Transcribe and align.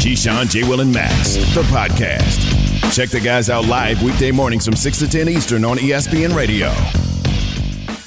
Keyshawn, 0.00 0.48
J. 0.48 0.62
Will, 0.62 0.80
and 0.80 0.94
Max, 0.94 1.34
the 1.54 1.60
podcast. 1.64 2.94
Check 2.96 3.10
the 3.10 3.20
guys 3.20 3.50
out 3.50 3.66
live 3.66 4.02
weekday 4.02 4.30
mornings 4.30 4.64
from 4.64 4.74
6 4.74 4.98
to 5.00 5.06
10 5.06 5.28
Eastern 5.28 5.62
on 5.62 5.76
ESPN 5.76 6.34
Radio. 6.34 6.72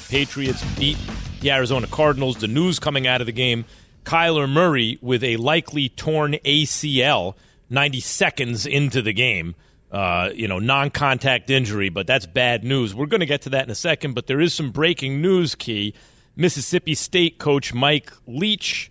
Patriots 0.08 0.64
beat 0.76 0.98
the 1.40 1.52
Arizona 1.52 1.86
Cardinals. 1.86 2.38
The 2.38 2.48
news 2.48 2.80
coming 2.80 3.06
out 3.06 3.20
of 3.20 3.26
the 3.26 3.32
game 3.32 3.64
Kyler 4.02 4.50
Murray 4.50 4.98
with 5.02 5.22
a 5.22 5.36
likely 5.36 5.88
torn 5.88 6.32
ACL 6.44 7.36
90 7.70 8.00
seconds 8.00 8.66
into 8.66 9.00
the 9.00 9.12
game. 9.12 9.54
Uh, 9.92 10.30
you 10.34 10.48
know, 10.48 10.58
non 10.58 10.90
contact 10.90 11.48
injury, 11.48 11.90
but 11.90 12.08
that's 12.08 12.26
bad 12.26 12.64
news. 12.64 12.92
We're 12.92 13.06
going 13.06 13.20
to 13.20 13.26
get 13.26 13.42
to 13.42 13.50
that 13.50 13.66
in 13.66 13.70
a 13.70 13.76
second, 13.76 14.14
but 14.14 14.26
there 14.26 14.40
is 14.40 14.52
some 14.52 14.72
breaking 14.72 15.22
news, 15.22 15.54
Key. 15.54 15.94
Mississippi 16.34 16.96
State 16.96 17.38
coach 17.38 17.72
Mike 17.72 18.12
Leach 18.26 18.90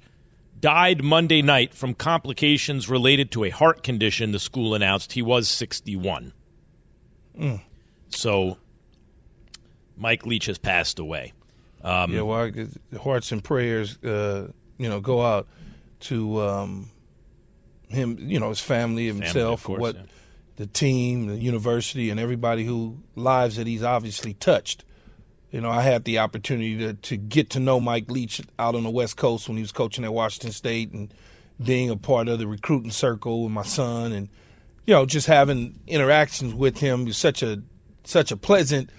died 0.64 1.04
Monday 1.04 1.42
night 1.42 1.74
from 1.74 1.94
complications 1.94 2.88
related 2.88 3.30
to 3.32 3.44
a 3.44 3.50
heart 3.50 3.84
condition, 3.84 4.32
the 4.32 4.40
school 4.40 4.74
announced. 4.74 5.12
He 5.12 5.22
was 5.22 5.50
61. 5.50 6.32
Mm. 7.38 7.62
So 8.08 8.58
Mike 9.98 10.26
Leach 10.26 10.46
has 10.46 10.58
passed 10.58 11.00
away. 11.00 11.34
Um, 11.84 12.14
yeah, 12.14 12.22
well, 12.22 12.50
hearts 12.98 13.34
and 13.34 13.44
prayers, 13.44 14.02
uh, 14.06 14.48
you 14.78 14.88
know, 14.88 15.02
go 15.02 15.22
out 15.22 15.50
to 16.02 16.42
um, 16.42 16.90
him, 17.90 18.18
you 18.22 18.40
know, 18.40 18.48
his 18.48 18.62
family, 18.62 19.08
himself, 19.08 19.66
course, 19.66 19.82
what 19.82 19.96
yeah. 19.96 20.02
the 20.56 20.68
team, 20.68 21.28
the 21.28 21.36
university, 21.36 22.10
and 22.10 22.22
everybody 22.22 22.64
who 22.64 23.00
lives 23.18 23.58
that 23.58 23.68
he's 23.68 23.84
obviously 23.84 24.34
touched. 24.34 24.86
You 25.54 25.62
know, 25.62 25.70
I 25.70 25.84
had 25.84 26.04
the 26.04 26.18
opportunity 26.18 26.80
to, 26.80 26.96
to 26.96 27.16
get 27.16 27.52
to 27.52 27.60
know 27.60 27.80
Mike 27.80 28.10
Leach 28.10 28.42
out 28.58 28.74
on 28.74 28.82
the 28.82 28.90
West 28.90 29.18
Coast 29.18 29.48
when 29.48 29.56
he 29.56 29.62
was 29.62 29.72
coaching 29.72 30.04
at 30.04 30.12
Washington 30.12 30.52
State 30.52 30.92
and 30.94 31.14
being 31.64 31.92
a 31.92 31.96
part 31.96 32.28
of 32.28 32.40
the 32.40 32.48
recruiting 32.48 32.90
circle 32.90 33.44
with 33.44 33.52
my 33.52 33.62
son 33.62 34.12
and, 34.14 34.30
you 34.88 34.96
know, 34.96 35.06
just 35.06 35.28
having 35.28 35.80
interactions 35.86 36.56
with 36.56 36.80
him. 36.80 37.06
Was 37.06 37.18
such 37.18 37.44
a 37.44 37.62
such 38.04 38.32
a 38.32 38.36
pleasant 38.36 38.90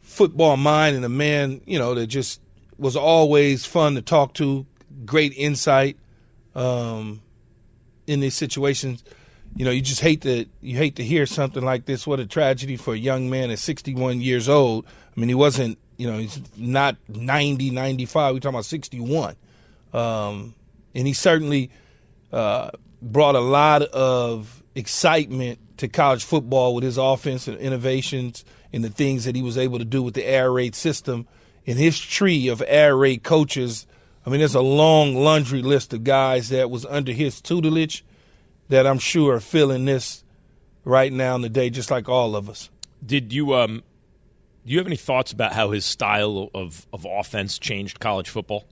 football 0.00 0.56
mind 0.56 0.96
and 0.96 1.04
a 1.04 1.08
man, 1.08 1.60
you 1.64 1.78
know, 1.78 1.94
that 1.94 2.08
just 2.08 2.40
was 2.76 2.96
always 2.96 3.64
fun 3.64 3.94
to 3.94 4.02
talk 4.02 4.34
to, 4.34 4.66
great 5.04 5.32
insight 5.36 5.96
um, 6.56 7.22
in 8.08 8.18
these 8.18 8.34
situations. 8.34 9.04
You 9.54 9.64
know, 9.64 9.70
you 9.70 9.80
just 9.80 10.00
hate 10.00 10.22
to 10.22 10.46
you 10.60 10.76
hate 10.76 10.96
to 10.96 11.04
hear 11.04 11.24
something 11.24 11.64
like 11.64 11.86
this. 11.86 12.04
What 12.04 12.18
a 12.18 12.26
tragedy 12.26 12.76
for 12.76 12.94
a 12.94 12.98
young 12.98 13.30
man 13.30 13.52
at 13.52 13.60
61 13.60 14.20
years 14.20 14.48
old. 14.48 14.86
I 15.16 15.20
mean, 15.20 15.28
he 15.28 15.36
wasn't 15.36 15.78
you 16.00 16.10
know, 16.10 16.16
he's 16.16 16.40
not 16.56 16.96
90, 17.08 17.70
95. 17.70 18.34
We're 18.34 18.40
talking 18.40 18.54
about 18.54 18.64
61. 18.64 19.36
Um, 19.92 20.54
and 20.94 21.06
he 21.06 21.12
certainly 21.12 21.70
uh, 22.32 22.70
brought 23.02 23.34
a 23.34 23.40
lot 23.40 23.82
of 23.82 24.62
excitement 24.74 25.58
to 25.76 25.88
college 25.88 26.24
football 26.24 26.74
with 26.74 26.84
his 26.84 26.96
offense 26.96 27.48
and 27.48 27.58
innovations 27.58 28.46
and 28.72 28.82
the 28.82 28.88
things 28.88 29.26
that 29.26 29.36
he 29.36 29.42
was 29.42 29.58
able 29.58 29.78
to 29.78 29.84
do 29.84 30.02
with 30.02 30.14
the 30.14 30.24
air 30.24 30.50
raid 30.50 30.74
system. 30.74 31.28
and 31.66 31.78
his 31.78 32.00
tree 32.00 32.48
of 32.48 32.62
air 32.66 32.96
raid 32.96 33.22
coaches, 33.22 33.86
I 34.24 34.30
mean, 34.30 34.38
there's 34.38 34.54
a 34.54 34.62
long 34.62 35.14
laundry 35.14 35.60
list 35.60 35.92
of 35.92 36.02
guys 36.02 36.48
that 36.48 36.70
was 36.70 36.86
under 36.86 37.12
his 37.12 37.42
tutelage 37.42 38.06
that 38.70 38.86
I'm 38.86 38.98
sure 38.98 39.34
are 39.34 39.40
feeling 39.40 39.84
this 39.84 40.24
right 40.82 41.12
now 41.12 41.34
in 41.34 41.42
the 41.42 41.50
day, 41.50 41.68
just 41.68 41.90
like 41.90 42.08
all 42.08 42.36
of 42.36 42.48
us. 42.48 42.70
Did 43.04 43.34
you 43.34 43.54
um 43.54 43.82
do 44.66 44.72
you 44.72 44.78
have 44.78 44.86
any 44.86 44.96
thoughts 44.96 45.32
about 45.32 45.52
how 45.52 45.70
his 45.70 45.84
style 45.84 46.50
of, 46.54 46.86
of 46.92 47.06
offense 47.08 47.58
changed 47.58 47.98
college 48.00 48.28
football? 48.28 48.64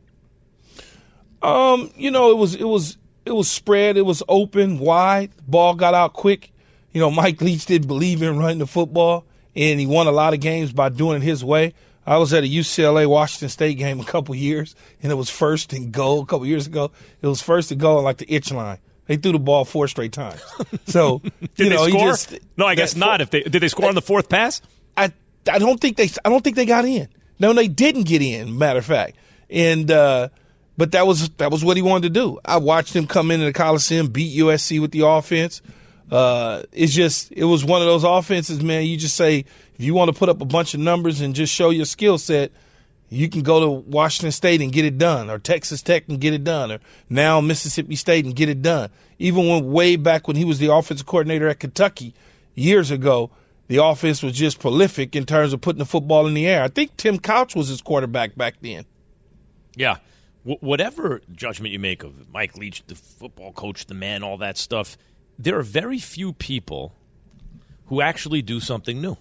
Um, 1.42 1.90
you 1.96 2.10
know, 2.10 2.30
it 2.30 2.36
was 2.36 2.54
it 2.54 2.64
was 2.64 2.96
it 3.24 3.32
was 3.32 3.50
spread, 3.50 3.96
it 3.96 4.02
was 4.06 4.22
open, 4.28 4.78
wide, 4.78 5.30
ball 5.46 5.74
got 5.74 5.94
out 5.94 6.12
quick. 6.12 6.52
You 6.92 7.00
know, 7.00 7.10
Mike 7.10 7.40
Leach 7.40 7.66
didn't 7.66 7.86
believe 7.86 8.22
in 8.22 8.38
running 8.38 8.58
the 8.58 8.66
football 8.66 9.24
and 9.54 9.78
he 9.78 9.86
won 9.86 10.06
a 10.06 10.10
lot 10.12 10.34
of 10.34 10.40
games 10.40 10.72
by 10.72 10.88
doing 10.88 11.22
it 11.22 11.24
his 11.24 11.44
way. 11.44 11.74
I 12.06 12.16
was 12.16 12.32
at 12.32 12.42
a 12.42 12.46
UCLA 12.46 13.06
Washington 13.06 13.50
State 13.50 13.76
game 13.76 14.00
a 14.00 14.04
couple 14.04 14.34
years 14.34 14.74
and 15.02 15.12
it 15.12 15.14
was 15.14 15.28
first 15.30 15.72
and 15.72 15.92
goal 15.92 16.22
a 16.22 16.26
couple 16.26 16.46
years 16.46 16.66
ago. 16.66 16.90
It 17.20 17.26
was 17.26 17.42
first 17.42 17.70
and 17.70 17.78
goal 17.80 18.02
like 18.02 18.16
the 18.16 18.32
itch 18.32 18.50
line. 18.50 18.78
They 19.06 19.16
threw 19.16 19.32
the 19.32 19.38
ball 19.38 19.64
four 19.64 19.86
straight 19.88 20.12
times. 20.12 20.42
So 20.86 21.18
Did 21.40 21.50
you 21.56 21.70
know, 21.70 21.84
they 21.84 21.92
he 21.92 21.98
score? 21.98 22.08
just- 22.10 22.38
no, 22.56 22.66
I 22.66 22.74
guess 22.74 22.96
not. 22.96 23.20
If 23.20 23.30
they 23.30 23.42
did 23.42 23.60
they 23.62 23.68
score 23.68 23.88
on 23.88 23.94
the 23.94 24.02
fourth 24.02 24.28
pass? 24.28 24.60
I 24.96 25.12
I 25.50 25.58
don't 25.58 25.80
think 25.80 25.96
they 25.96 26.10
I 26.24 26.28
don't 26.28 26.42
think 26.42 26.56
they 26.56 26.66
got 26.66 26.84
in. 26.84 27.08
No, 27.38 27.52
they 27.52 27.68
didn't 27.68 28.04
get 28.04 28.22
in. 28.22 28.58
Matter 28.58 28.80
of 28.80 28.84
fact, 28.84 29.16
and 29.48 29.90
uh, 29.90 30.28
but 30.76 30.92
that 30.92 31.06
was 31.06 31.28
that 31.30 31.50
was 31.50 31.64
what 31.64 31.76
he 31.76 31.82
wanted 31.82 32.14
to 32.14 32.20
do. 32.20 32.38
I 32.44 32.56
watched 32.58 32.94
him 32.94 33.06
come 33.06 33.30
into 33.30 33.44
the 33.44 33.52
Coliseum, 33.52 34.08
beat 34.08 34.38
USC 34.38 34.80
with 34.80 34.92
the 34.92 35.06
offense. 35.06 35.60
Uh, 36.10 36.62
it's 36.72 36.92
just 36.92 37.32
it 37.32 37.44
was 37.44 37.64
one 37.64 37.82
of 37.82 37.86
those 37.86 38.04
offenses, 38.04 38.62
man. 38.62 38.84
You 38.84 38.96
just 38.96 39.16
say 39.16 39.40
if 39.40 39.84
you 39.84 39.94
want 39.94 40.12
to 40.12 40.18
put 40.18 40.28
up 40.28 40.40
a 40.40 40.44
bunch 40.46 40.74
of 40.74 40.80
numbers 40.80 41.20
and 41.20 41.34
just 41.34 41.52
show 41.52 41.70
your 41.70 41.84
skill 41.84 42.16
set, 42.16 42.50
you 43.10 43.28
can 43.28 43.42
go 43.42 43.60
to 43.60 43.68
Washington 43.68 44.32
State 44.32 44.60
and 44.60 44.72
get 44.72 44.84
it 44.84 44.98
done, 44.98 45.30
or 45.30 45.38
Texas 45.38 45.82
Tech 45.82 46.04
and 46.08 46.20
get 46.20 46.34
it 46.34 46.44
done, 46.44 46.72
or 46.72 46.78
now 47.08 47.40
Mississippi 47.40 47.96
State 47.96 48.24
and 48.24 48.34
get 48.34 48.48
it 48.48 48.62
done. 48.62 48.90
Even 49.18 49.48
when 49.48 49.72
way 49.72 49.96
back 49.96 50.28
when 50.28 50.36
he 50.36 50.44
was 50.44 50.58
the 50.58 50.72
offensive 50.72 51.06
coordinator 51.06 51.48
at 51.48 51.58
Kentucky 51.58 52.14
years 52.54 52.90
ago, 52.90 53.30
the 53.68 53.82
offense 53.82 54.22
was 54.22 54.32
just 54.32 54.58
prolific 54.58 55.14
in 55.14 55.24
terms 55.24 55.52
of 55.52 55.60
putting 55.60 55.78
the 55.78 55.84
football 55.86 56.26
in 56.26 56.34
the 56.34 56.46
air. 56.46 56.62
I 56.62 56.68
think 56.68 56.96
Tim 56.96 57.18
Couch 57.18 57.54
was 57.54 57.68
his 57.68 57.80
quarterback 57.80 58.34
back 58.34 58.56
then. 58.60 58.84
Yeah. 59.76 59.98
Wh- 60.42 60.62
whatever 60.62 61.20
judgment 61.32 61.72
you 61.72 61.78
make 61.78 62.02
of 62.02 62.28
Mike 62.32 62.56
Leach, 62.56 62.82
the 62.86 62.94
football 62.94 63.52
coach, 63.52 63.86
the 63.86 63.94
man, 63.94 64.22
all 64.22 64.38
that 64.38 64.56
stuff, 64.56 64.96
there 65.38 65.58
are 65.58 65.62
very 65.62 65.98
few 65.98 66.32
people 66.32 66.94
who 67.86 68.00
actually 68.00 68.42
do 68.42 68.58
something 68.58 69.00
new. 69.00 69.16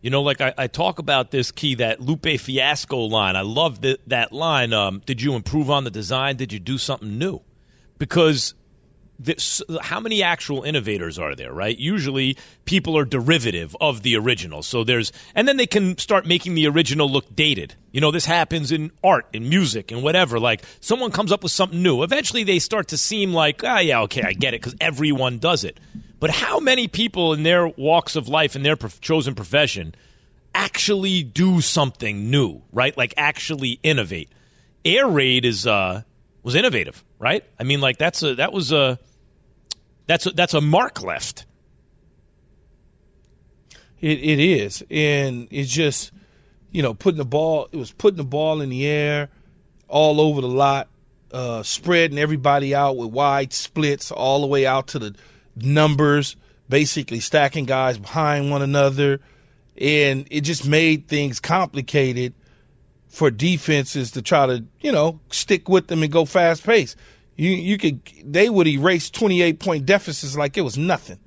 You 0.00 0.10
know, 0.10 0.22
like 0.22 0.40
I, 0.40 0.54
I 0.56 0.66
talk 0.66 0.98
about 0.98 1.30
this 1.30 1.50
key, 1.50 1.74
that 1.76 2.00
Lupe 2.00 2.38
Fiasco 2.38 2.98
line. 2.98 3.36
I 3.36 3.40
love 3.40 3.80
that 3.80 4.32
line. 4.32 4.72
Um, 4.72 5.02
did 5.06 5.22
you 5.22 5.34
improve 5.34 5.70
on 5.70 5.84
the 5.84 5.90
design? 5.90 6.36
Did 6.36 6.52
you 6.52 6.60
do 6.60 6.78
something 6.78 7.18
new? 7.18 7.40
Because 7.98 8.54
this, 9.18 9.62
how 9.80 10.00
many 10.00 10.22
actual 10.22 10.62
innovators 10.62 11.18
are 11.18 11.34
there, 11.34 11.52
right? 11.52 11.78
Usually 11.78 12.36
people 12.64 12.98
are 12.98 13.04
derivative 13.04 13.76
of 13.80 14.02
the 14.02 14.16
original. 14.16 14.62
So 14.62 14.84
there's, 14.84 15.12
and 15.34 15.46
then 15.46 15.56
they 15.56 15.66
can 15.66 15.98
start 15.98 16.26
making 16.26 16.54
the 16.54 16.66
original 16.66 17.08
look 17.08 17.34
dated. 17.34 17.74
You 17.92 18.00
know, 18.00 18.10
this 18.10 18.24
happens 18.26 18.72
in 18.72 18.90
art, 19.02 19.26
in 19.32 19.48
music, 19.48 19.92
and 19.92 20.02
whatever. 20.02 20.40
Like 20.40 20.64
someone 20.80 21.12
comes 21.12 21.30
up 21.30 21.42
with 21.42 21.52
something 21.52 21.82
new. 21.82 22.02
Eventually 22.02 22.42
they 22.42 22.58
start 22.58 22.88
to 22.88 22.98
seem 22.98 23.32
like, 23.32 23.62
ah, 23.64 23.78
yeah, 23.78 24.00
okay, 24.02 24.22
I 24.22 24.32
get 24.32 24.54
it, 24.54 24.60
because 24.60 24.76
everyone 24.80 25.38
does 25.38 25.64
it. 25.64 25.78
But 26.18 26.30
how 26.30 26.58
many 26.58 26.88
people 26.88 27.32
in 27.34 27.42
their 27.42 27.68
walks 27.68 28.16
of 28.16 28.28
life, 28.28 28.56
in 28.56 28.62
their 28.62 28.76
prof- 28.76 29.00
chosen 29.00 29.34
profession, 29.34 29.94
actually 30.54 31.22
do 31.22 31.60
something 31.60 32.30
new, 32.30 32.62
right? 32.72 32.96
Like 32.96 33.14
actually 33.16 33.78
innovate. 33.82 34.30
Air 34.84 35.06
Raid 35.06 35.44
is, 35.44 35.66
uh, 35.66 36.02
was 36.44 36.54
innovative, 36.54 37.02
right? 37.18 37.42
I 37.58 37.64
mean, 37.64 37.80
like 37.80 37.98
that's 37.98 38.22
a 38.22 38.36
that 38.36 38.52
was 38.52 38.70
a 38.70 39.00
that's 40.06 40.26
a, 40.26 40.30
that's 40.30 40.54
a 40.54 40.60
mark 40.60 41.02
left. 41.02 41.46
It 44.00 44.18
it 44.18 44.38
is, 44.38 44.84
and 44.90 45.48
it's 45.50 45.70
just 45.70 46.12
you 46.70 46.82
know 46.82 46.94
putting 46.94 47.18
the 47.18 47.24
ball. 47.24 47.68
It 47.72 47.76
was 47.76 47.90
putting 47.90 48.18
the 48.18 48.24
ball 48.24 48.60
in 48.60 48.68
the 48.68 48.86
air, 48.86 49.30
all 49.88 50.20
over 50.20 50.42
the 50.42 50.48
lot, 50.48 50.88
uh, 51.32 51.62
spreading 51.62 52.18
everybody 52.18 52.74
out 52.74 52.98
with 52.98 53.10
wide 53.10 53.52
splits 53.52 54.12
all 54.12 54.42
the 54.42 54.46
way 54.46 54.66
out 54.66 54.88
to 54.88 54.98
the 54.98 55.16
numbers, 55.56 56.36
basically 56.68 57.20
stacking 57.20 57.64
guys 57.64 57.96
behind 57.96 58.50
one 58.50 58.60
another, 58.60 59.20
and 59.78 60.28
it 60.30 60.42
just 60.42 60.68
made 60.68 61.08
things 61.08 61.40
complicated 61.40 62.34
for 63.14 63.30
defenses 63.30 64.10
to 64.10 64.22
try 64.22 64.46
to 64.46 64.64
you 64.80 64.92
know 64.92 65.20
stick 65.30 65.68
with 65.68 65.86
them 65.86 66.02
and 66.02 66.12
go 66.12 66.24
fast 66.24 66.64
pace. 66.64 66.96
You 67.36 67.50
you 67.50 67.78
could 67.78 68.00
they 68.24 68.50
would 68.50 68.66
erase 68.66 69.08
twenty 69.10 69.40
eight 69.40 69.60
point 69.60 69.86
deficits 69.86 70.36
like 70.36 70.56
it 70.56 70.62
was 70.62 70.76
nothing. 70.76 71.18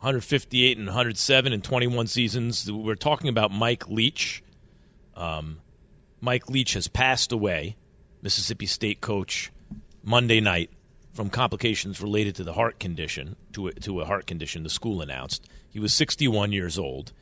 158 0.00 0.78
and 0.78 0.86
107 0.86 1.52
in 1.52 1.60
21 1.60 2.06
seasons. 2.06 2.72
We're 2.72 2.94
talking 2.94 3.28
about 3.28 3.50
Mike 3.50 3.86
Leach. 3.86 4.42
Um, 5.14 5.60
Mike 6.22 6.48
Leach 6.48 6.72
has 6.72 6.88
passed 6.88 7.32
away, 7.32 7.76
Mississippi 8.22 8.64
State 8.64 9.02
coach, 9.02 9.52
Monday 10.02 10.40
night. 10.40 10.70
from 11.12 11.28
complications 11.28 12.00
related 12.00 12.34
to 12.36 12.44
the 12.44 12.54
heart 12.54 12.78
condition, 12.80 13.36
to 13.52 13.66
a, 13.66 13.72
to 13.74 14.00
a 14.00 14.06
heart 14.06 14.26
condition, 14.26 14.62
the 14.62 14.70
school 14.70 15.02
announced. 15.02 15.46
He 15.68 15.78
was 15.78 15.92
61 15.92 16.52
years 16.52 16.78
old. 16.78 17.12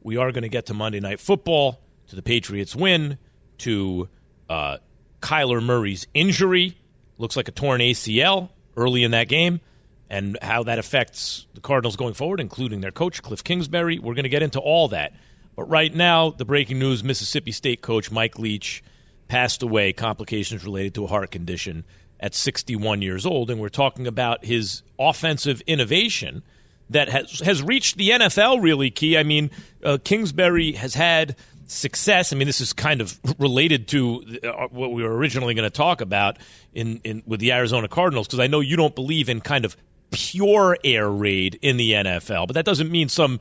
We 0.00 0.16
are 0.16 0.30
going 0.30 0.42
to 0.42 0.48
get 0.48 0.66
to 0.66 0.74
Monday 0.74 1.00
Night 1.00 1.18
Football, 1.18 1.80
to 2.08 2.16
the 2.16 2.22
Patriots' 2.22 2.74
win, 2.74 3.18
to 3.58 4.08
uh, 4.48 4.78
Kyler 5.20 5.62
Murray's 5.62 6.06
injury. 6.14 6.78
Looks 7.18 7.36
like 7.36 7.48
a 7.48 7.52
torn 7.52 7.80
ACL 7.80 8.50
early 8.76 9.02
in 9.02 9.10
that 9.10 9.28
game, 9.28 9.60
and 10.08 10.38
how 10.40 10.62
that 10.64 10.78
affects 10.78 11.46
the 11.54 11.60
Cardinals 11.60 11.96
going 11.96 12.14
forward, 12.14 12.40
including 12.40 12.80
their 12.80 12.92
coach, 12.92 13.22
Cliff 13.22 13.42
Kingsbury. 13.42 13.98
We're 13.98 14.14
going 14.14 14.22
to 14.24 14.28
get 14.28 14.42
into 14.42 14.60
all 14.60 14.88
that. 14.88 15.14
But 15.56 15.64
right 15.64 15.92
now, 15.92 16.30
the 16.30 16.44
breaking 16.44 16.78
news 16.78 17.02
Mississippi 17.02 17.50
State 17.50 17.82
coach 17.82 18.10
Mike 18.10 18.38
Leach 18.38 18.82
passed 19.26 19.62
away, 19.62 19.92
complications 19.92 20.64
related 20.64 20.94
to 20.94 21.04
a 21.04 21.06
heart 21.08 21.30
condition 21.30 21.84
at 22.20 22.34
61 22.34 23.02
years 23.02 23.26
old. 23.26 23.50
And 23.50 23.60
we're 23.60 23.68
talking 23.68 24.06
about 24.06 24.44
his 24.44 24.82
offensive 24.98 25.60
innovation 25.66 26.42
that 26.90 27.08
has, 27.08 27.40
has 27.40 27.62
reached 27.62 27.96
the 27.96 28.10
NFL 28.10 28.62
really 28.62 28.90
key. 28.90 29.18
I 29.18 29.22
mean, 29.22 29.50
uh, 29.84 29.98
Kingsbury 30.02 30.72
has 30.72 30.94
had 30.94 31.36
success. 31.68 32.32
I 32.32 32.36
mean, 32.36 32.46
this 32.46 32.60
is 32.60 32.72
kind 32.72 33.00
of 33.00 33.18
related 33.38 33.88
to 33.88 34.40
uh, 34.42 34.66
what 34.70 34.92
we 34.92 35.02
were 35.02 35.16
originally 35.16 35.54
going 35.54 35.70
to 35.70 35.76
talk 35.76 36.00
about 36.00 36.38
in, 36.72 37.00
in 37.04 37.22
with 37.26 37.40
the 37.40 37.52
Arizona 37.52 37.88
Cardinals 37.88 38.26
because 38.26 38.40
I 38.40 38.48
know 38.48 38.60
you 38.60 38.76
don't 38.76 38.94
believe 38.94 39.28
in 39.28 39.40
kind 39.40 39.64
of 39.64 39.76
pure 40.10 40.76
air 40.82 41.08
raid 41.08 41.58
in 41.62 41.76
the 41.76 41.92
NFL, 41.92 42.46
but 42.46 42.54
that 42.54 42.64
doesn't 42.64 42.90
mean 42.90 43.08
some 43.08 43.40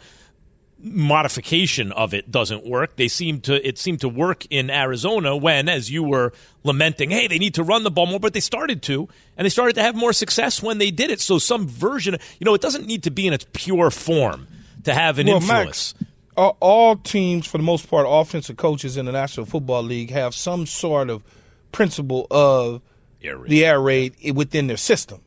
modification 0.79 1.91
of 1.91 2.13
it 2.13 2.29
doesn't 2.29 2.65
work. 2.65 2.97
They 2.97 3.07
seem 3.07 3.41
to 3.41 3.67
it 3.67 3.77
seemed 3.77 4.01
to 4.01 4.09
work 4.09 4.45
in 4.49 4.69
Arizona 4.69 5.35
when, 5.35 5.69
as 5.69 5.89
you 5.89 6.03
were 6.03 6.33
lamenting, 6.63 7.09
hey, 7.09 7.27
they 7.27 7.39
need 7.39 7.55
to 7.55 7.63
run 7.63 7.83
the 7.83 7.91
ball 7.91 8.05
more, 8.05 8.19
but 8.19 8.33
they 8.33 8.39
started 8.39 8.81
to, 8.83 9.07
and 9.35 9.45
they 9.45 9.49
started 9.49 9.73
to 9.75 9.81
have 9.81 9.95
more 9.95 10.13
success 10.13 10.61
when 10.61 10.77
they 10.77 10.91
did 10.91 11.09
it. 11.09 11.19
So 11.19 11.39
some 11.39 11.67
version, 11.67 12.17
you 12.39 12.45
know, 12.45 12.53
it 12.53 12.61
doesn't 12.61 12.85
need 12.85 13.03
to 13.03 13.11
be 13.11 13.25
in 13.25 13.33
its 13.33 13.45
pure 13.53 13.89
form 13.89 14.47
to 14.83 14.93
have 14.93 15.17
an 15.17 15.27
well, 15.27 15.37
influence. 15.37 15.95
Max, 15.99 16.06
all 16.37 16.95
teams, 16.95 17.47
for 17.47 17.57
the 17.57 17.63
most 17.63 17.89
part, 17.89 18.05
offensive 18.07 18.57
coaches 18.57 18.97
in 18.97 19.05
the 19.05 19.11
National 19.11 19.45
Football 19.45 19.83
League 19.83 20.11
have 20.11 20.35
some 20.35 20.65
sort 20.65 21.09
of 21.09 21.23
principle 21.71 22.27
of 22.29 22.81
air 23.23 23.37
the 23.47 23.65
air 23.65 23.81
raid 23.81 24.15
within 24.35 24.67
their 24.67 24.77
system, 24.77 25.21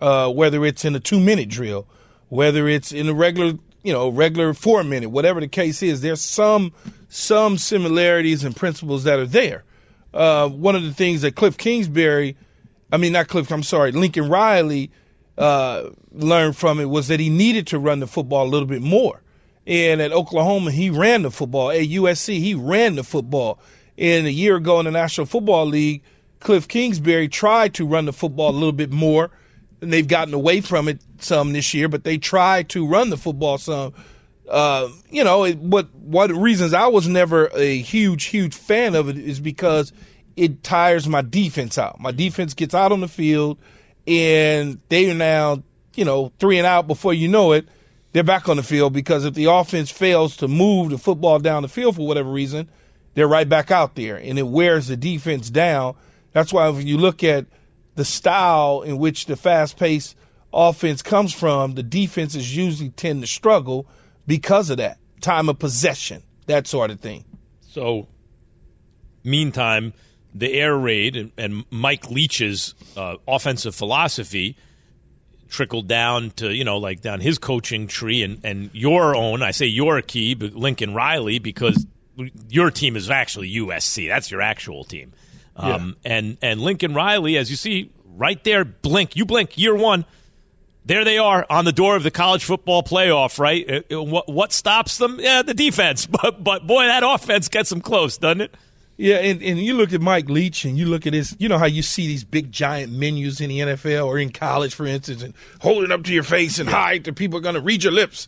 uh, 0.00 0.30
whether 0.30 0.64
it's 0.64 0.84
in 0.84 0.94
a 0.94 1.00
two 1.00 1.20
minute 1.20 1.48
drill, 1.48 1.86
whether 2.28 2.68
it's 2.68 2.92
in 2.92 3.08
a 3.08 3.14
regular 3.14 3.54
you 3.86 3.92
know, 3.92 4.08
regular 4.08 4.52
four 4.52 4.82
minute, 4.82 5.10
whatever 5.10 5.38
the 5.38 5.46
case 5.46 5.80
is, 5.80 6.00
there's 6.00 6.20
some 6.20 6.72
some 7.08 7.56
similarities 7.56 8.42
and 8.42 8.56
principles 8.56 9.04
that 9.04 9.20
are 9.20 9.26
there. 9.26 9.62
Uh, 10.12 10.48
one 10.48 10.74
of 10.74 10.82
the 10.82 10.92
things 10.92 11.22
that 11.22 11.36
Cliff 11.36 11.56
Kingsbury, 11.56 12.36
I 12.90 12.96
mean 12.96 13.12
not 13.12 13.28
Cliff, 13.28 13.48
I'm 13.52 13.62
sorry, 13.62 13.92
Lincoln 13.92 14.28
Riley 14.28 14.90
uh, 15.38 15.90
learned 16.10 16.56
from 16.56 16.80
it 16.80 16.86
was 16.86 17.06
that 17.06 17.20
he 17.20 17.30
needed 17.30 17.68
to 17.68 17.78
run 17.78 18.00
the 18.00 18.08
football 18.08 18.44
a 18.44 18.50
little 18.50 18.66
bit 18.66 18.82
more. 18.82 19.22
And 19.66 20.00
at 20.00 20.12
Oklahoma, 20.12 20.70
he 20.70 20.90
ran 20.90 21.22
the 21.22 21.30
football. 21.30 21.70
At 21.70 21.82
USC, 21.82 22.38
he 22.38 22.54
ran 22.54 22.96
the 22.96 23.04
football. 23.04 23.58
And 23.98 24.26
a 24.26 24.32
year 24.32 24.56
ago 24.56 24.78
in 24.78 24.84
the 24.84 24.92
National 24.92 25.26
Football 25.26 25.66
League, 25.66 26.02
Cliff 26.38 26.68
Kingsbury 26.68 27.28
tried 27.28 27.74
to 27.74 27.86
run 27.86 28.04
the 28.04 28.12
football 28.12 28.50
a 28.50 28.52
little 28.52 28.72
bit 28.72 28.92
more 28.92 29.30
and 29.80 29.92
they've 29.92 30.08
gotten 30.08 30.34
away 30.34 30.60
from 30.60 30.88
it 30.88 31.00
some 31.18 31.52
this 31.52 31.74
year, 31.74 31.88
but 31.88 32.04
they 32.04 32.18
try 32.18 32.62
to 32.64 32.86
run 32.86 33.10
the 33.10 33.16
football 33.16 33.58
some. 33.58 33.94
Uh, 34.48 34.88
you 35.10 35.24
know, 35.24 35.44
it, 35.44 35.58
what 35.58 35.92
what 35.94 36.30
reasons 36.30 36.72
I 36.72 36.86
was 36.86 37.08
never 37.08 37.50
a 37.54 37.78
huge 37.78 38.24
huge 38.24 38.54
fan 38.54 38.94
of 38.94 39.08
it 39.08 39.18
is 39.18 39.40
because 39.40 39.92
it 40.36 40.62
tires 40.62 41.08
my 41.08 41.22
defense 41.22 41.78
out. 41.78 42.00
My 42.00 42.12
defense 42.12 42.54
gets 42.54 42.74
out 42.74 42.92
on 42.92 43.00
the 43.00 43.08
field, 43.08 43.58
and 44.06 44.80
they 44.88 45.10
are 45.10 45.14
now 45.14 45.62
you 45.94 46.04
know 46.04 46.32
three 46.38 46.58
and 46.58 46.66
out 46.66 46.86
before 46.86 47.12
you 47.12 47.28
know 47.28 47.52
it. 47.52 47.68
They're 48.16 48.24
back 48.24 48.48
on 48.48 48.56
the 48.56 48.62
field 48.62 48.94
because 48.94 49.26
if 49.26 49.34
the 49.34 49.44
offense 49.44 49.90
fails 49.90 50.38
to 50.38 50.48
move 50.48 50.88
the 50.88 50.96
football 50.96 51.38
down 51.38 51.60
the 51.60 51.68
field 51.68 51.96
for 51.96 52.06
whatever 52.06 52.30
reason, 52.30 52.70
they're 53.12 53.28
right 53.28 53.46
back 53.46 53.70
out 53.70 53.94
there, 53.94 54.16
and 54.16 54.38
it 54.38 54.46
wears 54.46 54.86
the 54.86 54.96
defense 54.96 55.50
down. 55.50 55.96
That's 56.32 56.50
why 56.50 56.66
when 56.70 56.86
you 56.86 56.96
look 56.96 57.22
at 57.22 57.44
the 57.94 58.06
style 58.06 58.80
in 58.80 58.96
which 58.96 59.26
the 59.26 59.36
fast 59.36 59.78
paced 59.78 60.16
offense 60.50 61.02
comes 61.02 61.34
from, 61.34 61.74
the 61.74 61.82
defenses 61.82 62.56
usually 62.56 62.88
tend 62.88 63.20
to 63.20 63.26
struggle 63.26 63.86
because 64.26 64.70
of 64.70 64.78
that 64.78 64.96
time 65.20 65.50
of 65.50 65.58
possession, 65.58 66.22
that 66.46 66.66
sort 66.66 66.90
of 66.90 67.00
thing. 67.00 67.22
So, 67.60 68.08
meantime, 69.24 69.92
the 70.34 70.54
air 70.54 70.74
raid 70.74 71.16
and, 71.18 71.32
and 71.36 71.64
Mike 71.70 72.10
Leach's 72.10 72.74
uh, 72.96 73.16
offensive 73.28 73.74
philosophy 73.74 74.56
trickled 75.48 75.88
down 75.88 76.30
to 76.32 76.52
you 76.52 76.64
know 76.64 76.78
like 76.78 77.00
down 77.00 77.20
his 77.20 77.38
coaching 77.38 77.86
tree 77.86 78.22
and 78.22 78.40
and 78.44 78.70
your 78.72 79.14
own. 79.16 79.42
I 79.42 79.50
say 79.50 79.66
your 79.66 80.00
key, 80.02 80.34
but 80.34 80.54
Lincoln 80.54 80.94
Riley 80.94 81.38
because 81.38 81.86
your 82.48 82.70
team 82.70 82.96
is 82.96 83.10
actually 83.10 83.52
USC. 83.54 84.08
That's 84.08 84.30
your 84.30 84.40
actual 84.40 84.84
team. 84.84 85.12
Um, 85.56 85.96
yeah. 86.04 86.12
And 86.12 86.38
and 86.42 86.60
Lincoln 86.60 86.94
Riley, 86.94 87.36
as 87.36 87.50
you 87.50 87.56
see 87.56 87.90
right 88.16 88.42
there, 88.44 88.64
blink. 88.64 89.16
You 89.16 89.24
blink, 89.24 89.56
year 89.58 89.74
one. 89.74 90.04
There 90.84 91.04
they 91.04 91.18
are 91.18 91.44
on 91.50 91.64
the 91.64 91.72
door 91.72 91.96
of 91.96 92.04
the 92.04 92.12
college 92.12 92.44
football 92.44 92.82
playoff. 92.82 93.38
Right? 93.38 93.68
Uh, 93.90 93.96
uh, 93.96 94.02
what, 94.02 94.28
what 94.28 94.52
stops 94.52 94.98
them? 94.98 95.18
Yeah, 95.20 95.42
the 95.42 95.54
defense. 95.54 96.06
But 96.10 96.42
but 96.42 96.66
boy, 96.66 96.84
that 96.86 97.02
offense 97.02 97.48
gets 97.48 97.70
them 97.70 97.80
close, 97.80 98.18
doesn't 98.18 98.40
it? 98.40 98.54
Yeah, 98.98 99.16
and, 99.16 99.42
and 99.42 99.58
you 99.58 99.74
look 99.74 99.92
at 99.92 100.00
Mike 100.00 100.30
Leach 100.30 100.64
and 100.64 100.78
you 100.78 100.86
look 100.86 101.06
at 101.06 101.12
his, 101.12 101.36
you 101.38 101.48
know 101.48 101.58
how 101.58 101.66
you 101.66 101.82
see 101.82 102.06
these 102.06 102.24
big 102.24 102.50
giant 102.50 102.92
menus 102.92 103.40
in 103.40 103.50
the 103.50 103.60
NFL 103.60 104.06
or 104.06 104.18
in 104.18 104.30
college, 104.30 104.74
for 104.74 104.86
instance, 104.86 105.22
and 105.22 105.34
holding 105.60 105.92
up 105.92 106.04
to 106.04 106.14
your 106.14 106.22
face 106.22 106.58
and 106.58 106.68
hide 106.68 107.04
that 107.04 107.14
people 107.14 107.38
are 107.38 107.42
going 107.42 107.54
to 107.56 107.60
read 107.60 107.84
your 107.84 107.92
lips. 107.92 108.26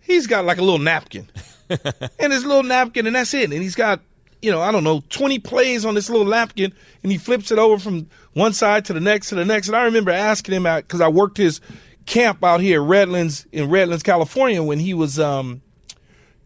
He's 0.00 0.26
got 0.26 0.44
like 0.44 0.58
a 0.58 0.62
little 0.62 0.78
napkin. 0.78 1.28
and 2.18 2.32
his 2.32 2.44
little 2.44 2.62
napkin, 2.62 3.06
and 3.06 3.16
that's 3.16 3.32
it. 3.32 3.44
And 3.52 3.62
he's 3.62 3.74
got 3.74 4.00
you 4.42 4.50
know, 4.50 4.60
I 4.60 4.72
don't 4.72 4.84
know, 4.84 5.02
20 5.10 5.38
plays 5.40 5.84
on 5.84 5.94
this 5.94 6.08
little 6.08 6.26
napkin, 6.26 6.72
and 7.02 7.12
he 7.12 7.18
flips 7.18 7.50
it 7.50 7.58
over 7.58 7.78
from 7.78 8.08
one 8.32 8.52
side 8.52 8.84
to 8.86 8.92
the 8.92 9.00
next 9.00 9.28
to 9.28 9.34
the 9.34 9.44
next. 9.44 9.68
And 9.68 9.76
I 9.76 9.84
remember 9.84 10.10
asking 10.10 10.54
him 10.54 10.66
out 10.66 10.84
because 10.84 11.00
I 11.00 11.08
worked 11.08 11.36
his 11.36 11.60
camp 12.06 12.42
out 12.42 12.60
here, 12.60 12.82
at 12.82 12.88
Redlands, 12.88 13.46
in 13.52 13.68
Redlands, 13.68 14.02
California, 14.02 14.62
when 14.62 14.78
he 14.78 14.94
was 14.94 15.18
um, 15.18 15.62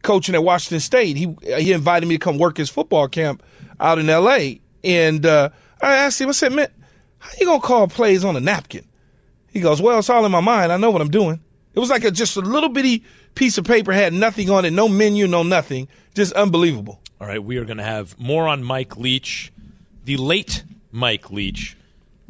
coaching 0.05 0.35
at 0.35 0.45
Washington 0.45 0.81
State. 0.81 1.17
He 1.17 1.37
he 1.43 1.73
invited 1.73 2.07
me 2.07 2.15
to 2.17 2.19
come 2.19 2.39
work 2.39 2.57
his 2.57 2.71
football 2.71 3.09
camp 3.09 3.43
out 3.81 3.99
in 3.99 4.09
L.A. 4.09 4.61
And 4.85 5.27
uh, 5.27 5.51
I 5.83 5.97
asked 5.97 6.21
him, 6.21 6.29
I 6.29 6.33
said, 6.33 6.53
man, 6.53 6.69
how 7.19 7.31
you 7.41 7.47
gonna 7.47 7.61
call 7.61 7.89
plays 7.89 8.25
on 8.25 8.37
a 8.37 8.41
napkin? 8.41 8.87
He 9.53 9.61
goes, 9.61 9.81
well, 9.81 9.99
it's 9.99 10.11
all 10.11 10.25
in 10.25 10.33
my 10.33 10.41
mind. 10.41 10.73
I 10.73 10.77
know 10.77 10.91
what 10.91 11.01
I'm 11.01 11.11
doing. 11.11 11.41
It 11.75 11.81
was 11.81 11.91
like 11.91 12.05
a, 12.05 12.11
just 12.11 12.37
a 12.37 12.41
little 12.41 12.69
bitty 12.69 13.05
piece 13.35 13.59
of 13.59 13.65
paper, 13.65 13.93
had 13.93 14.13
nothing 14.13 14.51
on 14.51 14.65
it, 14.65 14.71
no 14.73 14.89
menu, 14.89 15.27
no 15.27 15.43
nothing, 15.43 15.89
just 16.15 16.33
unbelievable. 16.35 17.01
All 17.21 17.27
right, 17.27 17.43
we 17.43 17.57
are 17.57 17.65
going 17.65 17.79
to 17.79 17.85
have 17.85 18.19
more 18.19 18.47
on 18.47 18.63
Mike 18.63 18.97
Leach, 18.97 19.53
the 20.05 20.17
late 20.17 20.65
Mike 20.93 21.31
Leach, 21.31 21.77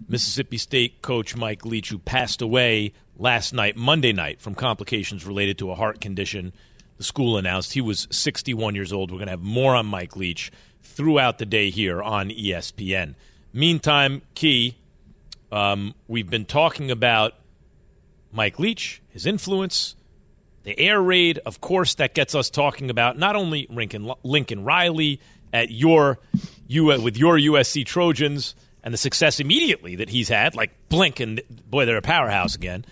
Mississippi 0.09 0.57
State 0.57 1.03
coach 1.03 1.37
Mike 1.37 1.65
Leach, 1.65 1.91
who 1.91 1.99
passed 1.99 2.41
away 2.43 2.93
last 3.17 3.53
night, 3.53 3.77
Monday 3.77 4.13
night, 4.13 4.41
from 4.41 4.55
complications 4.55 5.27
related 5.27 5.59
to 5.59 5.71
a 5.71 5.75
heart 5.75 6.01
condition. 6.01 6.53
The 6.97 7.05
school 7.05 7.37
announced 7.37 7.73
he 7.73 7.81
was 7.81 8.07
61 8.11 8.75
years 8.75 8.93
old. 8.93 9.11
We're 9.11 9.19
going 9.19 9.27
to 9.27 9.33
have 9.33 9.43
more 9.43 9.75
on 9.75 9.87
Mike 9.87 10.17
Leach 10.17 10.53
throughout 10.83 11.39
the 11.39 11.47
day 11.47 11.71
here 11.71 12.03
on 12.03 12.31
ESPN. 12.31 13.15
Meantime, 13.53 14.23
Key, 14.35 14.77
um, 15.51 15.95
we've 16.07 16.31
been 16.31 16.45
talking 16.45 16.91
about 16.91 17.35
Mike 18.33 18.59
Leach, 18.59 19.03
his 19.09 19.27
influence, 19.27 19.97
the 20.65 20.79
air 20.79 21.01
raid, 21.01 21.39
of 21.45 21.61
course, 21.61 21.95
that 21.97 22.15
gets 22.15 22.35
us 22.35 22.51
talking 22.51 22.91
about 22.91 23.19
not 23.19 23.37
only 23.37 23.67
Lincoln, 23.71 24.11
Lincoln 24.23 24.65
Riley 24.65 25.21
at 25.53 25.71
your 25.71 26.19
with 26.69 27.17
your 27.17 27.39
USC 27.39 27.85
Trojans 27.85 28.55
and 28.83 28.93
the 28.93 28.99
success 28.99 29.39
immediately 29.39 29.97
that 29.97 30.09
he's 30.09 30.29
had, 30.29 30.57
like 30.57 30.71
blink 30.89 31.21
and 31.21 31.41
boy, 31.71 31.85
they're 31.85 31.99
a 31.99 32.03
powerhouse 32.03 32.55
again, 32.55 32.85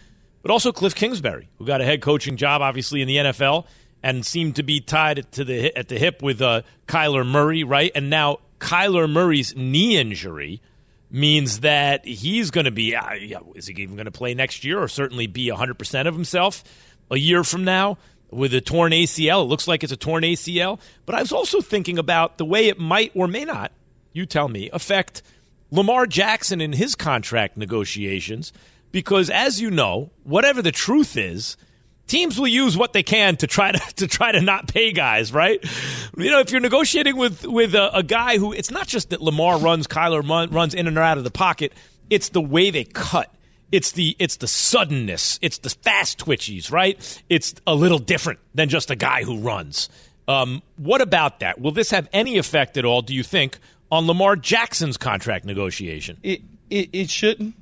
but 0.42 0.50
also 0.50 0.70
Cliff 0.70 0.94
Kingsbury, 0.94 1.48
who 1.58 1.66
got 1.66 1.80
a 1.80 1.84
head 1.84 2.02
coaching 2.02 2.36
job 2.36 2.62
obviously 2.62 3.00
in 3.00 3.08
the 3.08 3.16
NFL 3.16 3.66
and 4.02 4.26
seemed 4.26 4.56
to 4.56 4.62
be 4.62 4.80
tied 4.80 5.30
to 5.32 5.44
the 5.44 5.76
at 5.76 5.88
the 5.88 5.98
hip 5.98 6.22
with 6.22 6.42
uh, 6.42 6.62
Kyler 6.86 7.26
Murray, 7.26 7.64
right? 7.64 7.92
And 7.94 8.10
now 8.10 8.38
Kyler 8.58 9.10
Murray's 9.10 9.56
knee 9.56 9.98
injury 9.98 10.60
means 11.10 11.60
that 11.60 12.06
he's 12.06 12.50
going 12.50 12.64
to 12.64 12.70
be 12.70 12.96
uh, 12.96 13.40
is 13.54 13.66
he 13.66 13.74
even 13.82 13.96
going 13.96 14.06
to 14.06 14.10
play 14.10 14.34
next 14.34 14.64
year 14.64 14.82
or 14.82 14.88
certainly 14.88 15.26
be 15.26 15.48
100% 15.48 16.08
of 16.08 16.14
himself 16.14 16.64
a 17.10 17.18
year 17.18 17.44
from 17.44 17.64
now 17.64 17.98
with 18.30 18.54
a 18.54 18.60
torn 18.60 18.92
ACL. 18.92 19.42
It 19.42 19.48
looks 19.48 19.68
like 19.68 19.84
it's 19.84 19.92
a 19.92 19.96
torn 19.96 20.24
ACL. 20.24 20.80
But 21.04 21.14
I 21.14 21.20
was 21.20 21.32
also 21.32 21.60
thinking 21.60 21.98
about 21.98 22.38
the 22.38 22.44
way 22.44 22.68
it 22.68 22.78
might 22.78 23.12
or 23.14 23.28
may 23.28 23.44
not, 23.44 23.72
you 24.12 24.26
tell 24.26 24.48
me, 24.48 24.70
affect 24.72 25.22
Lamar 25.70 26.06
Jackson 26.06 26.60
in 26.60 26.72
his 26.72 26.94
contract 26.94 27.56
negotiations. 27.56 28.52
Because 28.90 29.30
as 29.30 29.60
you 29.60 29.70
know, 29.70 30.10
whatever 30.24 30.62
the 30.62 30.72
truth 30.72 31.16
is, 31.16 31.56
teams 32.06 32.38
will 32.38 32.48
use 32.48 32.76
what 32.76 32.92
they 32.92 33.02
can 33.02 33.36
to 33.36 33.46
try 33.46 33.72
to 33.72 33.78
to 33.96 34.06
try 34.06 34.32
to 34.32 34.40
not 34.40 34.68
pay 34.68 34.92
guys, 34.92 35.32
right? 35.32 35.62
You 36.16 36.30
know, 36.30 36.40
if 36.40 36.50
you're 36.50 36.60
negotiating 36.60 37.16
with 37.16 37.46
with 37.46 37.74
a, 37.74 37.96
a 37.96 38.02
guy 38.02 38.38
who 38.38 38.52
it's 38.52 38.70
not 38.70 38.86
just 38.86 39.10
that 39.10 39.20
Lamar 39.22 39.58
runs, 39.58 39.86
Kyler 39.86 40.22
runs 40.52 40.74
in 40.74 40.86
and 40.86 40.98
out 40.98 41.18
of 41.18 41.24
the 41.24 41.30
pocket, 41.30 41.72
it's 42.10 42.28
the 42.30 42.40
way 42.40 42.70
they 42.70 42.84
cut 42.84 43.34
It's 43.72 43.92
the 43.92 44.14
it's 44.18 44.36
the 44.36 44.46
suddenness. 44.46 45.38
It's 45.40 45.58
the 45.58 45.70
fast 45.70 46.18
twitchies, 46.18 46.70
right? 46.70 47.22
It's 47.30 47.54
a 47.66 47.74
little 47.74 47.98
different 47.98 48.38
than 48.54 48.68
just 48.68 48.90
a 48.90 48.96
guy 48.96 49.24
who 49.24 49.38
runs. 49.38 49.88
Um, 50.28 50.62
what 50.76 51.00
about 51.00 51.40
that? 51.40 51.60
Will 51.60 51.72
this 51.72 51.90
have 51.90 52.08
any 52.12 52.36
effect 52.36 52.76
at 52.76 52.84
all? 52.84 53.00
Do 53.02 53.14
you 53.14 53.22
think 53.22 53.58
on 53.90 54.06
Lamar 54.06 54.36
Jackson's 54.36 54.98
contract 54.98 55.46
negotiation? 55.46 56.18
It 56.22 56.42
it, 56.68 56.90
it 56.92 57.10
shouldn't, 57.10 57.54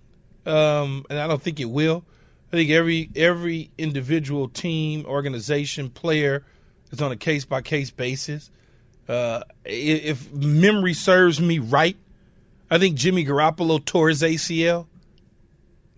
um, 0.47 1.07
and 1.09 1.19
I 1.19 1.29
don't 1.29 1.41
think 1.41 1.61
it 1.61 1.71
will. 1.71 2.05
I 2.53 2.57
think 2.57 2.71
every 2.71 3.11
every 3.15 3.71
individual 3.79 4.49
team, 4.49 5.05
organization, 5.07 5.89
player 5.91 6.45
is 6.91 7.01
on 7.01 7.13
a 7.13 7.17
case 7.17 7.45
by 7.45 7.63
case 7.63 7.91
basis. 7.91 8.51
Uh, 9.09 9.43
if 9.65 10.33
memory 10.33 10.95
serves 10.95 11.41
me 11.41 11.59
right, 11.59 11.97
I 12.71 12.79
think 12.79 12.97
Jimmy 12.97 13.25
Garoppolo 13.25 13.85
tore 13.85 14.09
his 14.09 14.23
ACL 14.23 14.87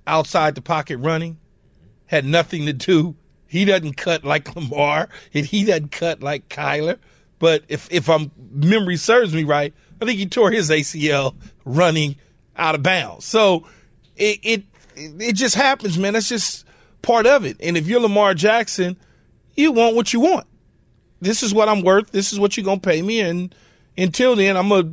outside 0.06 0.54
the 0.54 0.62
pocket 0.62 0.98
running, 0.98 1.38
had 2.06 2.24
nothing 2.24 2.66
to 2.66 2.72
do. 2.72 3.16
He 3.46 3.64
doesn't 3.64 3.96
cut 3.96 4.24
like 4.24 4.54
Lamar, 4.56 5.08
and 5.34 5.46
he 5.46 5.64
doesn't 5.64 5.92
cut 5.92 6.22
like 6.22 6.48
Kyler. 6.48 6.98
But 7.38 7.64
if 7.68 7.88
if 7.90 8.08
I'm 8.08 8.30
memory 8.50 8.96
serves 8.96 9.34
me 9.34 9.44
right, 9.44 9.74
I 10.00 10.04
think 10.04 10.18
he 10.18 10.26
tore 10.26 10.50
his 10.50 10.70
ACL 10.70 11.34
running 11.64 12.16
out 12.56 12.74
of 12.74 12.82
bounds. 12.82 13.24
So 13.24 13.66
it 14.16 14.40
it 14.42 14.71
it 14.96 15.34
just 15.34 15.54
happens, 15.54 15.98
man. 15.98 16.12
That's 16.14 16.28
just 16.28 16.66
part 17.02 17.26
of 17.26 17.44
it. 17.44 17.56
And 17.60 17.76
if 17.76 17.86
you're 17.86 18.00
Lamar 18.00 18.34
Jackson, 18.34 18.96
you 19.56 19.72
want 19.72 19.96
what 19.96 20.12
you 20.12 20.20
want. 20.20 20.46
This 21.20 21.42
is 21.42 21.54
what 21.54 21.68
I'm 21.68 21.82
worth. 21.82 22.10
This 22.10 22.32
is 22.32 22.40
what 22.40 22.56
you're 22.56 22.64
gonna 22.64 22.80
pay 22.80 23.02
me. 23.02 23.20
And 23.20 23.54
until 23.96 24.36
then, 24.36 24.56
I'm 24.56 24.68
gonna 24.68 24.90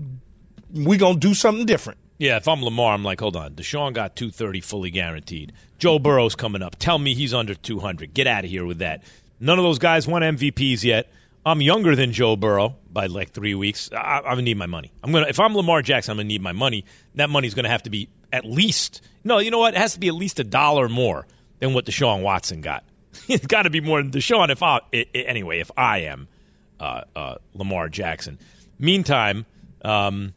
we 0.74 0.98
gonna 0.98 1.20
do 1.20 1.34
something 1.34 1.66
different. 1.66 2.00
Yeah, 2.18 2.36
if 2.36 2.48
I'm 2.48 2.62
Lamar, 2.62 2.94
I'm 2.94 3.04
like, 3.04 3.22
hold 3.22 3.38
on. 3.38 3.54
Deshaun 3.54 3.94
got 3.94 4.16
230 4.16 4.60
fully 4.60 4.92
guaranteed. 4.92 5.54
Joe 5.78 6.00
Burrow's 6.00 6.36
coming 6.36 6.62
up. 6.62 6.76
Tell 6.78 7.00
me 7.00 7.14
he's 7.14 7.34
under 7.34 7.56
200. 7.56 8.14
Get 8.14 8.28
out 8.28 8.44
of 8.44 8.50
here 8.50 8.66
with 8.66 8.80
that. 8.80 9.04
None 9.40 9.58
of 9.58 9.64
those 9.64 9.80
guys 9.80 10.06
won 10.06 10.22
MVPs 10.22 10.84
yet. 10.84 11.10
I'm 11.46 11.62
younger 11.62 11.96
than 11.96 12.12
Joe 12.12 12.36
Burrow 12.36 12.76
by 12.92 13.06
like 13.06 13.32
three 13.32 13.56
weeks. 13.56 13.90
I, 13.94 14.18
am 14.18 14.24
gonna 14.24 14.42
need 14.42 14.58
my 14.58 14.66
money. 14.66 14.92
I'm 15.02 15.12
gonna 15.12 15.28
if 15.30 15.40
I'm 15.40 15.56
Lamar 15.56 15.82
Jackson, 15.82 16.12
I'm 16.12 16.18
gonna 16.18 16.28
need 16.28 16.42
my 16.42 16.52
money. 16.52 16.84
That 17.16 17.30
money's 17.30 17.54
gonna 17.54 17.70
have 17.70 17.84
to 17.84 17.90
be 17.90 18.10
at 18.32 18.46
least 18.46 19.02
no. 19.24 19.40
You 19.40 19.52
know 19.52 19.60
what? 19.60 19.74
It 19.74 19.78
has 19.78 19.94
to 19.94 20.00
be 20.00 20.08
at 20.08 20.16
least 20.16 20.40
a 20.40 20.44
dollar 20.44 20.90
more 20.90 21.28
than 21.60 21.74
what 21.74 21.86
Deshaun 21.86 22.22
Watson 22.22 22.62
got. 22.62 22.84
it's 23.28 23.48
got 23.48 23.64
to 23.64 23.70
be 23.70 23.82
more 23.82 24.02
than 24.02 24.12
Deshaun. 24.12 24.50
If 24.50 24.64
I 24.64 24.80
it, 24.92 25.10
it, 25.14 25.26
anyway, 25.28 25.60
if 25.60 25.72
I 25.76 26.00
am 26.00 26.28
uh, 26.80 27.02
uh, 27.16 27.36
Lamar 27.54 27.90
Jackson. 27.90 28.40
Meantime, 28.78 29.46
um, 29.84 30.34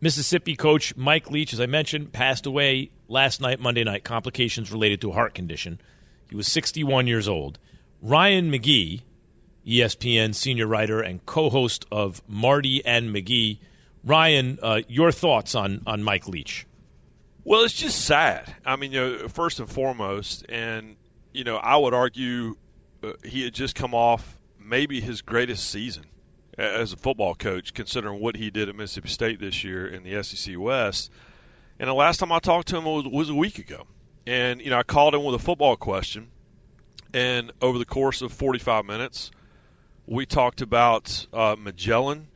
Mississippi 0.00 0.54
coach 0.56 0.96
Mike 0.96 1.30
Leach, 1.30 1.52
as 1.52 1.60
I 1.60 1.66
mentioned, 1.66 2.12
passed 2.12 2.46
away 2.46 2.90
last 3.08 3.40
night, 3.40 3.60
Monday 3.60 3.82
night. 3.82 4.04
Complications 4.04 4.70
related 4.70 5.00
to 5.00 5.10
a 5.10 5.14
heart 5.14 5.34
condition. 5.34 5.80
He 6.28 6.36
was 6.36 6.46
61 6.46 7.06
years 7.06 7.28
old. 7.28 7.58
Ryan 8.02 8.50
McGee 8.52 9.02
ESPN 9.66 10.34
senior 10.34 10.66
writer 10.66 11.00
and 11.00 11.24
co-host 11.26 11.86
of 11.90 12.22
Marty 12.28 12.84
and 12.84 13.14
McGee. 13.14 13.58
Ryan, 14.04 14.58
uh, 14.62 14.82
your 14.86 15.10
thoughts 15.10 15.54
on 15.54 15.82
on 15.86 16.02
Mike 16.02 16.28
Leach? 16.28 16.66
Well, 17.46 17.62
it's 17.62 17.74
just 17.74 18.04
sad. 18.04 18.56
I 18.64 18.74
mean, 18.74 18.90
you 18.90 19.00
know, 19.00 19.28
first 19.28 19.60
and 19.60 19.70
foremost, 19.70 20.44
and 20.48 20.96
you 21.32 21.44
know, 21.44 21.58
I 21.58 21.76
would 21.76 21.94
argue 21.94 22.56
uh, 23.04 23.12
he 23.24 23.44
had 23.44 23.54
just 23.54 23.76
come 23.76 23.94
off 23.94 24.36
maybe 24.58 25.00
his 25.00 25.22
greatest 25.22 25.70
season 25.70 26.06
as 26.58 26.92
a 26.92 26.96
football 26.96 27.36
coach, 27.36 27.72
considering 27.72 28.20
what 28.20 28.34
he 28.34 28.50
did 28.50 28.68
at 28.68 28.74
Mississippi 28.74 29.10
State 29.10 29.38
this 29.38 29.62
year 29.62 29.86
in 29.86 30.02
the 30.02 30.20
SEC 30.24 30.58
West. 30.58 31.08
And 31.78 31.88
the 31.88 31.94
last 31.94 32.18
time 32.18 32.32
I 32.32 32.40
talked 32.40 32.66
to 32.68 32.78
him 32.78 32.84
was, 32.84 33.06
was 33.06 33.30
a 33.30 33.34
week 33.36 33.60
ago, 33.60 33.86
and 34.26 34.60
you 34.60 34.70
know, 34.70 34.78
I 34.78 34.82
called 34.82 35.14
him 35.14 35.22
with 35.22 35.36
a 35.36 35.38
football 35.38 35.76
question, 35.76 36.32
and 37.14 37.52
over 37.62 37.78
the 37.78 37.84
course 37.84 38.22
of 38.22 38.32
45 38.32 38.84
minutes 38.84 39.30
we 40.04 40.26
talked 40.26 40.60
about 40.60 41.28
uh, 41.32 41.54
Magellan, 41.56 42.26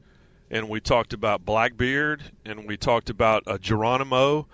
and 0.52 0.68
we 0.68 0.78
talked 0.78 1.12
about 1.12 1.44
Blackbeard, 1.44 2.30
and 2.44 2.68
we 2.68 2.76
talked 2.76 3.10
about 3.10 3.42
uh, 3.48 3.58
Geronimo, 3.58 4.46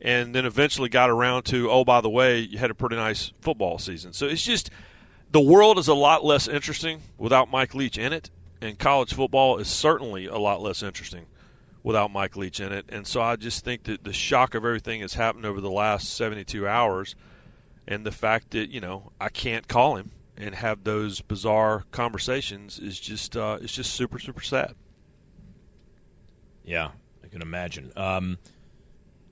and 0.00 0.34
then 0.34 0.44
eventually 0.44 0.88
got 0.88 1.10
around 1.10 1.44
to, 1.44 1.70
oh, 1.70 1.84
by 1.84 2.00
the 2.00 2.10
way, 2.10 2.40
you 2.40 2.58
had 2.58 2.70
a 2.70 2.74
pretty 2.74 2.96
nice 2.96 3.32
football 3.40 3.78
season. 3.78 4.12
So 4.12 4.26
it's 4.26 4.44
just 4.44 4.70
the 5.30 5.40
world 5.40 5.78
is 5.78 5.88
a 5.88 5.94
lot 5.94 6.24
less 6.24 6.48
interesting 6.48 7.02
without 7.18 7.50
Mike 7.50 7.74
Leach 7.74 7.98
in 7.98 8.12
it, 8.12 8.30
and 8.60 8.78
college 8.78 9.14
football 9.14 9.58
is 9.58 9.68
certainly 9.68 10.26
a 10.26 10.38
lot 10.38 10.60
less 10.60 10.82
interesting 10.82 11.26
without 11.82 12.10
Mike 12.10 12.36
Leach 12.36 12.60
in 12.60 12.72
it. 12.72 12.84
And 12.88 13.06
so 13.06 13.20
I 13.22 13.36
just 13.36 13.64
think 13.64 13.84
that 13.84 14.04
the 14.04 14.12
shock 14.12 14.54
of 14.54 14.64
everything 14.64 15.00
that's 15.00 15.14
happened 15.14 15.46
over 15.46 15.60
the 15.60 15.70
last 15.70 16.14
72 16.16 16.66
hours 16.66 17.14
and 17.86 18.04
the 18.04 18.10
fact 18.10 18.50
that, 18.50 18.70
you 18.70 18.80
know, 18.80 19.12
I 19.20 19.28
can't 19.28 19.68
call 19.68 19.96
him 19.96 20.10
and 20.36 20.54
have 20.54 20.84
those 20.84 21.20
bizarre 21.20 21.84
conversations 21.90 22.78
is 22.78 22.98
just 22.98 23.36
uh, 23.36 23.58
it's 23.60 23.72
just 23.72 23.92
super 23.92 24.18
super 24.18 24.42
sad. 24.42 24.74
Yeah, 26.64 26.90
I 27.24 27.28
can 27.28 27.42
imagine. 27.42 27.92
Um, 27.96 28.38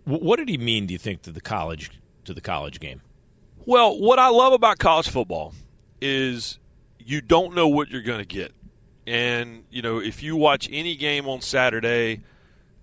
what 0.04 0.36
did 0.36 0.48
he 0.48 0.58
mean? 0.58 0.86
Do 0.86 0.92
you 0.92 0.98
think 0.98 1.22
to 1.22 1.32
the 1.32 1.40
college 1.40 1.90
to 2.24 2.34
the 2.34 2.40
college 2.40 2.80
game? 2.80 3.00
Well, 3.66 3.98
what 3.98 4.18
I 4.18 4.28
love 4.28 4.52
about 4.52 4.78
college 4.78 5.08
football 5.08 5.54
is 6.00 6.58
you 6.98 7.20
don't 7.20 7.54
know 7.54 7.68
what 7.68 7.90
you're 7.90 8.02
going 8.02 8.18
to 8.18 8.26
get, 8.26 8.52
and 9.06 9.64
you 9.70 9.82
know 9.82 9.98
if 9.98 10.22
you 10.22 10.36
watch 10.36 10.68
any 10.70 10.96
game 10.96 11.28
on 11.28 11.40
Saturday 11.40 12.22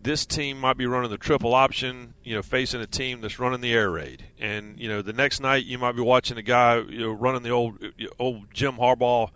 this 0.04 0.25
team 0.25 0.60
might 0.60 0.78
be 0.78 0.86
running 0.86 1.12
the 1.12 1.18
triple 1.18 1.54
option, 1.54 2.13
you 2.24 2.36
know, 2.36 2.42
facing 2.42 2.82
a 2.82 2.88
team 2.88 3.22
that's 3.22 3.40
running 3.40 3.62
the 3.62 3.74
air 3.74 3.90
raid. 3.90 4.25
And, 4.40 4.80
you 4.80 4.88
know, 4.88 5.01
the 5.01 5.13
next 5.13 5.40
night 5.40 5.66
you 5.66 5.78
might 5.78 5.94
be 5.94 6.01
watching 6.01 6.38
a 6.38 6.42
guy, 6.42 6.80
you 6.80 7.01
know, 7.01 7.12
running 7.12 7.44
the 7.44 7.51
old 7.51 7.78
old 8.20 8.51
Jim 8.54 8.74
Harbaugh, 8.74 9.30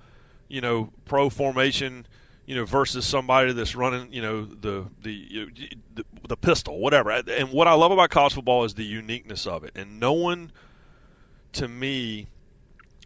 you 0.48 0.62
know, 0.62 0.92
pro 1.06 1.30
formation, 1.30 2.08
you 2.46 2.56
know, 2.56 2.66
versus 2.66 3.06
somebody 3.06 3.54
that's 3.54 3.76
running, 3.76 4.12
you 4.12 4.22
know, 4.22 4.46
the 4.46 4.88
the 5.02 5.12
you 5.12 5.46
know, 5.46 5.52
the, 5.94 6.06
the 6.28 6.38
pistol, 6.38 6.80
whatever. 6.80 7.12
And 7.12 7.52
what 7.52 7.68
I 7.68 7.74
love 7.74 7.92
about 7.92 8.10
college 8.10 8.34
football 8.34 8.64
is 8.64 8.76
the 8.76 8.86
uniqueness 8.86 9.46
of 9.46 9.64
it. 9.64 9.72
And 9.76 10.00
no 10.00 10.14
one 10.14 10.52
to 11.54 11.68
me 11.68 12.28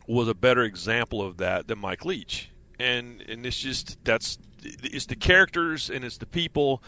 was 0.07 0.27
a 0.27 0.33
better 0.33 0.63
example 0.63 1.21
of 1.21 1.38
that 1.38 1.67
than 1.67 1.79
Mike 1.79 2.05
Leach. 2.05 2.49
And 2.79 3.21
and 3.21 3.45
it's 3.45 3.59
just 3.59 3.97
that's 4.03 4.39
it's 4.63 5.05
the 5.05 5.15
characters 5.15 5.89
and 5.89 6.03
it's 6.03 6.17
the 6.17 6.25
people 6.25 6.81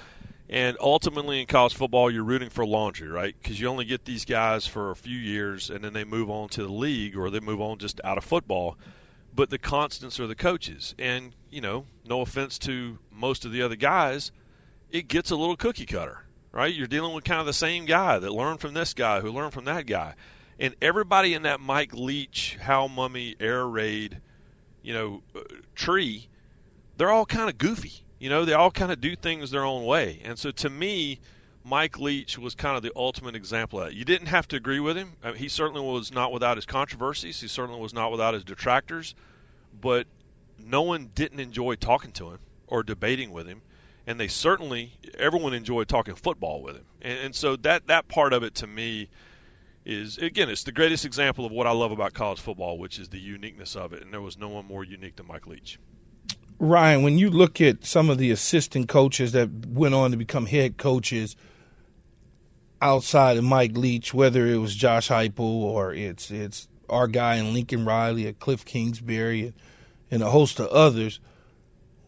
and 0.51 0.75
ultimately, 0.81 1.39
in 1.39 1.47
college 1.47 1.73
football, 1.73 2.11
you're 2.11 2.25
rooting 2.25 2.49
for 2.49 2.65
laundry, 2.65 3.07
right? 3.07 3.33
Because 3.41 3.61
you 3.61 3.67
only 3.69 3.85
get 3.85 4.03
these 4.03 4.25
guys 4.25 4.67
for 4.67 4.91
a 4.91 4.97
few 4.97 5.17
years, 5.17 5.69
and 5.69 5.81
then 5.81 5.93
they 5.93 6.03
move 6.03 6.29
on 6.29 6.49
to 6.49 6.63
the 6.63 6.71
league, 6.71 7.15
or 7.15 7.29
they 7.29 7.39
move 7.39 7.61
on 7.61 7.77
just 7.77 8.01
out 8.03 8.17
of 8.17 8.25
football. 8.25 8.77
But 9.33 9.49
the 9.49 9.57
constants 9.57 10.19
are 10.19 10.27
the 10.27 10.35
coaches, 10.35 10.93
and 10.99 11.33
you 11.49 11.61
know, 11.61 11.85
no 12.05 12.19
offense 12.19 12.59
to 12.59 12.99
most 13.09 13.45
of 13.45 13.53
the 13.53 13.61
other 13.61 13.77
guys, 13.77 14.33
it 14.91 15.07
gets 15.07 15.31
a 15.31 15.35
little 15.35 15.55
cookie 15.55 15.85
cutter, 15.85 16.25
right? 16.51 16.73
You're 16.73 16.87
dealing 16.87 17.13
with 17.13 17.23
kind 17.23 17.39
of 17.39 17.45
the 17.45 17.53
same 17.53 17.85
guy 17.85 18.19
that 18.19 18.31
learned 18.31 18.59
from 18.59 18.73
this 18.73 18.93
guy, 18.93 19.21
who 19.21 19.31
learned 19.31 19.53
from 19.53 19.65
that 19.65 19.85
guy, 19.85 20.15
and 20.59 20.75
everybody 20.81 21.33
in 21.33 21.43
that 21.43 21.59
Mike 21.59 21.93
Leach, 21.93 22.57
Hal 22.61 22.89
Mumme, 22.89 23.35
air 23.39 23.67
raid, 23.67 24.21
you 24.83 24.93
know, 24.93 25.23
uh, 25.35 25.41
tree, 25.75 26.27
they're 26.97 27.09
all 27.09 27.25
kind 27.25 27.49
of 27.49 27.57
goofy 27.57 28.03
you 28.21 28.29
know, 28.29 28.45
they 28.45 28.53
all 28.53 28.69
kind 28.69 28.91
of 28.91 29.01
do 29.01 29.15
things 29.15 29.49
their 29.49 29.65
own 29.65 29.83
way. 29.83 30.21
And 30.23 30.37
so 30.37 30.51
to 30.51 30.69
me, 30.69 31.19
Mike 31.63 31.97
Leach 31.97 32.37
was 32.37 32.53
kind 32.53 32.77
of 32.77 32.83
the 32.83 32.91
ultimate 32.95 33.35
example 33.35 33.79
of 33.79 33.87
that. 33.87 33.95
You 33.95 34.05
didn't 34.05 34.27
have 34.27 34.47
to 34.49 34.55
agree 34.55 34.79
with 34.79 34.95
him. 34.95 35.13
I 35.23 35.31
mean, 35.31 35.37
he 35.37 35.49
certainly 35.49 35.81
was 35.81 36.13
not 36.13 36.31
without 36.31 36.55
his 36.55 36.67
controversies. 36.67 37.41
He 37.41 37.47
certainly 37.47 37.81
was 37.81 37.95
not 37.95 38.11
without 38.11 38.35
his 38.35 38.43
detractors. 38.43 39.15
But 39.73 40.05
no 40.59 40.83
one 40.83 41.09
didn't 41.15 41.39
enjoy 41.39 41.75
talking 41.75 42.11
to 42.11 42.29
him 42.29 42.39
or 42.67 42.83
debating 42.83 43.31
with 43.31 43.47
him. 43.47 43.63
And 44.07 44.19
they 44.19 44.27
certainly, 44.27 44.97
everyone 45.17 45.53
enjoyed 45.53 45.87
talking 45.87 46.15
football 46.15 46.61
with 46.61 46.77
him. 46.77 46.85
And, 47.01 47.19
and 47.19 47.35
so 47.35 47.55
that, 47.57 47.87
that 47.87 48.07
part 48.07 48.33
of 48.33 48.43
it 48.43 48.55
to 48.55 48.67
me 48.67 49.09
is, 49.85 50.17
again, 50.17 50.49
it's 50.49 50.63
the 50.63 50.71
greatest 50.71 51.05
example 51.05 51.45
of 51.45 51.51
what 51.51 51.67
I 51.67 51.71
love 51.71 51.91
about 51.91 52.13
college 52.13 52.39
football, 52.39 52.77
which 52.77 52.99
is 52.99 53.09
the 53.09 53.19
uniqueness 53.19 53.75
of 53.75 53.93
it. 53.93 54.01
And 54.01 54.11
there 54.11 54.21
was 54.21 54.37
no 54.37 54.49
one 54.49 54.65
more 54.65 54.83
unique 54.83 55.15
than 55.15 55.27
Mike 55.27 55.47
Leach. 55.47 55.79
Ryan, 56.59 57.01
when 57.01 57.17
you 57.17 57.29
look 57.29 57.59
at 57.59 57.85
some 57.85 58.09
of 58.09 58.19
the 58.19 58.29
assistant 58.29 58.87
coaches 58.87 59.31
that 59.31 59.49
went 59.67 59.95
on 59.95 60.11
to 60.11 60.17
become 60.17 60.45
head 60.45 60.77
coaches 60.77 61.35
outside 62.81 63.37
of 63.37 63.43
Mike 63.43 63.75
Leach, 63.75 64.13
whether 64.13 64.45
it 64.45 64.57
was 64.57 64.75
Josh 64.75 65.09
Heupel 65.09 65.39
or 65.39 65.93
it's 65.93 66.29
it's 66.29 66.67
our 66.89 67.07
guy 67.07 67.35
in 67.35 67.53
Lincoln 67.53 67.85
Riley 67.85 68.27
or 68.27 68.33
Cliff 68.33 68.63
Kingsbury 68.63 69.53
and 70.11 70.21
a 70.21 70.29
host 70.29 70.59
of 70.59 70.67
others, 70.67 71.19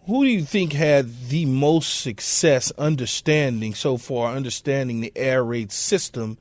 who 0.05 0.25
do 0.25 0.29
you 0.29 0.43
think 0.43 0.74
had 0.74 1.29
the 1.29 1.45
most 1.45 2.01
success 2.01 2.72
understanding 2.77 3.74
so 3.74 3.98
far, 3.98 4.36
understanding 4.36 5.00
the 5.00 5.13
air 5.15 5.43
raid 5.43 5.72
system, 5.72 6.38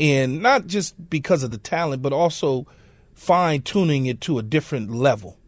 and 0.00 0.42
not 0.42 0.66
just 0.66 1.08
because 1.08 1.42
of 1.42 1.50
the 1.50 1.58
talent, 1.58 2.02
but 2.02 2.12
also 2.12 2.66
fine 3.14 3.62
tuning 3.62 4.06
it 4.06 4.20
to 4.22 4.38
a 4.38 4.42
different 4.42 4.90
level? 4.90 5.38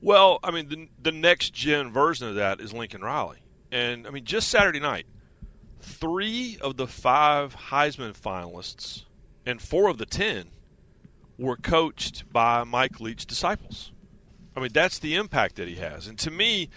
Well, 0.00 0.38
I 0.42 0.50
mean, 0.50 0.68
the, 0.68 0.88
the 1.02 1.12
next 1.12 1.52
gen 1.52 1.92
version 1.92 2.28
of 2.28 2.36
that 2.36 2.60
is 2.60 2.72
Lincoln 2.72 3.02
Riley. 3.02 3.38
And, 3.70 4.06
I 4.06 4.10
mean, 4.10 4.24
just 4.24 4.48
Saturday 4.48 4.80
night, 4.80 5.06
three 5.80 6.58
of 6.60 6.76
the 6.76 6.86
five 6.86 7.54
Heisman 7.54 8.18
finalists 8.18 9.04
and 9.44 9.60
four 9.60 9.88
of 9.88 9.98
the 9.98 10.06
ten 10.06 10.46
were 11.38 11.56
coached 11.56 12.30
by 12.32 12.64
Mike 12.64 13.00
Leach 13.00 13.26
disciples. 13.26 13.92
I 14.56 14.60
mean, 14.60 14.70
that's 14.72 14.98
the 14.98 15.14
impact 15.16 15.56
that 15.56 15.68
he 15.68 15.76
has. 15.76 16.06
And 16.06 16.18
to 16.20 16.30
me, 16.30 16.70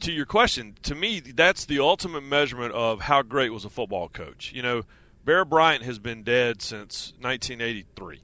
to 0.00 0.12
your 0.12 0.26
question, 0.26 0.76
to 0.82 0.94
me, 0.94 1.20
that's 1.20 1.64
the 1.64 1.78
ultimate 1.78 2.22
measurement 2.22 2.72
of 2.74 3.02
how 3.02 3.22
great 3.22 3.52
was 3.52 3.64
a 3.64 3.70
football 3.70 4.08
coach. 4.08 4.52
You 4.54 4.62
know, 4.62 4.82
Bear 5.24 5.44
Bryant 5.44 5.84
has 5.84 5.98
been 5.98 6.22
dead 6.22 6.62
since 6.62 7.12
1983, 7.20 8.22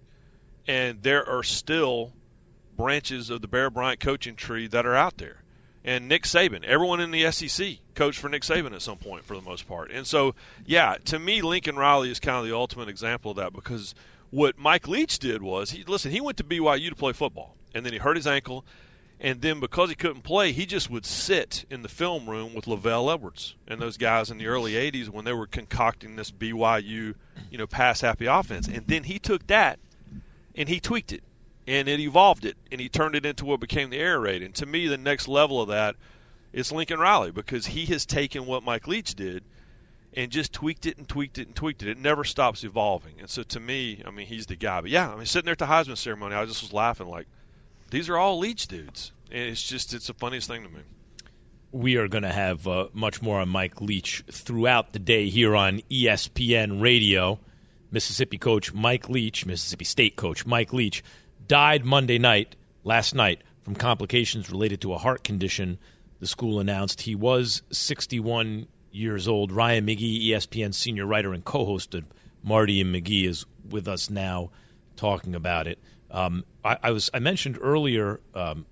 and 0.67 1.03
there 1.03 1.29
are 1.29 1.43
still 1.43 2.13
branches 2.77 3.31
of 3.31 3.41
the 3.41 3.49
Bear 3.49 3.71
Bryant 3.71 4.01
coaching 4.01 4.37
tree 4.37 4.67
that 4.69 4.87
are 4.87 4.95
out 4.95 5.19
there. 5.19 5.43
And 5.85 6.09
Nick 6.09 6.23
Saban, 6.23 6.65
everyone 6.65 7.01
in 7.01 7.11
the 7.11 7.31
SEC 7.31 7.77
coached 7.95 8.19
for 8.19 8.31
Nick 8.31 8.43
Saban 8.43 8.75
at 8.75 8.81
some 8.81 8.97
point 8.97 9.25
for 9.25 9.37
the 9.37 9.43
most 9.43 9.69
part. 9.69 9.91
And 9.91 10.07
so, 10.07 10.35
yeah, 10.65 10.97
to 11.05 11.19
me, 11.19 11.43
Lincoln 11.43 11.77
Riley 11.77 12.11
is 12.11 12.19
kind 12.19 12.39
of 12.39 12.47
the 12.47 12.57
ultimate 12.57 12.89
example 12.89 13.33
of 13.33 13.37
that 13.37 13.53
because 13.53 13.95
what 14.31 14.59
Mike 14.59 14.89
Leach 14.89 15.19
did 15.19 15.43
was 15.43 15.73
he 15.73 15.85
listen, 15.85 16.11
he 16.11 16.21
went 16.23 16.39
to 16.39 16.45
BYU 16.45 16.89
to 16.89 16.97
play 16.97 17.13
football, 17.13 17.55
and 17.75 17.85
then 17.85 17.93
he 17.93 17.99
hurt 17.99 18.17
his 18.17 18.27
ankle, 18.27 18.65
and 19.21 19.41
then 19.41 19.61
because 19.61 19.89
he 19.89 19.95
couldn't 19.95 20.23
play, 20.23 20.53
he 20.53 20.67
just 20.67 20.91
would 20.91 21.07
sit 21.07 21.65
in 21.71 21.83
the 21.83 21.89
film 21.89 22.29
room 22.29 22.55
with 22.55 22.67
LaVell 22.67 23.13
Edwards 23.13 23.55
and 23.67 23.81
those 23.81 23.97
guys 23.97 24.31
in 24.31 24.39
the 24.39 24.47
early 24.47 24.73
'80s 24.73 25.09
when 25.09 25.25
they 25.25 25.33
were 25.33 25.47
concocting 25.47 26.17
this 26.17 26.31
BYU, 26.31 27.15
you 27.51 27.59
know, 27.59 27.67
pass 27.67 28.01
happy 28.01 28.27
offense. 28.27 28.67
And 28.69 28.87
then 28.87 29.05
he 29.05 29.19
took 29.19 29.47
that 29.47 29.79
and 30.55 30.69
he 30.69 30.81
tweaked 30.81 31.13
it 31.13 31.23
and 31.67 31.89
it 31.89 32.01
evolved 32.01 32.45
it 32.45 32.57
and 32.71 32.81
he 32.81 32.89
turned 32.89 33.15
it 33.15 33.25
into 33.25 33.45
what 33.45 33.61
became 33.61 33.91
the 33.91 33.99
air 33.99 34.21
raid. 34.21 34.43
And 34.43 34.55
to 34.57 34.67
me, 34.67 34.89
the 34.89 34.99
next 34.99 35.29
level 35.29 35.61
of 35.61 35.69
that 35.69 35.97
is 36.53 36.73
Lincoln 36.73 37.01
Riley 37.01 37.31
because 37.31 37.67
he 37.67 37.87
has 37.87 38.05
taken 38.07 38.47
what 38.47 38.63
Mike 38.63 38.87
Leach 38.87 39.15
did 39.15 39.45
and 40.17 40.31
just 40.31 40.53
tweaked 40.53 40.87
it 40.87 40.97
and 40.97 41.09
tweaked 41.09 41.39
it 41.39 41.49
and 41.49 41.57
tweaked 41.57 41.83
it. 41.83 41.89
It 41.89 41.99
never 41.99 42.25
stops 42.25 42.63
evolving. 42.63 43.15
And 43.19 43.29
so 43.29 43.43
to 43.43 43.61
me, 43.61 44.03
I 44.07 44.11
mean, 44.11 44.27
he's 44.27 44.47
the 44.47 44.57
guy. 44.57 44.81
But 44.81 44.91
yeah, 44.91 45.11
I 45.11 45.17
mean, 45.17 45.27
sitting 45.27 45.47
there 45.47 45.53
at 45.53 45.59
the 45.59 45.67
Heisman 45.67 45.97
ceremony, 45.97 46.35
I 46.35 46.45
just 46.47 46.63
was 46.63 46.73
laughing 46.73 47.09
like, 47.09 47.27
these 47.91 48.09
are 48.09 48.17
all 48.17 48.39
Leach 48.39 48.67
dudes. 48.67 49.13
And 49.31 49.43
it's 49.43 49.63
just, 49.63 49.95
it's 49.95 50.07
the 50.07 50.15
funniest 50.15 50.49
thing 50.49 50.63
to 50.63 50.69
me. 50.69 50.81
We 51.73 51.97
are 51.97 52.07
going 52.07 52.23
to 52.23 52.33
have 52.33 52.69
uh, 52.69 52.89
much 52.93 53.21
more 53.21 53.41
on 53.41 53.49
Mike 53.49 53.81
Leach 53.81 54.23
throughout 54.31 54.93
the 54.93 54.99
day 54.99 55.29
here 55.29 55.57
on 55.57 55.81
ESPN 55.91 56.81
Radio. 56.81 57.41
Mississippi 57.91 58.39
coach 58.39 58.73
Mike 58.73 59.09
Leach, 59.09 59.47
Mississippi 59.47 59.85
State 59.85 60.17
coach 60.17 60.47
Mike 60.47 60.73
Leach, 60.73 61.03
died 61.47 61.85
Monday 61.85 62.19
night, 62.19 62.57
last 62.83 63.15
night, 63.15 63.43
from 63.63 63.75
complications 63.75 64.51
related 64.51 64.81
to 64.83 64.93
a 64.93 64.99
heart 64.99 65.25
condition. 65.25 65.79
The 66.21 66.27
school 66.27 66.61
announced 66.61 67.03
he 67.03 67.15
was 67.15 67.63
61 67.71 68.67
years 68.91 69.29
old. 69.29 69.53
Ryan 69.53 69.87
McGee, 69.87 70.29
ESPN 70.29 70.75
senior 70.75 71.07
writer 71.07 71.33
and 71.33 71.45
co 71.45 71.65
host 71.65 71.95
of 71.95 72.05
Marty 72.43 72.81
and 72.81 72.95
McGee, 72.95 73.27
is 73.27 73.47
with 73.69 73.89
us 73.89 74.11
now 74.11 74.51
talking 74.97 75.35
about 75.35 75.67
it. 75.67 75.79
Um, 76.15 76.45
I, 76.65 76.79
I, 76.85 76.91
was 76.93 77.11
I 77.13 77.19
mentioned 77.19 77.59
earlier, 77.61 78.21
um, 78.35 78.67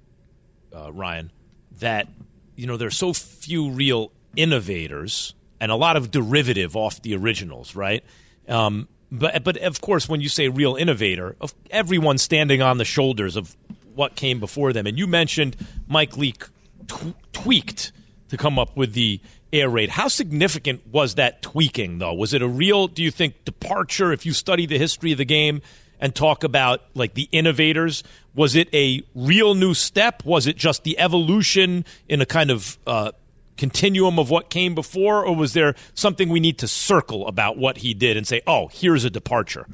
uh, 0.74 0.92
Ryan, 0.92 1.32
that 1.80 2.06
you 2.54 2.68
know 2.68 2.76
there's 2.76 2.96
so 2.96 3.12
few 3.12 3.70
real 3.70 4.12
innovators 4.36 5.34
and 5.60 5.72
a 5.72 5.74
lot 5.74 5.96
of 5.96 6.12
derivative 6.12 6.76
off 6.76 7.02
the 7.02 7.16
originals, 7.16 7.74
right? 7.74 8.04
Um, 8.48 8.88
but 9.10 9.42
but 9.42 9.56
of 9.56 9.80
course, 9.80 10.08
when 10.08 10.20
you 10.20 10.28
say 10.28 10.48
real 10.48 10.76
innovator, 10.76 11.34
of 11.40 11.52
everyone 11.70 12.16
standing 12.18 12.62
on 12.62 12.78
the 12.78 12.84
shoulders 12.84 13.34
of 13.34 13.56
what 13.92 14.14
came 14.14 14.38
before 14.38 14.72
them, 14.72 14.86
and 14.86 14.96
you 14.96 15.08
mentioned 15.08 15.56
Mike 15.88 16.16
Leach 16.16 16.38
t- 16.86 17.14
tweaked 17.32 17.90
to 18.28 18.36
come 18.36 18.56
up 18.56 18.76
with 18.76 18.94
the 18.94 19.20
air 19.52 19.68
raid. 19.68 19.90
How 19.90 20.06
significant 20.06 20.86
was 20.86 21.16
that 21.16 21.42
tweaking, 21.42 21.98
though? 21.98 22.14
Was 22.14 22.32
it 22.32 22.40
a 22.40 22.48
real, 22.48 22.86
do 22.86 23.02
you 23.02 23.10
think, 23.10 23.44
departure? 23.44 24.12
If 24.12 24.24
you 24.24 24.32
study 24.32 24.64
the 24.64 24.78
history 24.78 25.10
of 25.12 25.18
the 25.18 25.24
game 25.24 25.60
and 26.02 26.12
talk 26.14 26.42
about 26.42 26.82
like 26.94 27.14
the 27.14 27.28
innovators, 27.30 28.02
was 28.34 28.56
it 28.56 28.68
a 28.74 29.02
real 29.14 29.54
new 29.54 29.72
step? 29.72 30.24
Was 30.24 30.48
it 30.48 30.56
just 30.56 30.82
the 30.82 30.98
evolution 30.98 31.84
in 32.08 32.20
a 32.20 32.26
kind 32.26 32.50
of 32.50 32.76
uh, 32.88 33.12
continuum 33.56 34.18
of 34.18 34.28
what 34.28 34.50
came 34.50 34.74
before, 34.74 35.24
or 35.24 35.34
was 35.34 35.52
there 35.52 35.76
something 35.94 36.28
we 36.28 36.40
need 36.40 36.58
to 36.58 36.66
circle 36.66 37.28
about 37.28 37.56
what 37.56 37.78
he 37.78 37.94
did 37.94 38.16
and 38.16 38.26
say, 38.26 38.42
"Oh, 38.48 38.68
here's 38.72 39.04
a 39.04 39.10
departure"? 39.10 39.66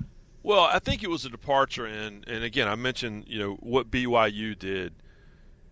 Well, 0.42 0.64
I 0.64 0.78
think 0.78 1.02
it 1.02 1.08
was 1.08 1.24
a 1.24 1.30
departure, 1.30 1.86
and 1.86 2.28
and 2.28 2.44
again, 2.44 2.68
I 2.68 2.74
mentioned 2.74 3.24
you 3.26 3.38
know 3.38 3.54
what 3.60 3.90
BYU 3.90 4.56
did 4.56 4.92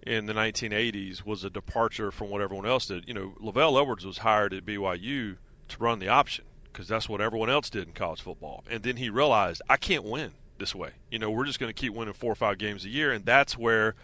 in 0.07 0.25
the 0.25 0.33
1980s 0.33 1.27
was 1.27 1.45
a 1.45 1.51
departure 1.51 2.11
from 2.11 2.31
what 2.31 2.41
everyone 2.41 2.65
else 2.65 2.87
did. 2.87 3.07
You 3.07 3.13
know, 3.13 3.35
LaVell 3.43 3.79
Edwards 3.79 4.07
was 4.07 4.19
hired 4.19 4.55
at 4.55 4.65
BYU 4.65 5.37
to 5.69 5.77
run 5.79 5.99
the 5.99 6.09
option 6.09 6.47
because 6.73 6.89
that's 6.89 7.09
what 7.09 7.21
everyone 7.21 7.51
else 7.51 7.69
did 7.69 7.89
in 7.89 7.93
college 7.93 8.23
football. 8.23 8.65
And 8.71 8.83
then 8.85 8.97
he 8.97 9.11
realized, 9.11 9.61
I 9.69 9.77
can't 9.77 10.05
win 10.05 10.33
this 10.59 10.75
way. 10.75 10.91
You 11.11 11.19
know, 11.19 11.31
we're 11.31 11.45
just 11.45 11.59
going 11.59 11.73
to 11.73 11.79
keep 11.79 11.93
winning 11.93 12.15
four 12.15 12.33
or 12.33 12.37
five 12.37 12.59
games 12.59 12.85
a 12.85 12.89
year. 12.89 13.13
And 13.13 13.25
that's 13.25 13.57
where 13.57 13.95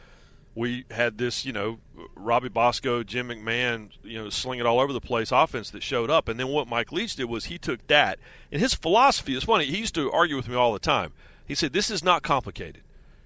we 0.54 0.84
had 0.90 1.18
this, 1.18 1.44
you 1.44 1.52
know, 1.52 1.78
Robbie 2.14 2.48
Bosco, 2.48 3.02
Jim 3.02 3.28
McMahon, 3.28 3.90
you 4.02 4.22
know, 4.22 4.30
slinging 4.30 4.64
it 4.64 4.68
all 4.68 4.80
over 4.80 4.92
the 4.92 5.00
place 5.00 5.32
offense 5.32 5.70
that 5.70 5.82
showed 5.82 6.10
up. 6.10 6.28
And 6.28 6.38
then 6.38 6.48
what 6.48 6.68
Mike 6.68 6.92
Leach 6.92 7.16
did 7.16 7.24
was 7.24 7.46
he 7.46 7.58
took 7.58 7.86
that. 7.86 8.18
And 8.50 8.60
his 8.60 8.74
philosophy 8.74 9.34
is 9.34 9.44
funny. 9.44 9.66
He 9.66 9.78
used 9.78 9.94
to 9.94 10.10
argue 10.12 10.36
with 10.36 10.48
me 10.48 10.54
all 10.54 10.72
the 10.72 10.78
time. 10.78 11.12
He 11.46 11.54
said, 11.54 11.72
This 11.72 11.90
is 11.90 12.04
not 12.04 12.22
complicated. 12.22 12.82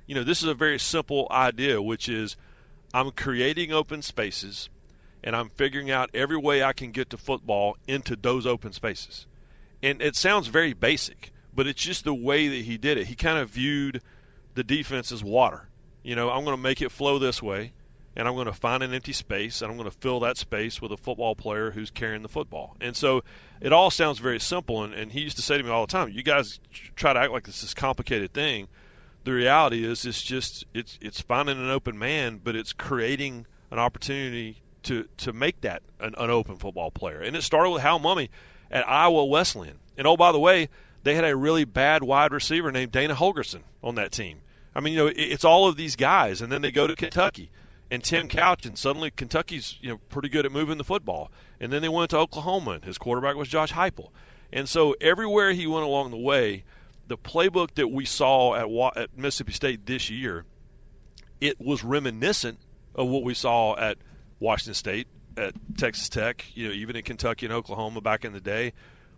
You 0.07 0.15
know, 0.15 0.25
this 0.25 0.43
is 0.43 0.49
a 0.49 0.55
very 0.55 0.79
simple 0.79 1.27
idea, 1.31 1.83
which 1.83 2.09
is– 2.09 2.37
I'm 2.97 3.11
creating 3.11 3.73
open 3.73 4.01
spaces 4.01 4.71
and 5.23 5.37
I'm 5.37 5.51
figuring 5.51 5.91
out 5.91 6.09
every 6.15 6.39
way 6.39 6.63
I 6.63 6.73
can 6.73 6.93
get 6.93 7.11
to 7.11 7.19
football 7.19 7.77
into 7.87 8.17
those 8.17 8.47
open 8.47 8.73
spaces. 8.73 9.27
And 9.83 10.01
it 10.01 10.17
sounds 10.17 10.49
very 10.49 10.73
basic, 10.73 11.31
but 11.57 11.67
it's 11.67 11.83
just 11.83 12.05
the 12.05 12.15
way 12.15 12.47
that 12.47 12.65
he 12.67 12.77
did 12.77 12.99
it. 12.99 13.09
He 13.09 13.17
kind 13.17 13.39
of 13.39 13.51
viewed 13.51 14.01
the 14.55 14.63
defense 14.63 15.11
as 15.11 15.25
water. 15.25 15.69
You 16.03 16.15
know, 16.15 16.31
I'm 16.31 16.45
going 16.45 16.57
to 16.57 16.63
make 16.63 16.81
it 16.81 16.93
flow 16.93 17.19
this 17.19 17.43
way, 17.43 17.73
and 18.15 18.29
I'm 18.29 18.35
going 18.35 18.47
to 18.47 18.53
find 18.53 18.85
an 18.85 18.95
empty 18.95 19.13
space, 19.13 19.61
and 19.61 19.71
I'm 19.71 19.77
going 19.77 19.91
to 19.91 19.97
fill 19.97 20.21
that 20.21 20.37
space 20.37 20.81
with 20.81 20.93
a 20.93 20.97
football 20.97 21.35
player 21.35 21.73
who's 21.73 21.91
carrying 21.91 22.23
the 22.23 22.29
football. 22.29 22.77
And 22.81 22.95
so 22.95 23.25
it 23.61 23.73
all 23.73 23.91
sounds 23.91 24.21
very 24.21 24.39
simple. 24.39 24.85
And, 24.85 24.95
and 24.95 25.11
he 25.11 25.23
used 25.23 25.37
to 25.37 25.43
say 25.43 25.59
to 25.59 25.65
me 25.65 25.71
all 25.71 25.87
the 25.87 25.91
time, 25.93 26.11
You 26.11 26.23
guys 26.23 26.61
try 26.95 27.13
to 27.13 27.19
act 27.19 27.33
like 27.33 27.45
this 27.45 27.65
is 27.65 27.75
complicated 27.75 28.33
thing 28.33 28.69
the 29.27 29.33
reality 29.33 29.85
is 29.85 30.07
it's 30.07 30.23
just 30.23 30.65
it's 30.73 30.99
it's 31.03 31.21
finding 31.21 31.59
an 31.59 31.69
open 31.69 31.99
man, 31.99 32.41
but 32.43 32.55
it's 32.55 32.73
creating 32.73 33.45
an 33.73 33.79
opportunity 33.79 34.63
to 34.85 35.09
to 35.17 35.33
make 35.33 35.61
that 35.63 35.83
an, 35.99 36.15
an 36.17 36.31
open 36.31 36.57
football 36.57 36.93
player. 36.93 37.21
And 37.21 37.37
it 37.37 37.43
started 37.43 37.71
with 37.71 37.83
Hal 37.83 37.99
Mumme 37.99 38.29
at 38.71 38.89
Iowa 38.89 39.25
Wesleyan. 39.25 39.81
And 39.99 40.07
oh, 40.07 40.17
by 40.17 40.31
the 40.31 40.39
way, 40.39 40.69
they 41.07 41.15
had 41.15 41.25
a 41.25 41.37
really 41.37 41.65
bad 41.65 42.03
wide 42.03 42.33
receiver 42.33 42.73
named 42.73 42.93
Dana 42.93 43.15
Holgorsen 43.15 43.63
on 43.83 43.95
that 43.95 44.13
team. 44.13 44.41
I 44.75 44.81
mean, 44.81 44.95
you 44.95 45.05
know, 45.05 45.13
it's 45.15 45.45
all 45.45 45.69
of 45.69 45.77
these 45.77 45.97
guys, 45.97 46.43
and 46.43 46.51
then 46.51 46.63
they 46.63 46.71
go 46.71 46.87
to 46.87 46.97
Kentucky 46.97 47.51
and 47.91 48.03
Tim 48.03 48.29
Couch, 48.29 48.67
and 48.67 48.77
suddenly 48.77 49.11
Kentucky's 49.11 49.79
you 49.81 49.91
know 49.91 49.99
pretty 50.09 50.29
good 50.29 50.45
at 50.45 50.53
moving 50.53 50.79
the 50.79 50.85
football. 50.85 51.31
And 51.61 51.73
then 51.73 51.81
they 51.81 51.89
went 51.89 52.11
to 52.11 52.19
Oklahoma, 52.19 52.73
and 52.73 52.85
his 52.85 52.99
quarterback 52.99 53.37
was 53.37 53.49
Josh 53.49 53.73
Heupel. 53.73 54.11
And 54.53 54.69
so 54.69 54.95
everywhere 55.01 55.53
he 55.53 55.67
went 55.67 55.85
along 55.85 56.11
the 56.11 56.17
way, 56.17 56.65
the 57.07 57.17
playbook 57.17 57.75
that 57.75 57.89
we 57.89 58.05
saw 58.05 58.55
at, 58.55 58.97
at 58.97 59.17
Mississippi 59.17 59.53
State 59.53 59.87
this 59.87 60.11
year, 60.11 60.45
it 61.41 61.61
was 61.61 61.85
reminiscent 61.85 62.59
of 62.95 63.09
what 63.09 63.23
we 63.23 63.33
saw 63.33 63.77
at 63.77 63.99
Washington 64.41 64.75
State, 64.75 65.07
at 65.37 65.55
Texas 65.77 66.09
Tech, 66.09 66.47
you 66.55 66.69
know, 66.69 66.75
even 66.75 66.97
in 66.97 67.03
Kentucky 67.03 67.47
and 67.47 67.55
Oklahoma 67.55 68.01
back 68.01 68.25
in 68.25 68.33
the 68.33 68.41
day, 68.41 68.73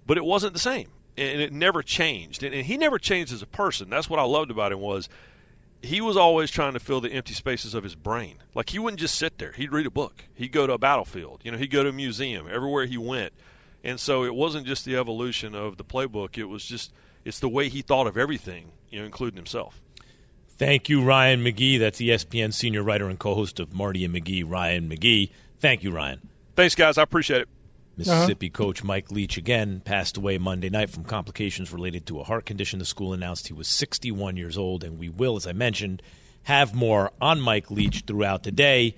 but 0.07 0.17
it 0.17 0.25
wasn't 0.25 0.53
the 0.53 0.59
same, 0.59 0.89
and 1.19 1.41
it 1.41 1.53
never 1.53 1.83
changed. 1.83 2.43
And, 2.43 2.55
and 2.55 2.67
he 2.67 2.77
never 2.77 2.99
changed 2.99 3.33
as 3.33 3.43
a 3.43 3.47
person. 3.47 3.91
That's 3.91 4.09
what 4.09 4.19
I 4.19 4.25
loved 4.25 4.51
about 4.51 4.73
him 4.73 4.81
was 4.81 5.09
he 5.83 6.01
was 6.01 6.17
always 6.17 6.51
trying 6.51 6.73
to 6.73 6.81
fill 6.81 7.01
the 7.01 7.13
empty 7.13 7.35
spaces 7.35 7.75
of 7.75 7.85
his 7.85 7.95
brain. 7.95 8.39
Like 8.55 8.71
he 8.71 8.79
wouldn't 8.79 9.01
just 9.01 9.15
sit 9.15 9.39
there; 9.39 9.53
he'd 9.53 9.73
read 9.73 9.87
a 9.87 9.91
book, 9.91 10.25
he'd 10.35 10.53
go 10.53 10.67
to 10.67 10.73
a 10.73 10.79
battlefield, 10.79 11.41
you 11.45 11.53
know, 11.53 11.59
he'd 11.59 11.71
go 11.71 11.83
to 11.83 11.91
a 11.91 11.93
museum. 11.93 12.49
Everywhere 12.51 12.87
he 12.87 12.99
went, 12.99 13.33
and 13.85 14.01
so 14.01 14.25
it 14.25 14.35
wasn't 14.35 14.67
just 14.67 14.85
the 14.85 14.97
evolution 14.97 15.55
of 15.55 15.77
the 15.77 15.85
playbook; 15.85 16.39
it 16.39 16.45
was 16.45 16.65
just– 16.65 16.93
it's 17.25 17.41
the 17.41 17.49
way 17.49 17.69
he 17.69 17.83
thought 17.83 18.07
of 18.07 18.17
everything, 18.17 18.73
you 18.91 18.99
know, 18.99 19.05
including 19.05 19.37
himself. 19.37 19.81
Thank 20.49 20.89
you, 20.89 21.03
Ryan 21.05 21.45
McGee. 21.45 21.79
That's 21.79 22.01
ESPN 22.01 22.53
senior 22.53 22.83
writer 22.83 23.09
and 23.09 23.19
co-host 23.19 23.61
of 23.61 23.75
Marty 23.75 24.05
and 24.05 24.15
McGee, 24.15 24.49
Ryan 24.49 24.89
McGee. 24.89 25.31
Thank 25.61 25.85
you, 25.85 25.91
Ryan. 25.91 26.27
Thanks, 26.57 26.75
guys. 26.75 26.99
I 26.99 27.03
appreciate 27.03 27.43
it. 27.43 27.49
Mississippi 27.99 28.47
uh-huh. 28.47 28.65
coach 28.65 28.85
Mike 28.85 29.11
Leach 29.11 29.37
again 29.37 29.81
passed 29.85 30.17
away 30.17 30.39
Monday 30.39 30.71
night 30.71 30.89
from 30.89 31.05
complications 31.05 31.73
related 31.73 32.07
to 32.07 32.21
a 32.21 32.25
heart 32.25 32.47
condition. 32.47 32.79
The 32.79 32.85
school 32.85 33.13
announced 33.13 33.49
he 33.49 33.53
was 33.53 33.67
61 33.69 34.37
years 34.37 34.57
old, 34.57 34.85
and 34.85 34.99
we 34.99 35.09
will, 35.09 35.37
as 35.37 35.47
I 35.47 35.53
mentioned, 35.53 36.01
have 36.45 36.75
more 36.75 37.11
on 37.21 37.41
Mike 37.41 37.71
Leach 37.71 38.05
throughout 38.07 38.45
the 38.45 38.53
day. 38.53 38.95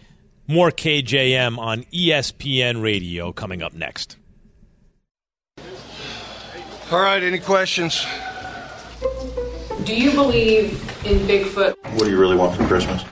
More 0.47 0.71
KJM 0.71 1.59
on 1.59 1.85
ESPN 1.85 2.83
Radio 2.83 3.33
coming 3.33 3.63
up 3.63 3.73
next. 3.73 4.17
All 6.93 7.01
right, 7.01 7.23
any 7.23 7.39
questions? 7.39 8.05
Do 9.85 9.95
you 9.95 10.11
believe 10.11 10.90
in 11.05 11.19
Bigfoot? 11.21 11.75
What 11.95 12.05
do 12.05 12.11
you 12.11 12.19
really 12.19 12.37
want 12.37 12.57
for 12.57 12.67
Christmas? 12.67 13.03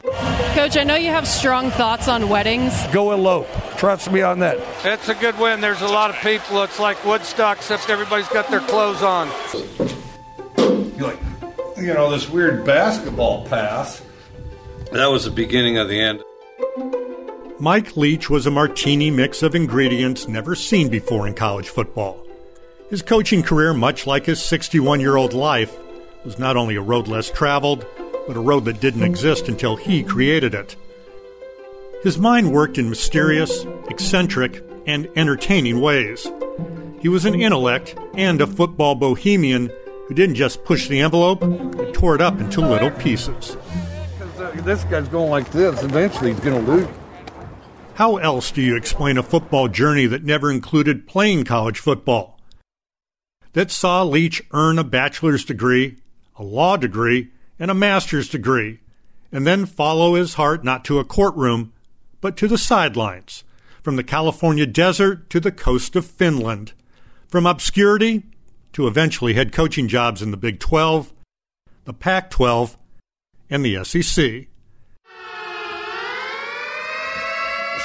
Coach, 0.55 0.77
I 0.77 0.85
know 0.85 0.97
you 0.97 1.11
have 1.11 1.27
strong 1.27 1.71
thoughts 1.71 2.09
on 2.09 2.29
weddings. 2.29 2.75
Go 2.93 3.13
elope. 3.13 3.49
Trust 3.77 4.11
me 4.11 4.23
on 4.23 4.41
that. 4.41 4.59
It's 4.85 5.09
a 5.09 5.15
good 5.15 5.39
win. 5.39 5.61
There's 5.61 5.83
a 5.83 5.87
lot 5.87 6.11
of 6.11 6.17
people. 6.17 6.63
It's 6.63 6.79
like 6.79 7.03
Woodstock, 7.05 7.59
except 7.59 7.91
everybody's 7.91 8.29
got 8.29 8.49
their 8.51 8.61
clothes 8.61 9.03
on. 9.03 9.31
You're 10.97 11.09
like, 11.09 11.21
you 11.77 11.95
know, 11.95 12.11
this 12.11 12.29
weird 12.29 12.65
basketball 12.65 13.47
pass. 13.47 14.03
That 14.93 15.07
was 15.07 15.25
the 15.25 15.31
beginning 15.31 15.79
of 15.79 15.89
the 15.89 16.01
end. 16.01 16.23
Mike 17.61 17.97
Leach 17.97 18.31
was 18.31 18.47
a 18.47 18.51
martini 18.51 19.11
mix 19.11 19.43
of 19.43 19.55
ingredients 19.55 20.29
never 20.29 20.55
seen 20.55 20.89
before 20.89 21.27
in 21.27 21.35
college 21.35 21.69
football. 21.69 22.25
His 22.89 23.03
coaching 23.03 23.43
career, 23.43 23.75
much 23.75 24.07
like 24.07 24.27
his 24.27 24.41
61 24.41 25.01
year 25.01 25.17
old 25.17 25.35
life, 25.35 25.77
was 26.25 26.39
not 26.39 26.57
only 26.57 26.77
a 26.77 26.81
road 26.81 27.09
less 27.09 27.31
traveled, 27.31 27.87
but 28.27 28.37
a 28.37 28.41
road 28.41 28.65
that 28.67 28.81
didn't 28.81 29.03
exist 29.03 29.49
until 29.49 29.77
he 29.77 30.03
created 30.03 30.55
it. 30.55 30.77
His 32.03 32.19
mind 32.19 32.53
worked 32.53 32.79
in 32.79 32.91
mysterious, 32.91 33.65
eccentric, 33.89 34.63
and 34.87 35.09
entertaining 35.17 35.81
ways. 35.81 36.31
He 37.01 37.09
was 37.09 37.25
an 37.25 37.41
intellect 37.41 37.97
and 38.15 38.41
a 38.41 38.47
football 38.47 38.95
bohemian 38.95 39.71
who 40.07 40.15
didn't 40.15 40.37
just 40.37 40.65
push 40.65 40.89
the 40.89 41.01
envelope, 41.01 41.41
but 41.41 41.95
tore 41.95 42.15
it 42.15 42.21
up 42.21 42.41
into 42.41 42.61
little 42.61 42.91
pieces. 42.91 43.57
This 44.55 44.85
guy's 44.85 45.09
going 45.09 45.31
like 45.31 45.51
this. 45.51 45.83
Eventually, 45.83 46.33
he's 46.33 46.41
going 46.41 46.65
to 46.65 46.71
lose. 46.71 46.89
How 47.95 48.17
else 48.17 48.51
do 48.51 48.63
you 48.63 48.77
explain 48.77 49.19
a 49.19 49.23
football 49.23 49.69
journey 49.69 50.07
that 50.07 50.25
never 50.25 50.51
included 50.51 51.07
playing 51.07 51.45
college 51.45 51.79
football? 51.79 52.39
That 53.55 53.71
saw 53.71 54.03
Leach 54.03 54.43
earn 54.53 54.79
a 54.79 54.85
bachelor's 54.85 55.45
degree, 55.45 55.97
a 56.39 56.45
law 56.45 56.77
degree, 56.77 57.29
and 57.59 57.71
a 57.71 57.75
master's 57.75 58.29
degree, 58.29 58.81
and 59.33 59.47
then 59.47 59.67
follow 59.67 60.15
his 60.15 60.35
heart 60.35 60.65
not 60.65 60.85
to 60.85 60.99
a 60.99 61.05
courtroom, 61.05 61.73
but 62.21 62.37
to 62.37 62.49
the 62.49 62.59
sidelines, 62.59 63.45
from 63.83 63.97
the 63.97 64.05
California 64.05 64.67
desert 64.67 65.29
to 65.31 65.41
the 65.41 65.53
coast 65.53 65.97
of 65.97 66.07
Finland, 66.07 66.73
from 67.27 67.47
obscurity 67.47 68.23
to 68.73 68.87
eventually 68.87 69.35
head 69.35 69.53
coaching 69.53 69.89
jobs 69.89 70.23
in 70.23 70.31
the 70.31 70.37
Big 70.37 70.61
12, 70.61 71.13
the 71.85 71.93
Pac 71.93 72.31
12, 72.31 72.77
and 73.51 73.65
the 73.65 73.83
SEC. 73.85 74.47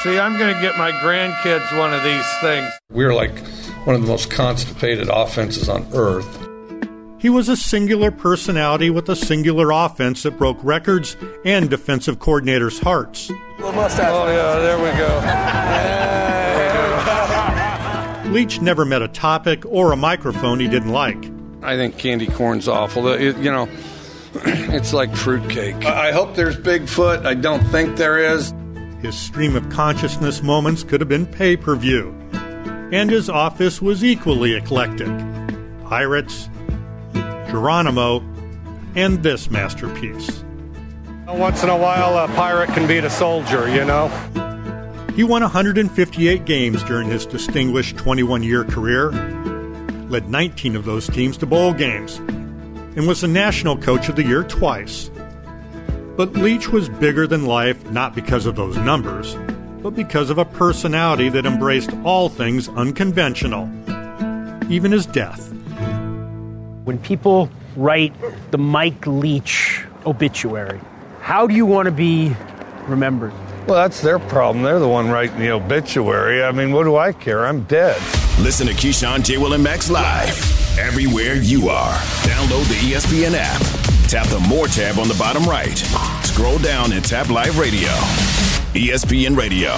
See, 0.04 0.20
I'm 0.20 0.38
going 0.38 0.54
to 0.54 0.62
get 0.62 0.78
my 0.78 0.92
grandkids 0.92 1.78
one 1.78 1.94
of 1.94 2.04
these 2.04 2.26
things. 2.42 2.70
We're 2.92 3.14
like 3.14 3.38
one 3.86 3.96
of 3.96 4.02
the 4.02 4.08
most 4.08 4.30
constipated 4.30 5.08
offenses 5.10 5.70
on 5.70 5.88
earth. 5.94 6.50
He 7.24 7.30
was 7.30 7.48
a 7.48 7.56
singular 7.56 8.12
personality 8.12 8.90
with 8.90 9.08
a 9.08 9.16
singular 9.16 9.72
offense 9.72 10.24
that 10.24 10.38
broke 10.38 10.58
records 10.62 11.16
and 11.46 11.70
defensive 11.70 12.20
coordinators' 12.20 12.84
hearts. 12.84 13.32
Oh, 13.62 14.28
yeah, 14.28 14.60
there 14.60 14.78
we 14.78 14.92
go. 18.28 18.34
Leach 18.34 18.60
never 18.60 18.84
met 18.84 19.02
a 19.02 19.08
topic 19.08 19.64
or 19.66 19.94
a 19.94 19.96
microphone 19.96 20.60
he 20.60 20.68
didn't 20.68 20.92
like. 20.92 21.32
I 21.62 21.78
think 21.78 21.98
candy 21.98 22.28
corn's 22.28 22.68
awful. 22.68 23.08
It, 23.08 23.38
you 23.38 23.50
know, 23.50 23.70
it's 24.34 24.92
like 24.92 25.16
fruitcake. 25.16 25.86
I 25.86 26.12
hope 26.12 26.36
there's 26.36 26.58
Bigfoot. 26.58 27.26
I 27.26 27.36
don't 27.36 27.64
think 27.68 27.96
there 27.96 28.18
is. 28.18 28.54
His 29.02 29.18
stream 29.18 29.56
of 29.56 29.70
consciousness 29.70 30.44
moments 30.44 30.84
could 30.84 31.00
have 31.00 31.08
been 31.08 31.26
pay 31.26 31.56
per 31.56 31.78
view. 31.78 32.14
And 32.92 33.10
his 33.10 33.30
office 33.30 33.82
was 33.82 34.04
equally 34.04 34.56
eclectic 34.56 35.08
Pirates, 35.86 36.50
Geronimo, 37.54 38.20
and 38.96 39.22
this 39.22 39.52
masterpiece. 39.52 40.44
Once 41.28 41.62
in 41.62 41.70
a 41.70 41.78
while, 41.78 42.18
a 42.18 42.28
pirate 42.30 42.68
can 42.70 42.88
beat 42.88 43.04
a 43.04 43.12
soldier, 43.12 43.70
you 43.70 43.86
know? 43.86 44.08
He 45.16 45.24
won 45.24 45.44
158 45.44 46.46
games 46.46 46.82
during 46.82 47.08
his 47.08 47.28
distinguished 47.28 47.96
21 47.96 48.42
year 48.42 48.64
career, 48.64 49.12
led 50.10 50.30
19 50.30 50.76
of 50.76 50.86
those 50.86 51.08
teams 51.08 51.38
to 51.38 51.46
bowl 51.46 51.74
games, 51.74 52.18
and 52.96 53.08
was 53.08 53.22
the 53.22 53.28
National 53.28 53.78
Coach 53.78 54.10
of 54.10 54.16
the 54.16 54.24
Year 54.24 54.44
twice. 54.44 55.12
But 56.18 56.34
Leach 56.34 56.70
was 56.70 56.90
bigger 56.90 57.28
than 57.28 57.46
life 57.46 57.88
not 57.92 58.16
because 58.16 58.48
of 58.48 58.56
those 58.56 58.78
numbers, 58.78 59.38
but 59.84 59.92
because 59.92 60.32
of 60.32 60.40
a 60.40 60.46
personality 60.46 61.30
that 61.30 61.46
embraced 61.46 61.92
all 62.04 62.30
things 62.30 62.68
unconventional, 62.70 63.70
even 64.72 64.92
his 64.92 65.06
death. 65.06 65.54
When 66.84 66.98
people 66.98 67.50
write 67.78 68.14
the 68.52 68.58
Mike 68.58 69.08
Leach 69.08 69.86
obituary, 70.06 70.82
how 71.22 71.48
do 71.48 71.56
you 71.56 71.66
want 71.66 71.86
to 71.86 71.92
be 71.92 72.36
remembered? 72.88 73.32
Well, 73.68 73.82
that's 73.82 74.02
their 74.02 74.20
problem. 74.20 74.64
They're 74.66 74.80
the 74.80 74.90
one 74.90 75.10
writing 75.10 75.40
the 75.40 75.52
obituary. 75.52 76.44
I 76.44 76.52
mean, 76.52 76.74
what 76.74 76.84
do 76.84 76.98
I 76.98 77.14
care? 77.14 77.46
I'm 77.46 77.64
dead. 77.64 77.96
Listen 78.40 78.68
to 78.68 78.74
Keyshawn, 78.74 79.24
J. 79.24 79.38
Will, 79.38 79.54
and 79.54 79.64
Max 79.64 79.90
live 79.90 80.78
everywhere 80.78 81.36
you 81.36 81.70
are. 81.70 81.94
Download 82.24 82.68
the 82.68 82.92
ESPN 82.92 83.34
app. 83.34 83.62
Tap 84.10 84.28
the 84.28 84.40
More 84.50 84.68
tab 84.68 85.00
on 85.00 85.08
the 85.08 85.16
bottom 85.16 85.44
right. 85.46 85.78
Scroll 86.26 86.58
down 86.58 86.92
and 86.92 87.06
tap 87.06 87.30
Live 87.30 87.58
Radio. 87.58 87.90
ESPN 88.74 89.38
Radio, 89.38 89.72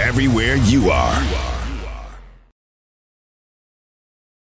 everywhere 0.00 0.56
you 0.56 0.88
are. 0.88 1.55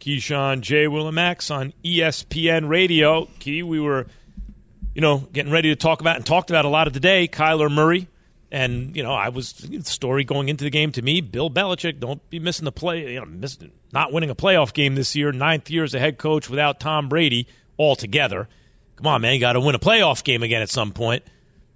Keyshawn 0.00 0.62
J. 0.62 0.86
Willimax 0.86 1.54
on 1.54 1.74
ESPN 1.84 2.68
Radio. 2.68 3.28
Key, 3.38 3.62
we 3.62 3.78
were, 3.78 4.06
you 4.94 5.02
know, 5.02 5.18
getting 5.32 5.52
ready 5.52 5.68
to 5.68 5.76
talk 5.76 6.00
about 6.00 6.16
and 6.16 6.24
talked 6.24 6.50
about 6.50 6.64
a 6.64 6.68
lot 6.68 6.86
of 6.86 6.92
today. 6.92 7.28
Kyler 7.28 7.70
Murray. 7.70 8.08
And, 8.52 8.96
you 8.96 9.04
know, 9.04 9.12
I 9.12 9.28
was 9.28 9.52
the 9.52 9.82
story 9.84 10.24
going 10.24 10.48
into 10.48 10.64
the 10.64 10.70
game 10.70 10.90
to 10.92 11.02
me, 11.02 11.20
Bill 11.20 11.48
Belichick, 11.48 12.00
don't 12.00 12.28
be 12.30 12.40
missing 12.40 12.64
the 12.64 12.72
play, 12.72 13.12
you 13.12 13.24
know, 13.24 13.68
not 13.92 14.12
winning 14.12 14.28
a 14.28 14.34
playoff 14.34 14.72
game 14.72 14.96
this 14.96 15.14
year, 15.14 15.30
ninth 15.30 15.70
year 15.70 15.84
as 15.84 15.94
a 15.94 16.00
head 16.00 16.18
coach 16.18 16.50
without 16.50 16.80
Tom 16.80 17.08
Brady 17.08 17.46
altogether. 17.78 18.48
Come 18.96 19.06
on, 19.06 19.20
man, 19.20 19.34
you 19.34 19.40
got 19.40 19.52
to 19.52 19.60
win 19.60 19.76
a 19.76 19.78
playoff 19.78 20.24
game 20.24 20.42
again 20.42 20.62
at 20.62 20.68
some 20.68 20.90
point. 20.90 21.22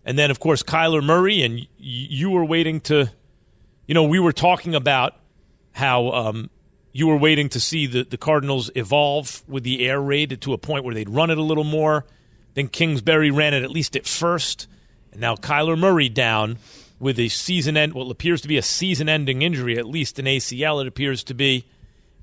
And 0.04 0.18
then, 0.18 0.32
of 0.32 0.40
course, 0.40 0.64
Kyler 0.64 1.02
Murray, 1.02 1.42
and 1.42 1.64
you 1.78 2.30
were 2.30 2.44
waiting 2.44 2.80
to, 2.82 3.08
you 3.86 3.94
know, 3.94 4.02
we 4.02 4.18
were 4.18 4.32
talking 4.32 4.74
about 4.74 5.14
how 5.72 6.10
um, 6.10 6.50
you 6.96 7.08
were 7.08 7.16
waiting 7.16 7.48
to 7.48 7.58
see 7.58 7.86
the, 7.86 8.04
the 8.04 8.16
Cardinals 8.16 8.70
evolve 8.76 9.42
with 9.48 9.64
the 9.64 9.84
air 9.84 10.00
raid 10.00 10.40
to 10.40 10.52
a 10.52 10.58
point 10.58 10.84
where 10.84 10.94
they'd 10.94 11.10
run 11.10 11.28
it 11.28 11.36
a 11.36 11.42
little 11.42 11.64
more. 11.64 12.06
Then 12.54 12.68
Kingsbury 12.68 13.32
ran 13.32 13.52
it 13.52 13.64
at 13.64 13.70
least 13.70 13.96
at 13.96 14.06
first. 14.06 14.68
And 15.10 15.20
now 15.20 15.34
Kyler 15.34 15.76
Murray 15.76 16.08
down 16.08 16.58
with 17.00 17.18
a 17.18 17.28
season 17.28 17.76
end, 17.76 17.94
what 17.94 18.08
appears 18.08 18.42
to 18.42 18.48
be 18.48 18.56
a 18.56 18.62
season 18.62 19.08
ending 19.08 19.42
injury, 19.42 19.76
at 19.76 19.86
least 19.86 20.20
an 20.20 20.26
ACL, 20.26 20.80
it 20.80 20.86
appears 20.86 21.24
to 21.24 21.34
be. 21.34 21.64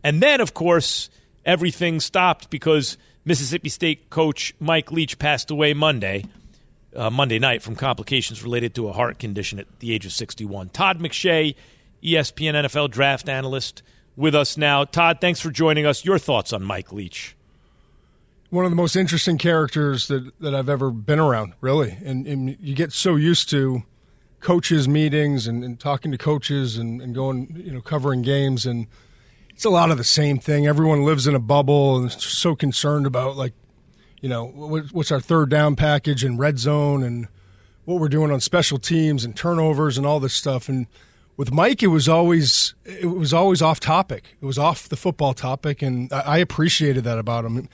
And 0.06 0.24
then, 0.24 0.40
of 0.40 0.54
course, 0.54 1.10
everything 1.46 2.00
stopped 2.00 2.50
because 2.50 2.98
Mississippi 3.26 3.68
State 3.68 4.10
coach 4.10 4.54
Mike 4.58 4.90
Leach 4.90 5.20
passed 5.20 5.52
away 5.52 5.74
Monday, 5.74 6.24
uh, 6.96 7.10
Monday 7.10 7.40
night 7.40 7.62
from 7.62 7.76
complications 7.76 8.42
related 8.42 8.74
to 8.76 8.88
a 8.88 8.94
heart 8.94 9.20
condition 9.20 9.60
at 9.60 9.68
the 9.80 9.94
age 9.94 10.06
of 10.06 10.14
61. 10.14 10.70
Todd 10.70 11.00
McShay, 11.00 11.56
ESPN 12.02 12.54
NFL 12.54 12.90
draft 12.90 13.28
analyst, 13.28 13.84
with 14.22 14.36
us 14.36 14.56
now. 14.56 14.86
Todd, 14.86 15.18
thanks 15.20 15.42
for 15.42 15.52
joining 15.52 15.86
us. 15.86 16.06
Your 16.06 16.18
thoughts 16.18 16.54
on 16.54 16.64
Mike 16.64 16.94
Leach? 16.94 17.36
one 18.52 18.66
of 18.66 18.72
the 18.72 18.76
most 18.76 18.96
interesting 18.98 19.38
characters 19.38 20.08
that, 20.10 20.30
that 20.42 20.54
I've 20.54 20.70
ever 20.70 20.92
been 20.92 21.20
around, 21.20 21.54
really. 21.62 21.98
And, 22.04 22.28
and 22.28 22.58
you 22.60 22.76
get 22.76 22.92
so 22.92 23.16
used 23.16 23.50
to 23.52 23.84
coaches 24.42 24.88
meetings 24.90 25.48
and, 25.48 25.64
and 25.64 25.80
talking 25.80 26.12
to 26.12 26.18
coaches 26.18 26.78
and, 26.78 27.02
and, 27.02 27.16
going, 27.16 27.56
you 27.56 27.72
know, 27.72 27.82
covering 27.82 28.22
games. 28.22 28.66
And 28.66 28.88
it's 29.52 29.64
a 29.64 29.70
lot 29.70 29.90
of 29.90 29.98
the 29.98 30.04
same 30.04 30.38
thing. 30.38 30.68
Everyone 30.68 31.04
lives 31.04 31.28
in 31.28 31.36
a 31.36 31.40
bubble 31.40 31.96
and 31.96 32.12
so 32.12 32.54
concerned 32.54 33.06
about, 33.06 33.38
like, 33.38 33.54
you 34.20 34.28
know, 34.28 34.48
what's 34.48 35.14
our 35.14 35.22
third 35.22 35.50
down 35.50 35.78
package 35.78 36.24
and 36.24 36.38
red 36.38 36.60
zone 36.60 37.04
and 37.04 37.30
what 37.86 38.02
we're 38.02 38.10
doing 38.10 38.32
on 38.32 38.42
special 38.42 38.80
teams 38.80 39.24
and 39.24 39.36
turnovers 39.36 39.98
and 39.98 40.06
all 40.06 40.20
this 40.20 40.34
stuff. 40.34 40.68
And 40.68 40.88
with 41.42 41.52
Mike, 41.52 41.82
it 41.82 41.88
was 41.88 42.08
always 42.08 42.76
it 42.86 43.08
was 43.08 43.34
always 43.34 43.64
off 43.64 43.80
topic. 43.80 44.36
It 44.40 44.46
was 44.46 44.60
off 44.60 44.88
the 44.88 44.96
football 44.96 45.34
topic, 45.34 45.82
and 45.82 46.14
I, 46.14 46.38
appreciated 46.38 47.04
that 47.06 47.18
about 47.18 47.46
him 47.46 47.68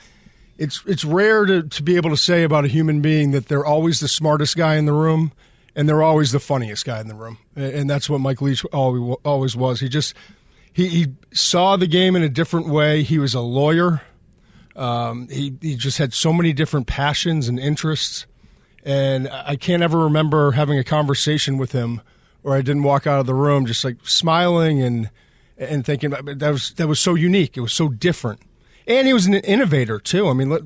it's 0.58 0.82
it's 0.86 1.04
rare 1.04 1.46
to, 1.46 1.64
to 1.64 1.84
be 1.84 1.98
able 1.98 2.10
to 2.12 2.16
say 2.16 2.44
about 2.44 2.64
a 2.64 2.70
human 2.70 3.02
being 3.02 3.32
that 3.32 3.50
they're 3.50 3.66
always 3.66 4.00
the 4.00 4.08
smartest 4.08 4.56
guy 4.56 4.76
in 4.76 4.86
the 4.86 4.94
room 4.94 5.34
and 5.76 5.88
they're 5.88 6.02
always 6.02 6.32
the 6.32 6.40
funniest 6.40 6.86
guy 6.86 7.02
in 7.02 7.10
the 7.10 7.14
room. 7.14 7.40
And 7.58 7.90
that's 7.90 8.10
what 8.10 8.22
Mike 8.22 8.42
Leach 8.42 8.64
always 8.72 9.58
was. 9.58 9.82
He 9.82 9.90
just 9.90 10.14
he, 10.72 10.88
he 10.88 11.08
saw 11.34 11.76
the 11.76 11.88
game 11.88 12.16
in 12.16 12.24
a 12.24 12.30
different 12.30 12.70
way. 12.70 13.04
He 13.04 13.20
was 13.20 13.34
a 13.34 13.42
lawyer. 13.42 14.02
Um, 14.78 15.28
he 15.28 15.58
he 15.62 15.76
just 15.76 15.98
had 15.98 16.14
so 16.14 16.32
many 16.32 16.54
different 16.54 16.88
passions 16.88 17.50
and 17.50 17.60
interests. 17.60 18.28
And 18.86 19.28
I 19.30 19.58
can't 19.58 19.84
ever 19.84 20.00
remember 20.00 20.52
having 20.52 20.80
a 20.80 20.86
conversation 20.86 21.58
with 21.58 21.74
him 21.74 22.00
where 22.48 22.58
I 22.58 22.62
didn't 22.62 22.84
walk 22.84 23.06
out 23.06 23.20
of 23.20 23.26
the 23.26 23.36
room 23.36 23.66
just 23.66 23.84
like 23.84 23.98
smiling 24.04 24.82
and 24.82 25.10
and 25.58 25.86
thinking 25.86 26.12
that 26.12 26.52
was 26.52 26.74
that 26.74 26.88
was 26.88 27.00
so 27.00 27.16
unique. 27.16 27.58
It 27.58 27.62
was 27.62 27.74
so 27.74 27.90
different 27.90 28.42
and 28.88 29.06
he 29.06 29.14
was 29.14 29.26
an 29.26 29.36
innovator 29.36 30.00
too. 30.00 30.28
I 30.30 30.34
mean, 30.34 30.50
let, 30.50 30.62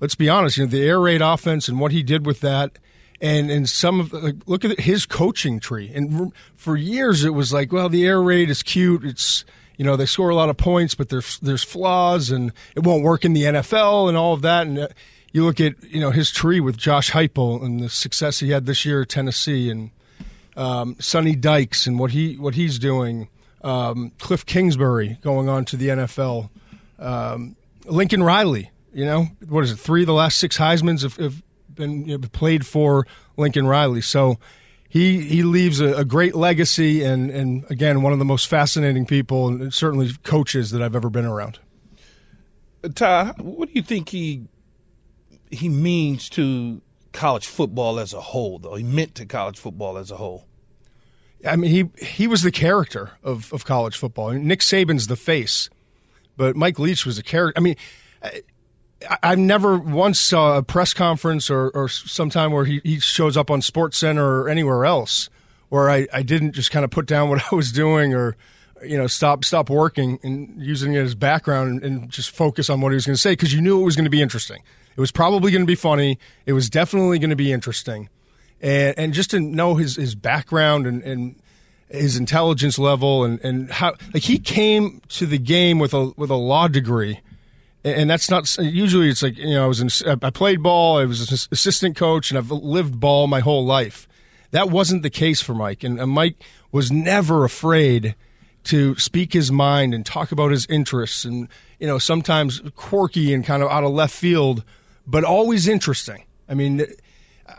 let's 0.00 0.14
be 0.14 0.28
honest. 0.28 0.58
You 0.58 0.64
know, 0.64 0.70
the 0.70 0.86
air 0.86 1.00
raid 1.00 1.22
offense 1.22 1.68
and 1.68 1.80
what 1.80 1.90
he 1.90 2.02
did 2.02 2.26
with 2.26 2.40
that, 2.40 2.78
and 3.20 3.50
and 3.50 3.68
some 3.68 3.98
of 3.98 4.12
like, 4.12 4.36
look 4.46 4.64
at 4.64 4.80
his 4.80 5.06
coaching 5.06 5.58
tree. 5.58 5.90
And 5.92 6.32
for 6.54 6.76
years, 6.76 7.24
it 7.24 7.30
was 7.30 7.52
like, 7.52 7.72
well, 7.72 7.88
the 7.88 8.06
air 8.06 8.22
raid 8.22 8.50
is 8.50 8.62
cute. 8.62 9.04
It's 9.04 9.44
you 9.78 9.84
know 9.84 9.96
they 9.96 10.06
score 10.06 10.28
a 10.28 10.34
lot 10.34 10.50
of 10.50 10.56
points, 10.56 10.94
but 10.94 11.08
there's 11.08 11.38
there's 11.40 11.64
flaws, 11.64 12.30
and 12.30 12.52
it 12.76 12.84
won't 12.84 13.02
work 13.02 13.24
in 13.24 13.32
the 13.32 13.42
NFL 13.42 14.08
and 14.08 14.16
all 14.16 14.34
of 14.34 14.42
that. 14.42 14.66
And 14.66 14.78
uh, 14.78 14.88
you 15.32 15.44
look 15.44 15.60
at 15.60 15.82
you 15.82 16.00
know 16.00 16.10
his 16.10 16.30
tree 16.30 16.60
with 16.60 16.76
Josh 16.76 17.12
Heupel 17.12 17.64
and 17.64 17.80
the 17.80 17.88
success 17.88 18.40
he 18.40 18.50
had 18.50 18.66
this 18.66 18.84
year 18.84 19.02
at 19.02 19.08
Tennessee, 19.08 19.70
and 19.70 19.90
um, 20.56 20.96
Sonny 20.98 21.34
Dykes 21.34 21.86
and 21.86 21.98
what 21.98 22.10
he 22.10 22.36
what 22.36 22.54
he's 22.54 22.78
doing. 22.78 23.28
Um, 23.62 24.12
Cliff 24.18 24.44
Kingsbury 24.44 25.18
going 25.22 25.48
on 25.48 25.64
to 25.66 25.76
the 25.76 25.88
NFL. 25.88 26.50
Um, 26.98 27.56
Lincoln 27.84 28.22
Riley, 28.22 28.70
you 28.92 29.04
know, 29.04 29.28
what 29.48 29.64
is 29.64 29.72
it? 29.72 29.76
Three 29.76 30.02
of 30.02 30.06
the 30.06 30.12
last 30.12 30.38
six 30.38 30.58
Heisman's 30.58 31.02
have, 31.02 31.16
have 31.16 31.42
been 31.72 32.06
you 32.06 32.18
know, 32.18 32.28
played 32.28 32.66
for 32.66 33.06
Lincoln 33.36 33.66
Riley. 33.66 34.00
So 34.00 34.38
he 34.88 35.22
he 35.22 35.42
leaves 35.42 35.80
a, 35.80 35.94
a, 35.94 36.04
great 36.04 36.34
legacy, 36.34 37.02
and 37.02 37.30
and 37.30 37.64
again, 37.70 38.02
one 38.02 38.12
of 38.12 38.18
the 38.18 38.24
most 38.24 38.46
fascinating 38.46 39.06
people, 39.06 39.48
and 39.48 39.72
certainly 39.72 40.10
coaches 40.22 40.70
that 40.72 40.82
I've 40.82 40.94
ever 40.94 41.08
been 41.08 41.24
around. 41.24 41.58
Ty, 42.94 43.32
what 43.38 43.68
do 43.68 43.74
you 43.74 43.82
think 43.82 44.10
he 44.10 44.48
he 45.50 45.68
means 45.68 46.28
to 46.30 46.82
college 47.12 47.46
football 47.46 47.98
as 47.98 48.12
a 48.12 48.20
whole? 48.20 48.58
Though 48.58 48.74
he 48.74 48.84
meant 48.84 49.14
to 49.16 49.26
college 49.26 49.58
football 49.58 49.98
as 49.98 50.10
a 50.10 50.16
whole. 50.16 50.46
I 51.46 51.56
mean, 51.56 51.70
he 51.70 52.04
he 52.04 52.26
was 52.26 52.42
the 52.42 52.52
character 52.52 53.12
of, 53.22 53.52
of 53.52 53.64
college 53.64 53.96
football. 53.96 54.30
Nick 54.32 54.60
Saban's 54.60 55.06
the 55.06 55.16
face 55.16 55.68
but 56.36 56.56
Mike 56.56 56.78
Leach 56.78 57.06
was 57.06 57.18
a 57.18 57.22
character. 57.22 57.58
I 57.58 57.62
mean, 57.62 57.76
I, 58.22 58.42
I've 59.22 59.38
never 59.38 59.78
once 59.78 60.20
saw 60.20 60.58
a 60.58 60.62
press 60.62 60.94
conference 60.94 61.50
or, 61.50 61.70
or 61.70 61.88
sometime 61.88 62.52
where 62.52 62.64
he, 62.64 62.80
he 62.84 63.00
shows 63.00 63.36
up 63.36 63.50
on 63.50 63.62
Sports 63.62 63.98
Center 63.98 64.42
or 64.42 64.48
anywhere 64.48 64.84
else 64.84 65.28
where 65.68 65.90
I, 65.90 66.06
I 66.12 66.22
didn't 66.22 66.52
just 66.52 66.70
kind 66.70 66.84
of 66.84 66.90
put 66.90 67.06
down 67.06 67.28
what 67.28 67.42
I 67.52 67.54
was 67.54 67.72
doing 67.72 68.14
or 68.14 68.36
you 68.84 68.98
know 68.98 69.06
stop 69.06 69.44
stop 69.44 69.70
working 69.70 70.18
and 70.24 70.60
using 70.60 70.94
it 70.94 71.00
as 71.00 71.14
background 71.14 71.70
and, 71.70 71.84
and 71.84 72.10
just 72.10 72.30
focus 72.30 72.68
on 72.68 72.80
what 72.80 72.90
he 72.90 72.94
was 72.94 73.06
going 73.06 73.14
to 73.14 73.20
say 73.20 73.32
because 73.32 73.54
you 73.54 73.60
knew 73.60 73.80
it 73.80 73.84
was 73.84 73.96
going 73.96 74.04
to 74.04 74.10
be 74.10 74.22
interesting. 74.22 74.62
It 74.96 75.00
was 75.00 75.12
probably 75.12 75.52
going 75.52 75.62
to 75.62 75.66
be 75.66 75.74
funny. 75.74 76.18
It 76.46 76.52
was 76.52 76.68
definitely 76.68 77.18
going 77.18 77.30
to 77.30 77.36
be 77.36 77.52
interesting, 77.52 78.08
and 78.60 78.98
and 78.98 79.12
just 79.12 79.30
to 79.30 79.40
know 79.40 79.76
his 79.76 79.96
his 79.96 80.14
background 80.14 80.86
and 80.86 81.02
and 81.02 81.36
his 81.92 82.16
intelligence 82.16 82.78
level 82.78 83.22
and, 83.22 83.38
and 83.44 83.70
how 83.70 83.94
like 84.14 84.22
he 84.24 84.38
came 84.38 85.02
to 85.08 85.26
the 85.26 85.38
game 85.38 85.78
with 85.78 85.92
a 85.94 86.12
with 86.16 86.30
a 86.30 86.36
law 86.36 86.66
degree. 86.68 87.20
And 87.84 88.08
that's 88.08 88.30
not 88.30 88.56
usually 88.58 89.08
it's 89.08 89.22
like 89.22 89.36
you 89.36 89.54
know 89.54 89.64
I 89.64 89.66
was 89.66 89.80
in, 89.80 90.18
I 90.22 90.30
played 90.30 90.62
ball 90.62 90.98
I 90.98 91.04
was 91.04 91.30
an 91.30 91.34
assistant 91.50 91.96
coach 91.96 92.30
and 92.30 92.38
I've 92.38 92.50
lived 92.50 92.98
ball 92.98 93.26
my 93.26 93.40
whole 93.40 93.64
life. 93.64 94.08
That 94.52 94.70
wasn't 94.70 95.02
the 95.02 95.10
case 95.10 95.40
for 95.40 95.54
Mike 95.54 95.82
and, 95.82 96.00
and 96.00 96.10
Mike 96.10 96.36
was 96.70 96.92
never 96.92 97.44
afraid 97.44 98.14
to 98.64 98.96
speak 98.96 99.32
his 99.32 99.50
mind 99.50 99.92
and 99.92 100.06
talk 100.06 100.30
about 100.30 100.52
his 100.52 100.64
interests 100.66 101.24
and 101.24 101.48
you 101.80 101.86
know 101.88 101.98
sometimes 101.98 102.62
quirky 102.76 103.34
and 103.34 103.44
kind 103.44 103.62
of 103.62 103.70
out 103.70 103.82
of 103.82 103.90
left 103.90 104.14
field 104.14 104.62
but 105.06 105.24
always 105.24 105.68
interesting 105.68 106.24
I 106.48 106.54
mean 106.54 106.84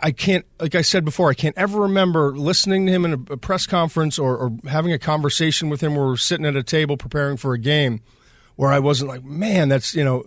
I 0.02 0.12
can't, 0.12 0.46
like 0.60 0.76
I 0.76 0.82
said 0.82 1.06
before, 1.06 1.30
I 1.30 1.34
can't 1.34 1.58
ever 1.58 1.82
remember 1.82 2.36
listening 2.36 2.86
to 2.86 2.92
him 2.92 3.06
in 3.06 3.14
a, 3.30 3.38
press 3.38 3.68
conference 3.68 4.18
or, 4.18 4.38
or, 4.38 4.52
having 4.68 4.94
a 4.94 5.00
conversation 5.00 5.70
with 5.70 5.82
him 5.82 5.96
where 5.96 6.06
we're 6.06 6.18
sitting 6.18 6.46
at 6.46 6.56
a 6.56 6.64
table 6.64 6.98
preparing 6.98 7.38
for 7.38 7.54
a 7.54 7.60
game 7.60 8.02
where 8.56 8.72
I 8.72 8.80
wasn't 8.80 9.10
like, 9.10 9.24
man, 9.24 9.70
that's, 9.70 9.94
you 9.94 10.04
know, 10.04 10.26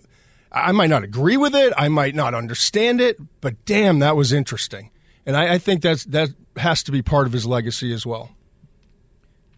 I 0.51 0.71
might 0.71 0.89
not 0.89 1.03
agree 1.03 1.37
with 1.37 1.55
it. 1.55 1.73
I 1.77 1.89
might 1.89 2.15
not 2.15 2.33
understand 2.33 3.01
it, 3.01 3.17
but 3.41 3.65
damn, 3.65 3.99
that 3.99 4.15
was 4.15 4.31
interesting. 4.31 4.91
And 5.25 5.35
I, 5.35 5.55
I 5.55 5.57
think 5.57 5.81
that's, 5.81 6.05
that 6.05 6.29
has 6.57 6.83
to 6.83 6.91
be 6.91 7.01
part 7.01 7.27
of 7.27 7.33
his 7.33 7.45
legacy 7.45 7.93
as 7.93 8.05
well. 8.05 8.31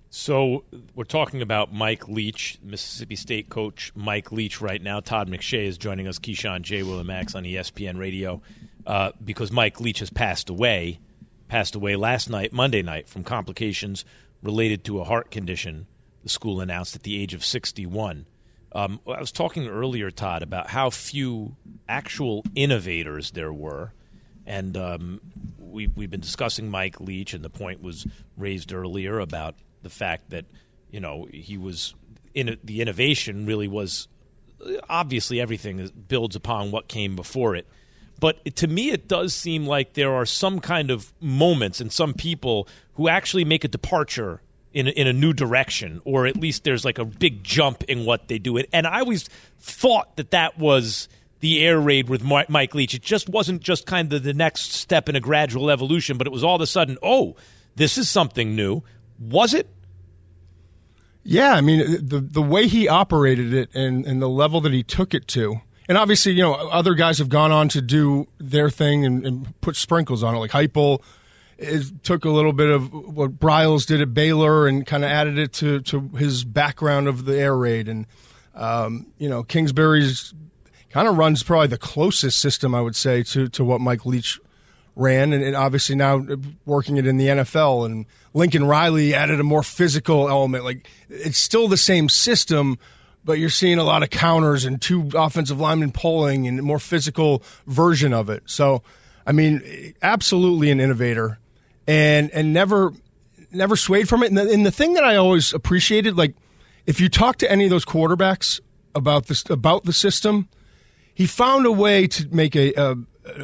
So 0.10 0.64
we're 0.96 1.04
talking 1.04 1.44
about 1.44 1.72
Mike 1.72 2.08
Leach, 2.08 2.58
Mississippi 2.64 3.16
State 3.16 3.50
coach 3.50 3.92
Mike 3.94 4.32
Leach 4.32 4.60
right 4.60 4.82
now. 4.82 5.02
Todd 5.02 5.30
McShay 5.30 5.66
is 5.66 5.78
joining 5.78 6.08
us, 6.08 6.18
Keyshawn 6.18 6.64
J. 6.64 6.82
Willimax 6.82 7.36
on 7.36 7.44
ESPN 7.44 8.00
Radio 8.00 8.42
uh, 8.88 9.12
because 9.24 9.52
Mike 9.52 9.80
Leach 9.80 10.00
has 10.00 10.10
passed 10.10 10.50
away, 10.50 11.00
passed 11.48 11.76
away 11.76 11.96
last 11.96 12.28
night, 12.28 12.52
Monday 12.52 12.82
night, 12.82 13.08
from 13.08 13.24
complications 13.24 14.04
related 14.42 14.84
to 14.86 15.00
a 15.00 15.04
heart 15.04 15.30
condition. 15.30 15.86
The 16.24 16.30
school 16.30 16.60
announced 16.60 16.96
at 16.96 17.04
the 17.04 17.22
age 17.22 17.36
of 17.36 17.46
61. 17.46 18.26
Um, 18.72 19.00
I 19.08 19.20
was 19.20 19.32
talking 19.32 19.68
earlier, 19.68 20.10
Todd, 20.10 20.42
about 20.42 20.72
how 20.72 20.90
few 20.90 21.56
actual 21.88 22.44
innovators 22.56 23.32
there 23.32 23.54
were, 23.54 23.94
and 24.46 24.76
um, 24.76 25.22
we, 25.60 25.86
we've 25.88 26.10
been 26.10 26.20
discussing 26.20 26.70
Mike 26.70 27.00
Leach, 27.00 27.36
and 27.36 27.46
the 27.46 27.50
point 27.50 27.82
was 27.84 28.08
raised 28.38 28.74
earlier 28.74 29.20
about 29.20 29.56
the 29.82 29.90
fact 29.90 30.30
that 30.30 30.46
you 30.92 31.00
know 31.00 31.28
he 31.32 31.58
was 31.58 31.96
in 32.34 32.58
the 32.64 32.82
innovation 32.82 33.46
really 33.46 33.68
was 33.68 34.08
obviously 34.90 35.40
everything 35.40 35.90
builds 36.08 36.36
upon 36.36 36.72
what 36.72 36.88
came 36.88 37.16
before 37.16 37.56
it 37.56 37.66
But 38.20 38.56
to 38.58 38.68
me, 38.68 38.92
it 38.92 39.08
does 39.08 39.34
seem 39.34 39.66
like 39.66 39.94
there 39.94 40.14
are 40.14 40.26
some 40.26 40.60
kind 40.60 40.92
of 40.92 41.14
moments 41.22 41.80
and 41.80 41.92
some 41.92 42.14
people 42.14 42.68
who 42.96 43.08
actually 43.08 43.46
make 43.46 43.64
a 43.64 43.68
departure 43.68 44.42
in 44.74 44.88
in 44.88 45.08
a 45.08 45.14
new 45.14 45.34
direction, 45.34 46.02
or 46.06 46.28
at 46.28 46.36
least 46.36 46.64
there's 46.64 46.86
like 46.86 47.00
a 47.00 47.06
big 47.06 47.44
jump 47.44 47.84
in 47.84 48.06
what 48.06 48.28
they 48.28 48.38
do. 48.38 48.58
And 48.58 48.86
I 48.86 49.00
always 49.00 49.30
thought 49.60 50.18
that 50.18 50.32
that 50.32 50.60
was 50.60 51.08
the 51.40 51.66
air 51.66 51.80
raid 51.80 52.10
with 52.10 52.22
Mike 52.22 52.76
Leach. 52.76 52.94
It 52.94 53.02
just 53.02 53.30
wasn't 53.30 53.62
just 53.62 53.86
kind 53.86 54.12
of 54.12 54.24
the 54.24 54.34
next 54.34 54.74
step 54.74 55.08
in 55.08 55.16
a 55.16 55.22
gradual 55.22 55.72
evolution, 55.72 56.18
but 56.18 56.28
it 56.28 56.34
was 56.34 56.44
all 56.44 56.56
of 56.56 56.62
a 56.62 56.68
sudden, 56.68 56.98
oh, 57.02 57.36
this 57.78 57.98
is 57.98 58.10
something 58.10 58.56
new. 58.56 58.84
Was 59.20 59.54
it? 59.54 59.68
Yeah, 61.24 61.54
I 61.54 61.62
mean 61.62 62.08
the 62.08 62.20
the 62.20 62.42
way 62.42 62.68
he 62.68 62.88
operated 62.88 63.54
it 63.54 63.70
and, 63.76 64.06
and 64.06 64.22
the 64.22 64.30
level 64.30 64.62
that 64.62 64.74
he 64.74 64.84
took 64.84 65.14
it 65.14 65.28
to, 65.30 65.62
and 65.88 65.98
obviously 65.98 66.32
you 66.32 66.42
know 66.42 66.54
other 66.54 66.96
guys 66.96 67.20
have 67.20 67.30
gone 67.30 67.52
on 67.52 67.70
to 67.70 67.82
do 67.82 68.28
their 68.40 68.70
thing 68.70 69.06
and, 69.06 69.26
and 69.26 69.62
put 69.62 69.76
sprinkles 69.76 70.24
on 70.24 70.36
it, 70.36 70.40
like 70.40 70.52
Heupel. 70.52 71.02
It 71.58 72.04
took 72.04 72.24
a 72.24 72.30
little 72.30 72.54
bit 72.54 72.70
of 72.70 72.94
what 72.94 73.38
Briles 73.38 73.86
did 73.86 74.00
at 74.00 74.14
Baylor 74.14 74.66
and 74.66 74.88
kind 74.88 75.04
of 75.04 75.12
added 75.12 75.38
it 75.38 75.52
to, 75.56 75.82
to 75.82 76.08
his 76.16 76.46
background 76.46 77.10
of 77.10 77.26
the 77.26 77.38
air 77.38 77.56
raid, 77.56 77.90
and 77.90 78.08
um, 78.56 79.08
you 79.18 79.28
know 79.28 79.44
Kingsbury's 79.44 80.34
kind 80.90 81.08
of 81.08 81.18
runs 81.18 81.44
probably 81.44 81.68
the 81.68 81.78
closest 81.78 82.40
system 82.40 82.74
I 82.74 82.82
would 82.82 82.96
say 82.96 83.24
to 83.24 83.50
to 83.50 83.64
what 83.64 83.82
Mike 83.82 84.06
Leach 84.06 84.40
ran, 84.96 85.34
and, 85.34 85.44
and, 85.44 85.56
obviously 85.56 85.96
now 85.96 86.18
uh, 86.20 86.36
working 86.66 86.98
it 86.98 87.08
in 87.08 87.18
the 87.18 87.28
NFL. 87.28 87.86
And 87.86 88.06
Lincoln 88.34 88.66
Riley 88.66 89.14
added 89.14 89.40
a 89.40 89.44
more 89.44 89.64
physical 89.64 90.30
element. 90.30 90.64
Like 90.64 90.90
it's 91.10 91.38
still 91.38 91.68
the 91.68 91.78
same 91.78 92.10
system, 92.10 92.78
but 93.24 93.40
you're 93.40 93.50
seeing 93.50 93.78
a 93.78 93.84
lot 93.84 94.04
of 94.04 94.10
counters 94.10 94.66
and 94.66 94.82
two 94.82 95.10
offensive 95.16 95.60
linemen 95.60 95.92
pulling 95.92 96.48
and 96.48 96.60
a 96.60 96.64
more 96.64 96.80
physical 96.80 97.44
version 97.68 98.14
of 98.14 98.30
it. 98.30 98.44
So, 98.46 98.84
I 99.26 99.32
mean, 99.32 99.94
absolutely 100.02 100.72
an 100.72 100.80
innovator, 100.80 101.40
and 101.88 102.30
and 102.32 102.54
never 102.54 102.94
never 103.52 103.76
swayed 103.76 104.10
from 104.10 104.24
it. 104.24 104.28
And 104.28 104.38
the, 104.38 104.50
and 104.52 104.66
the 104.66 104.72
thing 104.72 104.94
that 104.94 105.04
I 105.04 105.16
always 105.16 105.54
appreciated, 105.54 106.18
like 106.18 106.36
if 106.86 107.00
you 107.00 107.10
talk 107.10 107.38
to 107.38 107.52
any 107.52 107.66
of 107.66 107.70
those 107.70 107.86
quarterbacks 107.86 108.60
about 108.96 109.28
this 109.28 109.44
about 109.50 109.86
the 109.86 109.94
system, 109.94 110.50
he 111.14 111.26
found 111.26 111.66
a 111.66 111.72
way 111.72 112.08
to 112.08 112.28
make 112.34 112.56
a, 112.56 112.74
a 112.74 112.96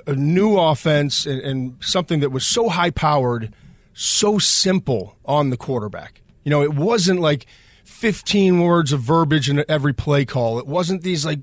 a 0.08 0.16
new 0.16 0.58
offense 0.58 1.26
and, 1.26 1.42
and 1.42 1.76
something 1.80 2.20
that 2.20 2.32
was 2.32 2.46
so 2.46 2.70
high 2.70 2.92
powered, 2.92 3.54
so 3.94 4.38
simple 4.38 5.18
on 5.26 5.50
the 5.50 5.58
quarterback. 5.58 6.22
You 6.44 6.52
know, 6.52 6.62
it 6.62 6.74
wasn't 6.74 7.20
like 7.20 7.46
15 7.86 8.60
words 8.60 8.92
of 8.92 9.02
verbiage 9.02 9.50
in 9.50 9.64
every 9.70 9.94
play 9.94 10.26
call. 10.26 10.60
It 10.60 10.68
wasn't 10.68 11.02
these 11.02 11.26
like 11.26 11.40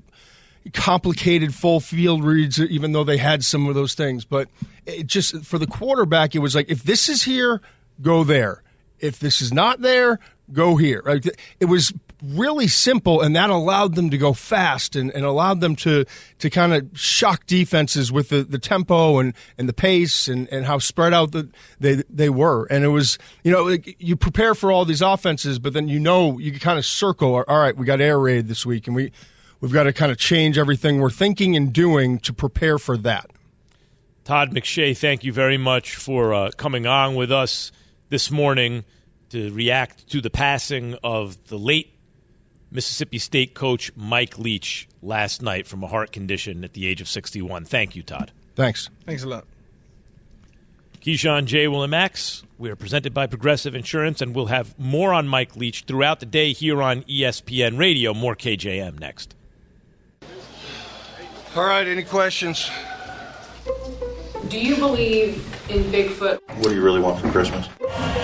complicated 0.73 1.55
full 1.55 1.81
field 1.81 2.25
reads, 2.25 2.61
even 2.61 2.93
though 2.93 3.05
they 3.05 3.17
had 3.17 3.45
some 3.45 3.67
of 3.69 3.75
those 3.75 3.95
things. 3.95 4.25
But 4.25 4.49
it 4.87 5.07
just 5.07 5.45
for 5.45 5.59
the 5.59 5.67
quarterback, 5.67 6.35
it 6.35 6.39
was 6.39 6.55
like 6.55 6.71
if 6.71 6.83
this 6.83 7.09
is 7.09 7.25
here, 7.25 7.61
go 8.01 8.25
there. 8.25 8.63
If 9.01 9.19
this 9.19 9.41
is 9.41 9.53
not 9.53 9.81
there, 9.81 10.21
go 10.53 10.77
here. 10.77 11.03
It 11.59 11.65
was 11.65 11.93
really 12.23 12.69
simple, 12.69 13.21
and 13.21 13.35
that 13.35 13.51
allowed 13.51 13.95
them 13.95 14.11
to 14.11 14.19
go 14.19 14.33
fast 14.33 14.95
and, 14.95 15.11
and 15.11 15.25
allowed 15.25 15.61
them 15.61 15.75
to 15.77 16.05
to 16.39 16.51
kind 16.51 16.73
of 16.73 16.89
shock 16.99 17.47
defenses 17.47 18.13
with 18.13 18.29
the, 18.29 18.45
the 18.45 18.59
tempo 18.59 19.19
and, 19.19 19.35
and 19.59 19.69
the 19.69 19.73
pace 19.73 20.29
and, 20.29 20.49
and 20.49 20.67
how 20.67 20.79
spread 20.79 21.13
out 21.13 21.33
the, 21.33 21.49
they 21.81 22.03
they 22.09 22.31
were. 22.31 22.67
And 22.67 22.85
it 22.85 22.89
was 22.89 23.19
you 23.43 23.51
know 23.51 23.65
like 23.65 23.97
you 23.99 24.17
prepare 24.17 24.55
for 24.55 24.71
all 24.71 24.85
these 24.85 25.03
offenses, 25.03 25.59
but 25.59 25.73
then 25.73 25.89
you 25.89 25.99
know 25.99 26.39
you 26.39 26.59
kind 26.59 26.79
of 26.79 26.87
circle. 26.87 27.35
All 27.47 27.59
right, 27.59 27.77
we 27.77 27.85
got 27.85 28.01
air 28.01 28.19
raid 28.19 28.49
this 28.49 28.65
week, 28.65 28.87
and 28.87 28.95
we 28.95 29.13
we've 29.61 29.73
got 29.73 29.85
to 29.85 29.93
kind 29.93 30.13
of 30.13 30.19
change 30.19 30.59
everything 30.59 31.01
we're 31.01 31.11
thinking 31.11 31.57
and 31.57 31.73
doing 31.73 32.19
to 32.21 32.33
prepare 32.33 32.79
for 32.79 32.97
that. 32.99 33.31
Todd 34.25 34.53
McShay, 34.53 34.97
thank 34.97 35.25
you 35.25 35.33
very 35.33 35.59
much 35.59 35.97
for 35.97 36.33
uh, 36.33 36.51
coming 36.57 36.87
on 36.87 37.17
with 37.17 37.33
us 37.33 37.73
this 38.09 38.31
morning 38.31 38.85
to 39.31 39.53
react 39.53 40.09
to 40.11 40.21
the 40.21 40.31
passing 40.31 40.95
of 41.03 41.49
the 41.49 41.59
late 41.59 41.93
Mississippi 42.73 43.19
State 43.19 43.55
coach 43.55 43.93
Mike 43.97 44.39
Leach 44.39 44.89
last 45.03 45.43
night 45.43 45.67
from 45.67 45.83
a 45.83 45.87
heart 45.87 46.13
condition 46.13 46.65
at 46.65 46.73
the 46.73 46.87
age 46.87 47.01
of 47.01 47.09
61. 47.09 47.65
Thank 47.65 47.95
you, 47.97 48.03
Todd. 48.03 48.33
Thanks. 48.57 48.89
Thanks 49.07 49.23
a 49.23 49.29
lot. 49.29 49.45
Keyshawn 51.01 51.47
J. 51.47 51.67
Will 51.67 51.87
Max. 51.89 52.45
We 52.59 52.71
are 52.71 52.77
presented 52.77 53.13
by 53.13 53.27
Progressive 53.27 53.75
Insurance, 53.75 54.21
and 54.21 54.37
we'll 54.37 54.47
have 54.47 54.79
more 54.79 55.13
on 55.13 55.27
Mike 55.27 55.57
Leach 55.57 55.83
throughout 55.83 56.21
the 56.21 56.27
day 56.27 56.53
here 56.53 56.81
on 56.81 57.03
ESPN 57.03 57.77
Radio. 57.77 58.15
More 58.15 58.37
KJM 58.37 59.01
next. 59.01 59.35
All 61.57 61.65
right, 61.65 61.87
any 61.87 62.05
questions? 62.05 62.71
Do 64.49 64.59
you 64.59 64.77
believe 64.77 65.37
in 65.69 65.85
Bigfoot? 65.85 66.41
What 66.57 66.69
do 66.69 66.75
you 66.75 66.83
really 66.83 67.01
want 67.01 67.21
for 67.21 67.31
Christmas? 67.31 67.69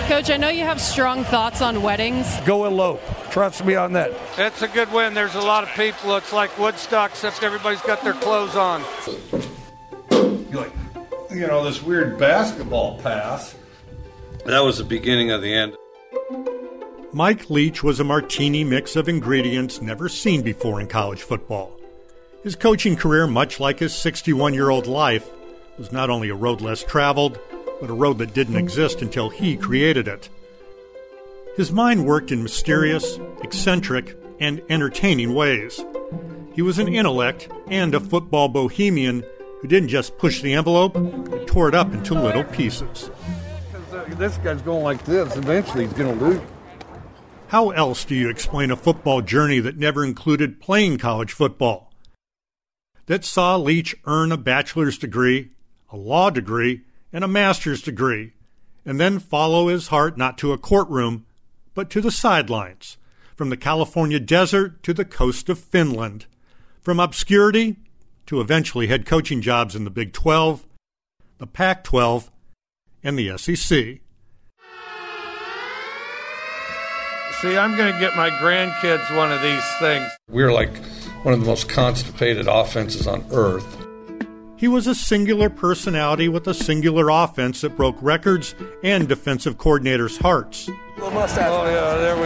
Coach, 0.07 0.29
I 0.29 0.37
know 0.37 0.49
you 0.49 0.63
have 0.63 0.81
strong 0.81 1.23
thoughts 1.23 1.61
on 1.61 1.81
weddings. 1.81 2.27
Go 2.45 2.65
elope. 2.65 3.01
Trust 3.31 3.63
me 3.63 3.75
on 3.75 3.93
that. 3.93 4.11
It's 4.37 4.61
a 4.61 4.67
good 4.67 4.91
win. 4.91 5.13
There's 5.13 5.35
a 5.35 5.41
lot 5.41 5.63
of 5.63 5.69
people. 5.69 6.15
It's 6.17 6.33
like 6.33 6.57
Woodstock, 6.57 7.11
except 7.11 7.43
everybody's 7.43 7.81
got 7.81 8.03
their 8.03 8.13
clothes 8.13 8.55
on. 8.55 8.83
Like, 10.51 10.71
you 11.31 11.47
know, 11.47 11.63
this 11.63 11.81
weird 11.81 12.17
basketball 12.17 12.99
pass. 13.01 13.55
That 14.45 14.61
was 14.61 14.79
the 14.79 14.83
beginning 14.83 15.31
of 15.31 15.41
the 15.41 15.53
end. 15.53 15.75
Mike 17.13 17.49
Leach 17.49 17.83
was 17.83 17.99
a 17.99 18.03
martini 18.03 18.63
mix 18.63 18.95
of 18.95 19.09
ingredients 19.09 19.81
never 19.81 20.09
seen 20.09 20.41
before 20.41 20.81
in 20.81 20.87
college 20.87 21.21
football. 21.21 21.79
His 22.43 22.55
coaching 22.55 22.95
career, 22.95 23.27
much 23.27 23.59
like 23.59 23.79
his 23.79 23.93
61 23.93 24.53
year 24.53 24.69
old 24.69 24.87
life, 24.87 25.29
was 25.79 25.91
not 25.91 26.09
only 26.09 26.29
a 26.29 26.35
road 26.35 26.61
less 26.61 26.83
traveled, 26.83 27.39
but 27.81 27.89
a 27.89 27.93
road 27.93 28.17
that 28.19 28.33
didn't 28.33 28.57
exist 28.57 29.01
until 29.01 29.29
he 29.29 29.57
created 29.57 30.07
it. 30.07 30.29
His 31.55 31.71
mind 31.71 32.05
worked 32.05 32.31
in 32.31 32.43
mysterious, 32.43 33.17
eccentric, 33.41 34.15
and 34.39 34.61
entertaining 34.69 35.33
ways. 35.33 35.83
He 36.53 36.61
was 36.61 36.77
an 36.77 36.93
intellect 36.93 37.49
and 37.67 37.95
a 37.95 37.99
football 37.99 38.49
bohemian 38.49 39.23
who 39.61 39.67
didn't 39.67 39.89
just 39.89 40.17
push 40.17 40.41
the 40.41 40.53
envelope, 40.53 40.93
but 40.93 41.47
tore 41.47 41.69
it 41.69 41.75
up 41.75 41.93
into 41.93 42.13
little 42.13 42.43
pieces. 42.43 43.09
This 44.09 44.37
guy's 44.37 44.61
going 44.61 44.83
like 44.83 45.03
this. 45.05 45.35
Eventually, 45.35 45.85
he's 45.85 45.93
going 45.93 46.17
to 46.17 46.25
lose. 46.25 46.41
How 47.47 47.69
else 47.71 48.05
do 48.05 48.15
you 48.15 48.29
explain 48.29 48.71
a 48.71 48.75
football 48.75 49.21
journey 49.21 49.59
that 49.59 49.77
never 49.77 50.03
included 50.03 50.59
playing 50.59 50.97
college 50.97 51.31
football? 51.31 51.91
That 53.05 53.25
saw 53.25 53.55
Leach 53.55 53.95
earn 54.05 54.31
a 54.31 54.37
bachelor's 54.37 54.97
degree, 54.97 55.51
a 55.91 55.97
law 55.97 56.29
degree, 56.29 56.81
and 57.11 57.23
a 57.23 57.27
master's 57.27 57.81
degree, 57.81 58.33
and 58.85 58.99
then 58.99 59.19
follow 59.19 59.67
his 59.67 59.87
heart 59.87 60.17
not 60.17 60.37
to 60.37 60.53
a 60.53 60.57
courtroom, 60.57 61.25
but 61.73 61.89
to 61.89 62.01
the 62.01 62.11
sidelines, 62.11 62.97
from 63.35 63.49
the 63.49 63.57
California 63.57 64.19
desert 64.19 64.81
to 64.83 64.93
the 64.93 65.05
coast 65.05 65.49
of 65.49 65.59
Finland, 65.59 66.25
from 66.81 66.99
obscurity 66.99 67.77
to 68.25 68.41
eventually 68.41 68.87
head 68.87 69.05
coaching 69.05 69.41
jobs 69.41 69.75
in 69.75 69.83
the 69.83 69.89
Big 69.89 70.13
12, 70.13 70.65
the 71.39 71.47
Pac 71.47 71.83
12, 71.83 72.29
and 73.03 73.17
the 73.17 73.37
SEC. 73.37 74.01
See, 77.41 77.57
I'm 77.57 77.77
going 77.77 77.93
to 77.93 77.99
get 77.99 78.17
my 78.17 78.29
grandkids 78.31 79.15
one 79.15 79.31
of 79.31 79.41
these 79.41 79.63
things. 79.79 80.11
We're 80.29 80.51
like 80.51 80.75
one 81.23 81.33
of 81.33 81.39
the 81.39 81.45
most 81.45 81.69
constipated 81.69 82.47
offenses 82.47 83.07
on 83.07 83.25
earth. 83.31 83.78
He 84.59 84.67
was 84.67 84.87
a 84.87 84.93
singular 84.93 85.49
personality 85.49 86.27
with 86.27 86.45
a 86.45 86.53
singular 86.53 87.09
offense 87.09 87.61
that 87.61 87.77
broke 87.77 87.95
records 88.01 88.55
and 88.83 89.07
defensive 89.07 89.57
coordinators' 89.57 90.21
hearts. 90.21 90.69
Oh, 90.97 91.09
yeah, 91.09 91.95
there 91.95 92.17
we 92.17 92.23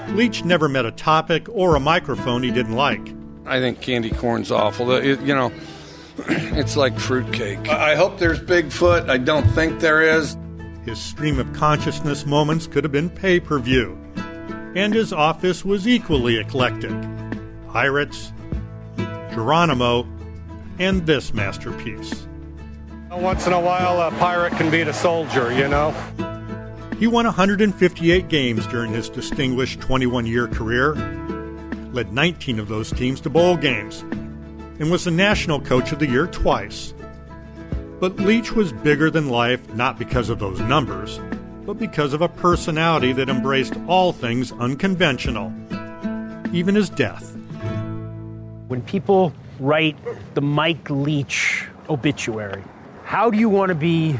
go. 0.00 0.16
Leach 0.16 0.42
never 0.46 0.70
met 0.70 0.86
a 0.86 0.90
topic 0.90 1.46
or 1.50 1.76
a 1.76 1.80
microphone 1.80 2.42
he 2.42 2.50
didn't 2.50 2.76
like. 2.76 3.14
I 3.44 3.60
think 3.60 3.82
candy 3.82 4.08
corn's 4.08 4.50
awful. 4.50 4.90
It, 4.92 5.20
you 5.20 5.34
know, 5.34 5.52
it's 6.28 6.74
like 6.74 6.98
fruitcake. 6.98 7.68
I 7.68 7.96
hope 7.96 8.18
there's 8.18 8.40
Bigfoot. 8.40 9.10
I 9.10 9.18
don't 9.18 9.46
think 9.50 9.80
there 9.80 10.00
is. 10.00 10.34
His 10.86 10.98
stream 10.98 11.38
of 11.38 11.52
consciousness 11.52 12.24
moments 12.24 12.66
could 12.66 12.84
have 12.84 12.92
been 12.92 13.10
pay 13.10 13.38
per 13.38 13.58
view. 13.58 13.98
And 14.74 14.94
his 14.94 15.12
office 15.12 15.62
was 15.62 15.86
equally 15.86 16.38
eclectic 16.38 16.94
pirates, 17.68 18.32
Geronimo, 19.34 20.06
and 20.78 21.04
this 21.06 21.34
masterpiece. 21.34 22.26
Once 23.10 23.46
in 23.46 23.52
a 23.52 23.60
while, 23.60 24.00
a 24.00 24.10
pirate 24.18 24.52
can 24.54 24.70
beat 24.70 24.88
a 24.88 24.92
soldier, 24.92 25.52
you 25.52 25.68
know? 25.68 25.92
He 26.98 27.06
won 27.06 27.26
158 27.26 28.28
games 28.28 28.66
during 28.68 28.92
his 28.92 29.08
distinguished 29.08 29.80
21 29.80 30.26
year 30.26 30.46
career, 30.46 30.94
led 31.92 32.12
19 32.12 32.58
of 32.58 32.68
those 32.68 32.92
teams 32.92 33.20
to 33.22 33.30
bowl 33.30 33.56
games, 33.56 34.02
and 34.80 34.90
was 34.90 35.04
the 35.04 35.10
National 35.10 35.60
Coach 35.60 35.92
of 35.92 35.98
the 35.98 36.08
Year 36.08 36.26
twice. 36.26 36.94
But 38.00 38.16
Leach 38.16 38.52
was 38.52 38.72
bigger 38.72 39.10
than 39.10 39.28
life 39.28 39.72
not 39.74 39.98
because 39.98 40.28
of 40.28 40.38
those 40.38 40.60
numbers, 40.60 41.20
but 41.64 41.74
because 41.74 42.12
of 42.12 42.22
a 42.22 42.28
personality 42.28 43.12
that 43.12 43.28
embraced 43.28 43.74
all 43.86 44.12
things 44.12 44.52
unconventional, 44.52 45.52
even 46.52 46.74
his 46.74 46.90
death. 46.90 47.33
When 48.74 48.82
people 48.82 49.32
write 49.60 49.96
the 50.34 50.40
Mike 50.40 50.90
Leach 50.90 51.64
obituary, 51.88 52.60
how 53.04 53.30
do 53.30 53.38
you 53.38 53.48
want 53.48 53.68
to 53.68 53.76
be 53.76 54.18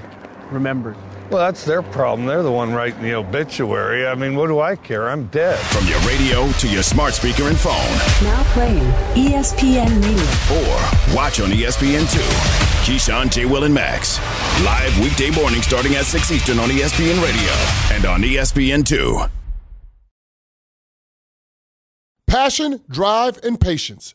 remembered? 0.52 0.94
Well, 1.28 1.44
that's 1.44 1.64
their 1.64 1.82
problem. 1.82 2.28
They're 2.28 2.44
the 2.44 2.52
one 2.52 2.72
writing 2.72 3.02
the 3.02 3.14
obituary. 3.14 4.06
I 4.06 4.14
mean, 4.14 4.36
what 4.36 4.46
do 4.46 4.60
I 4.60 4.76
care? 4.76 5.10
I'm 5.10 5.26
dead. 5.26 5.58
From 5.58 5.88
your 5.88 5.98
radio 6.02 6.48
to 6.52 6.68
your 6.68 6.84
smart 6.84 7.14
speaker 7.14 7.48
and 7.48 7.58
phone. 7.58 7.74
Now 8.22 8.44
playing 8.52 8.84
ESPN 9.16 9.90
Radio. 10.04 10.62
Or 10.62 11.16
watch 11.16 11.40
on 11.40 11.50
ESPN2. 11.50 12.20
Keyshawn, 12.86 13.32
J. 13.32 13.46
Will, 13.46 13.64
and 13.64 13.74
Max. 13.74 14.20
Live 14.62 14.96
weekday 15.00 15.30
morning 15.30 15.62
starting 15.62 15.96
at 15.96 16.04
6 16.04 16.30
Eastern 16.30 16.60
on 16.60 16.68
ESPN 16.68 17.20
Radio 17.24 17.96
and 17.96 18.06
on 18.06 18.22
ESPN2. 18.22 19.28
Passion, 22.28 22.80
drive, 22.88 23.40
and 23.42 23.60
patience. 23.60 24.14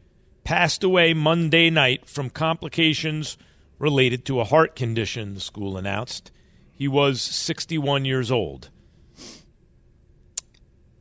passed 0.51 0.83
away 0.83 1.13
Monday 1.13 1.69
night 1.69 2.05
from 2.09 2.29
complications 2.29 3.37
related 3.79 4.25
to 4.25 4.41
a 4.41 4.43
heart 4.43 4.75
condition, 4.75 5.33
the 5.33 5.39
school 5.39 5.77
announced. 5.77 6.29
He 6.73 6.89
was 6.89 7.21
61 7.21 8.03
years 8.03 8.29
old. 8.29 8.69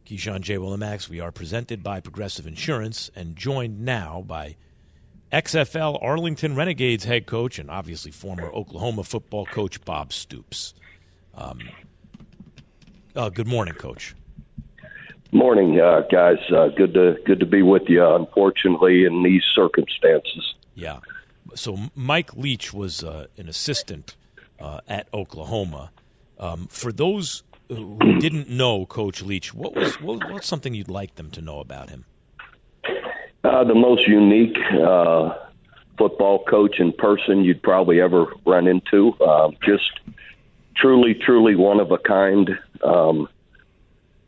Keyshawn 0.06 0.42
J. 0.42 0.54
Willimax, 0.54 1.08
we 1.08 1.18
are 1.18 1.32
presented 1.32 1.82
by 1.82 1.98
Progressive 1.98 2.46
Insurance 2.46 3.10
and 3.16 3.34
joined 3.34 3.80
now 3.80 4.22
by 4.24 4.54
XFL 5.32 6.00
Arlington 6.00 6.54
Renegades 6.54 7.02
head 7.02 7.26
coach 7.26 7.58
and 7.58 7.68
obviously 7.68 8.12
former 8.12 8.52
Oklahoma 8.52 9.02
football 9.02 9.46
coach 9.46 9.84
Bob 9.84 10.12
Stoops. 10.12 10.74
Um, 11.34 11.58
uh, 13.16 13.30
good 13.30 13.48
morning, 13.48 13.74
Coach. 13.74 14.14
Morning, 15.32 15.80
uh, 15.80 16.02
guys. 16.10 16.38
Uh, 16.50 16.68
good 16.68 16.94
to 16.94 17.16
good 17.24 17.40
to 17.40 17.46
be 17.46 17.62
with 17.62 17.88
you. 17.88 18.04
Unfortunately, 18.04 19.04
in 19.04 19.22
these 19.22 19.44
circumstances. 19.54 20.54
Yeah. 20.74 20.98
So 21.54 21.76
Mike 21.94 22.34
Leach 22.34 22.72
was 22.72 23.04
uh, 23.04 23.26
an 23.36 23.48
assistant 23.48 24.16
uh, 24.58 24.80
at 24.88 25.08
Oklahoma. 25.14 25.90
Um, 26.38 26.66
for 26.68 26.92
those 26.92 27.44
who 27.68 27.96
didn't 28.20 28.48
know 28.48 28.86
Coach 28.86 29.22
Leach, 29.22 29.54
what 29.54 29.74
was 29.74 30.00
what, 30.00 30.30
what's 30.30 30.48
something 30.48 30.74
you'd 30.74 30.88
like 30.88 31.14
them 31.14 31.30
to 31.30 31.40
know 31.40 31.60
about 31.60 31.90
him? 31.90 32.04
Uh, 33.44 33.64
the 33.64 33.74
most 33.74 34.06
unique 34.06 34.58
uh, 34.84 35.34
football 35.96 36.44
coach 36.44 36.80
in 36.80 36.92
person 36.92 37.44
you'd 37.44 37.62
probably 37.62 38.00
ever 38.00 38.26
run 38.44 38.66
into. 38.66 39.18
Um, 39.20 39.56
just 39.64 39.90
truly, 40.74 41.14
truly 41.14 41.54
one 41.54 41.78
of 41.78 41.90
a 41.92 41.98
kind. 41.98 42.58
Um, 42.82 43.28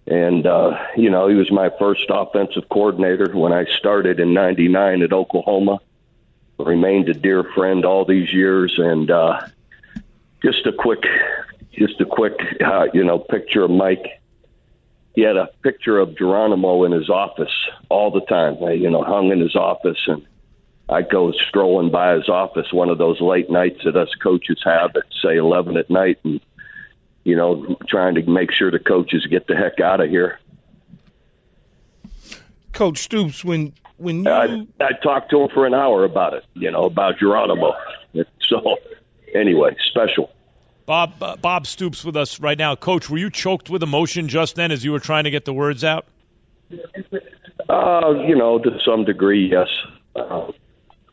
and, 0.07 0.47
uh, 0.47 0.77
you 0.97 1.11
know, 1.11 1.29
he 1.29 1.35
was 1.35 1.51
my 1.51 1.71
first 1.79 2.07
offensive 2.09 2.69
coordinator 2.69 3.31
when 3.37 3.53
I 3.53 3.65
started 3.79 4.19
in 4.19 4.35
99 4.35 5.03
at 5.03 5.13
Oklahoma. 5.13 5.79
Remained 6.59 7.09
a 7.09 7.15
dear 7.15 7.45
friend 7.55 7.85
all 7.85 8.05
these 8.05 8.33
years. 8.33 8.75
And 8.79 9.11
uh, 9.11 9.41
just 10.43 10.67
a 10.67 10.73
quick, 10.73 11.05
just 11.73 12.01
a 12.01 12.05
quick, 12.05 12.35
uh, 12.65 12.87
you 12.93 13.05
know, 13.05 13.19
picture 13.19 13.63
of 13.63 13.71
Mike. 13.71 14.21
He 15.15 15.23
had 15.23 15.37
a 15.37 15.51
picture 15.63 15.99
of 15.99 16.17
Geronimo 16.17 16.85
in 16.85 16.93
his 16.93 17.11
office 17.11 17.53
all 17.89 18.11
the 18.11 18.23
time, 18.23 18.57
uh, 18.63 18.71
you 18.71 18.91
know, 18.91 19.05
hung 19.05 19.31
in 19.31 19.41
his 19.41 19.55
office. 19.55 19.99
And 20.07 20.27
I'd 20.89 21.11
go 21.11 21.33
strolling 21.33 21.91
by 21.91 22.15
his 22.15 22.29
office 22.29 22.73
one 22.73 22.89
of 22.89 22.99
those 22.99 23.21
late 23.21 23.51
nights 23.51 23.85
that 23.85 23.97
us 23.97 24.13
coaches 24.21 24.61
have 24.65 24.97
at, 24.97 25.05
say, 25.23 25.37
11 25.37 25.77
at 25.77 25.91
night. 25.91 26.19
And 26.25 26.41
you 27.25 27.37
know, 27.37 27.77
trying 27.89 28.15
to 28.17 28.23
make 28.23 28.53
sure 28.53 28.71
the 28.71 28.79
coaches 28.79 29.27
get 29.27 29.47
the 29.47 29.57
heck 29.57 29.81
out 29.81 30.01
of 30.01 30.11
here. 30.11 30.39
Coach 32.73 32.99
Stoops, 32.99 33.45
when 33.45 33.73
when 33.99 34.25
you 34.25 34.31
I, 34.31 34.67
I 34.81 34.93
talked 35.03 35.31
to 35.31 35.43
him 35.43 35.49
for 35.53 35.67
an 35.67 35.75
hour 35.75 36.05
about 36.05 36.35
it, 36.35 36.45
you 36.55 36.71
know, 36.71 36.85
about 36.85 37.19
Geronimo. 37.19 37.75
So, 38.49 38.77
anyway, 39.35 39.75
special. 39.89 40.31
Bob 40.85 41.15
uh, 41.23 41.37
Bob 41.37 41.67
Stoops 41.67 42.05
with 42.05 42.17
us 42.17 42.39
right 42.41 42.59
now, 42.59 42.77
Coach. 42.77 43.09
Were 43.09 43.17
you 43.17 43.31
choked 43.31 43.71
with 43.71 43.83
emotion 43.83 44.29
just 44.29 44.57
then 44.57 44.71
as 44.71 44.85
you 44.85 44.93
were 44.93 45.01
trying 45.01 45.25
to 45.25 45.31
get 45.31 45.47
the 45.47 45.55
words 45.55 45.83
out? 45.83 46.05
Uh, 47.71 48.15
you 48.27 48.37
know, 48.37 48.59
to 48.59 48.79
some 48.85 49.07
degree, 49.07 49.51
yes. 49.51 49.69
Uh, 50.15 50.53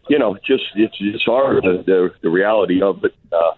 you 0.09 0.19
know, 0.19 0.37
just 0.45 0.63
it's 0.75 0.97
it's 0.99 1.23
hard 1.23 1.63
the 1.63 1.83
the, 1.85 2.13
the 2.21 2.29
reality 2.29 2.81
of 2.81 3.03
it. 3.05 3.15
Uh, 3.31 3.51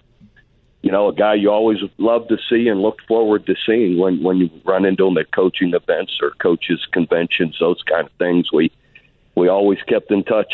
you 0.82 0.92
know, 0.92 1.08
a 1.10 1.14
guy 1.14 1.36
you 1.36 1.52
always 1.52 1.78
love 1.98 2.28
to 2.30 2.38
see 2.50 2.68
and 2.68 2.82
look 2.82 2.98
forward 3.08 3.46
to 3.46 3.56
seeing 3.66 3.98
when 4.00 4.24
when 4.24 4.38
you 4.38 4.50
run 4.66 4.86
into 4.86 5.08
him 5.08 5.18
at 5.18 5.32
coaching 5.32 5.74
events 5.74 6.18
or 6.22 6.32
coaches 6.42 6.86
conventions, 6.92 7.56
those 7.60 7.82
kind 7.84 8.06
of 8.08 8.12
things. 8.14 8.52
We 8.52 8.72
we 9.36 9.48
always 9.48 9.80
kept 9.88 10.12
in 10.12 10.24
touch. 10.24 10.54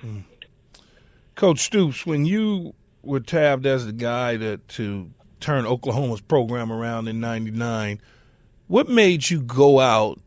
Hmm. 0.00 0.20
Coach 1.36 1.60
Stoops, 1.60 2.04
when 2.04 2.24
you 2.24 2.74
were 3.02 3.20
tabbed 3.20 3.66
as 3.66 3.86
the 3.86 3.92
guy 3.92 4.36
to 4.36 4.56
to 4.58 5.10
turn 5.40 5.66
Oklahoma's 5.66 6.20
program 6.20 6.72
around 6.72 7.08
in 7.08 7.20
'99, 7.20 8.00
what 8.66 8.88
made 8.88 9.30
you 9.30 9.40
go 9.40 9.80
out 9.80 10.20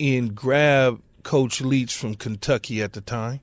and 0.00 0.34
grab 0.34 1.00
Coach 1.22 1.60
Leach 1.60 1.94
from 1.94 2.14
Kentucky 2.14 2.82
at 2.82 2.92
the 2.94 3.00
time? 3.00 3.40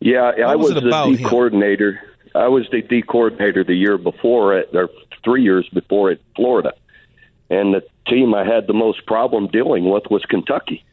Yeah, 0.00 0.26
What 0.26 0.40
I 0.42 0.56
was 0.56 0.74
was, 0.74 0.82
the 0.82 0.90
D 0.90 1.16
him? 1.22 1.28
coordinator. 1.28 2.00
I 2.36 2.48
was 2.48 2.66
the 2.70 2.82
D 2.82 3.02
coordinator 3.02 3.64
the 3.64 3.74
year 3.74 3.98
before 3.98 4.56
it, 4.56 4.70
or 4.74 4.88
three 5.24 5.42
years 5.42 5.68
before 5.72 6.10
at 6.10 6.20
Florida, 6.34 6.72
and 7.50 7.74
the 7.74 7.82
team 8.06 8.34
I 8.34 8.44
had 8.44 8.66
the 8.66 8.72
most 8.72 9.06
problem 9.06 9.48
dealing 9.48 9.90
with 9.90 10.04
was 10.10 10.24
Kentucky. 10.24 10.84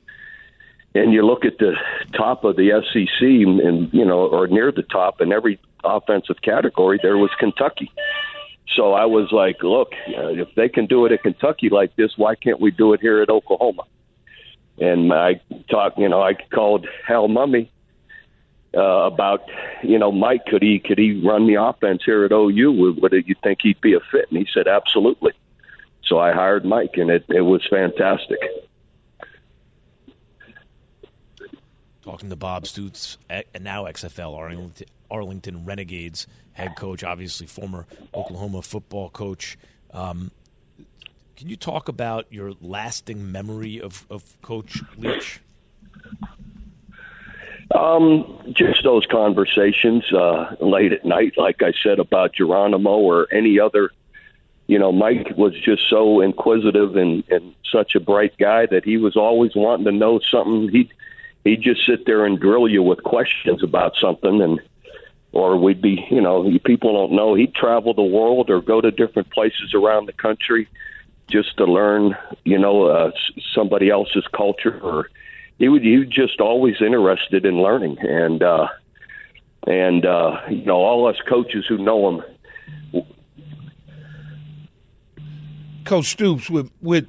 And 0.96 1.12
you 1.12 1.26
look 1.26 1.44
at 1.44 1.58
the 1.58 1.74
top 2.16 2.44
of 2.44 2.56
the 2.56 2.70
SEC, 2.92 3.22
and 3.22 3.92
you 3.94 4.06
know, 4.06 4.28
or 4.28 4.48
near 4.48 4.72
the 4.72 4.84
top 4.84 5.22
in 5.22 5.32
every 5.32 5.60
offensive 5.84 6.42
category, 6.42 7.00
there 7.02 7.18
was 7.18 7.32
Kentucky. 7.40 7.92
So 8.76 8.94
I 8.94 9.06
was 9.06 9.32
like, 9.32 9.62
look, 9.62 9.94
uh, 10.18 10.30
if 10.30 10.48
they 10.56 10.70
can 10.70 10.86
do 10.86 11.06
it 11.06 11.12
at 11.12 11.22
Kentucky 11.24 11.70
like 11.70 11.96
this, 11.96 12.12
why 12.18 12.36
can't 12.36 12.60
we 12.60 12.72
do 12.72 12.94
it 12.94 13.02
here 13.02 13.22
at 13.22 13.30
Oklahoma? 13.30 13.84
and 14.80 15.14
I 15.14 15.40
talked, 15.70 15.98
you 15.98 16.10
know, 16.10 16.22
I 16.22 16.34
called 16.34 16.88
Hal 17.08 17.28
Mumme 17.28 17.70
uh, 18.76 18.82
about, 18.82 19.44
you 19.84 20.00
know, 20.00 20.12
Mike, 20.12 20.46
could 20.46 20.62
he 20.62 20.80
could 20.80 20.98
he 20.98 21.22
run 21.26 21.48
the 21.48 21.56
offense 21.56 22.04
here 22.04 22.26
at 22.26 22.32
OU? 22.32 22.72
Would, 22.72 23.02
would 23.02 23.28
you 23.28 23.36
think 23.44 23.62
he'd 23.62 23.82
be 23.82 23.94
a 23.94 24.00
fit? 24.12 24.26
And 24.30 24.40
he 24.40 24.48
said, 24.54 24.68
absolutely. 24.68 25.34
So 26.06 26.20
I 26.20 26.34
hired 26.34 26.66
Mike, 26.66 26.98
and 26.98 27.10
it 27.10 27.26
it 27.30 27.42
was 27.42 27.66
fantastic. 27.70 28.40
Talking 32.04 32.30
to 32.30 32.36
Bob 32.36 32.68
Stoops, 32.68 33.18
and 33.30 33.46
now 33.62 33.86
XFL 33.86 34.36
Arlington, 34.36 34.88
Arlington 35.10 35.66
Renegades 35.66 36.28
head 36.54 36.76
coach, 36.76 37.04
obviously 37.04 37.48
former 37.48 37.86
Oklahoma 38.14 38.62
football 38.62 39.10
coach. 39.10 39.58
Um, 39.92 40.32
can 41.36 41.50
you 41.50 41.56
talk 41.56 41.88
about 41.88 42.32
your 42.32 42.54
lasting 42.62 43.32
memory 43.32 43.82
of, 43.82 44.06
of 44.10 44.40
Coach 44.42 44.82
Leach? 44.98 45.42
Um, 47.74 48.40
just 48.54 48.84
those 48.84 49.06
conversations 49.08 50.12
uh, 50.14 50.56
late 50.60 50.94
at 50.94 51.06
night, 51.06 51.34
like 51.38 51.64
I 51.64 51.74
said 51.84 52.00
about 52.00 52.34
Geronimo 52.34 52.98
or 52.98 53.28
any 53.34 53.60
other. 53.60 53.92
You 54.68 54.80
know, 54.80 54.92
Mike 54.92 55.36
was 55.36 55.54
just 55.60 55.90
so 55.90 56.22
inquisitive 56.22 56.96
and, 56.96 57.24
and 57.30 57.54
such 57.70 57.96
a 57.96 58.00
bright 58.00 58.38
guy 58.38 58.66
that 58.68 58.86
he 58.86 58.98
was 58.98 59.18
always 59.18 59.56
wanting 59.56 59.86
to 59.86 59.92
know 59.92 60.20
something. 60.20 60.70
He'd 60.70 60.94
he'd 61.44 61.62
just 61.62 61.86
sit 61.86 62.06
there 62.06 62.26
and 62.26 62.40
drill 62.40 62.68
you 62.68 62.84
with 62.84 63.04
questions 63.04 63.64
about 63.64 63.96
something, 63.98 64.42
and 64.42 64.62
or 65.34 65.58
we'd 65.58 65.82
be, 65.82 66.06
you 66.12 66.22
know, 66.22 66.50
people 66.64 66.94
don't 66.94 67.16
know 67.16 67.34
he'd 67.34 67.56
travel 67.56 67.94
the 67.94 68.04
world 68.04 68.50
or 68.52 68.62
go 68.62 68.80
to 68.80 68.92
different 68.92 69.32
places 69.32 69.74
around 69.74 70.06
the 70.06 70.14
country 70.14 70.68
just 71.28 71.58
to 71.58 71.66
learn, 71.66 72.16
you 72.46 72.60
know, 72.60 72.84
uh, 72.84 73.12
somebody 73.54 73.90
else's 73.90 74.26
culture 74.32 74.80
or 74.82 75.10
he 75.64 75.70
would 75.70 75.82
he 75.82 75.98
was 75.98 76.10
just 76.10 76.42
always 76.42 76.76
interested 76.82 77.46
in 77.46 77.62
learning 77.62 77.98
and 78.00 78.44
uh 78.44 78.68
and 79.66 80.06
uh 80.06 80.42
you 80.50 80.66
know 80.66 80.76
all 80.76 81.08
us 81.08 81.16
coaches 81.26 81.64
who 81.70 81.78
know 81.78 82.20
him 82.92 83.04
coach 85.86 86.08
stoops 86.08 86.50
with 86.50 86.70
with 86.82 87.08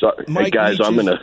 Sorry, 0.00 0.24
Mike 0.28 0.44
hey 0.44 0.50
guys 0.50 0.80
i'm 0.80 0.98
in 0.98 1.08
a 1.08 1.20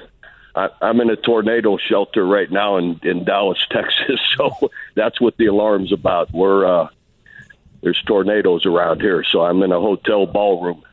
I, 0.53 0.69
I'm 0.81 1.01
in 1.01 1.09
a 1.09 1.15
tornado 1.15 1.77
shelter 1.77 2.23
right 2.27 2.51
now 2.51 2.75
in 2.75 2.99
in 3.03 3.23
Dallas, 3.23 3.65
Texas. 3.71 4.19
So 4.35 4.69
that's 4.95 5.21
what 5.21 5.37
the 5.37 5.45
alarm's 5.45 5.93
about. 5.93 6.29
We're 6.33 6.65
uh, 6.65 6.89
there's 7.81 8.01
tornadoes 8.05 8.65
around 8.65 8.99
here, 8.99 9.23
so 9.23 9.43
I'm 9.43 9.63
in 9.63 9.71
a 9.71 9.79
hotel 9.79 10.25
ballroom. 10.25 10.83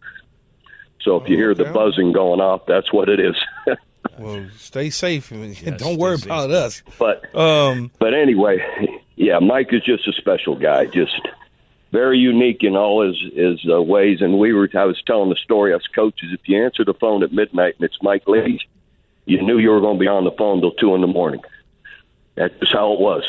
So 1.00 1.16
if 1.16 1.28
you 1.28 1.36
hear 1.36 1.56
the 1.56 1.64
buzzing 1.64 2.12
going 2.12 2.40
off, 2.40 2.66
that's 2.66 2.92
what 2.92 3.08
it 3.08 3.18
is. 3.18 3.34
well, 4.18 4.46
stay 4.56 4.90
safe 4.90 5.30
and 5.30 5.60
yes, 5.60 5.80
don't 5.80 5.98
worry 5.98 6.16
about 6.22 6.50
us. 6.50 6.82
But 6.98 7.34
um, 7.34 7.90
but 7.98 8.14
anyway, 8.14 8.58
yeah, 9.16 9.38
Mike 9.38 9.72
is 9.72 9.82
just 9.84 10.06
a 10.08 10.12
special 10.12 10.56
guy. 10.56 10.86
Just 10.86 11.20
very 11.92 12.18
unique 12.18 12.62
in 12.62 12.76
all 12.76 13.06
his 13.06 13.16
his 13.34 13.66
uh, 13.70 13.82
ways. 13.82 14.20
And 14.20 14.38
we 14.38 14.52
were 14.52 14.68
I 14.74 14.84
was 14.84 15.00
telling 15.06 15.30
the 15.30 15.36
story 15.36 15.72
us 15.74 15.86
coaches. 15.94 16.30
If 16.32 16.48
you 16.48 16.62
answer 16.64 16.84
the 16.84 16.94
phone 16.94 17.22
at 17.22 17.32
midnight 17.32 17.76
and 17.78 17.84
it's 17.84 17.98
Mike 18.02 18.26
Leach, 18.26 18.68
you 19.24 19.42
knew 19.42 19.58
you 19.58 19.70
were 19.70 19.80
going 19.80 19.96
to 19.96 20.00
be 20.00 20.08
on 20.08 20.24
the 20.24 20.32
phone 20.32 20.60
till 20.60 20.72
two 20.72 20.94
in 20.94 21.00
the 21.00 21.06
morning. 21.06 21.40
That's 22.34 22.54
just 22.60 22.72
how 22.72 22.92
it 22.92 23.00
was. 23.00 23.24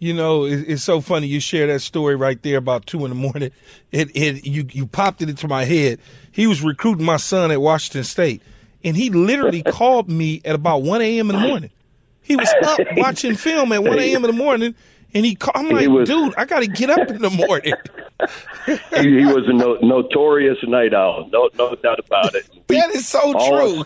You 0.00 0.14
know, 0.14 0.44
it's 0.44 0.84
so 0.84 1.00
funny 1.00 1.26
you 1.26 1.40
share 1.40 1.66
that 1.66 1.80
story 1.80 2.14
right 2.14 2.40
there 2.42 2.58
about 2.58 2.86
two 2.86 3.04
in 3.04 3.08
the 3.08 3.16
morning. 3.16 3.50
It, 3.90 4.10
it, 4.14 4.46
you, 4.46 4.64
you 4.70 4.86
popped 4.86 5.22
it 5.22 5.28
into 5.28 5.48
my 5.48 5.64
head. 5.64 5.98
He 6.30 6.46
was 6.46 6.62
recruiting 6.62 7.04
my 7.04 7.16
son 7.16 7.50
at 7.50 7.60
Washington 7.60 8.04
State, 8.04 8.40
and 8.84 8.96
he 8.96 9.10
literally 9.10 9.62
called 9.66 10.08
me 10.08 10.40
at 10.44 10.54
about 10.54 10.82
one 10.82 11.00
a.m. 11.00 11.30
in 11.30 11.36
the 11.40 11.48
morning. 11.48 11.70
He 12.22 12.36
was 12.36 12.52
up 12.64 12.80
watching 12.96 13.34
film 13.34 13.72
at 13.72 13.82
one 13.82 13.98
a.m. 13.98 14.24
in 14.24 14.30
the 14.30 14.36
morning, 14.36 14.74
and 15.14 15.24
he 15.24 15.34
called. 15.34 15.56
I'm 15.56 15.68
like, 15.68 15.88
was, 15.88 16.08
dude, 16.08 16.34
I 16.36 16.44
got 16.44 16.60
to 16.60 16.66
get 16.66 16.90
up 16.90 17.08
in 17.10 17.22
the 17.22 17.30
morning. 17.30 17.74
he, 18.66 19.20
he, 19.20 19.24
was 19.24 19.48
a 19.48 19.52
no, 19.52 19.74
notorious 19.82 20.58
night 20.64 20.92
owl, 20.92 21.28
no, 21.32 21.48
no 21.56 21.74
doubt 21.76 22.00
about 22.00 22.34
it. 22.34 22.48
that 22.68 22.90
is 22.90 23.06
so 23.06 23.32
true 23.48 23.84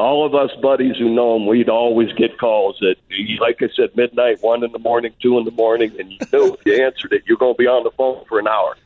all 0.00 0.26
of 0.26 0.34
us 0.34 0.50
buddies 0.60 0.96
who 0.96 1.10
know 1.10 1.36
him, 1.36 1.46
we'd 1.46 1.68
always 1.68 2.12
get 2.14 2.38
calls 2.38 2.82
at, 2.82 2.96
like 3.38 3.62
I 3.62 3.68
said, 3.76 3.94
midnight, 3.94 4.42
one 4.42 4.64
in 4.64 4.72
the 4.72 4.78
morning, 4.78 5.12
two 5.20 5.38
in 5.38 5.44
the 5.44 5.50
morning, 5.50 5.94
and 5.98 6.10
you 6.10 6.18
knew 6.32 6.54
if 6.54 6.66
you 6.66 6.84
answered 6.84 7.12
it, 7.12 7.22
you're 7.26 7.36
going 7.36 7.54
to 7.54 7.58
be 7.58 7.66
on 7.66 7.84
the 7.84 7.90
phone 7.92 8.24
for 8.26 8.38
an 8.38 8.48
hour. 8.48 8.76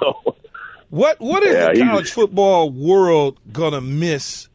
so, 0.00 0.36
what 0.92 1.20
what 1.20 1.42
is 1.42 1.54
yeah, 1.54 1.72
the 1.72 1.80
college 1.80 2.10
football 2.12 2.70
world 2.70 3.38
gonna 3.52 3.80
miss 3.80 4.48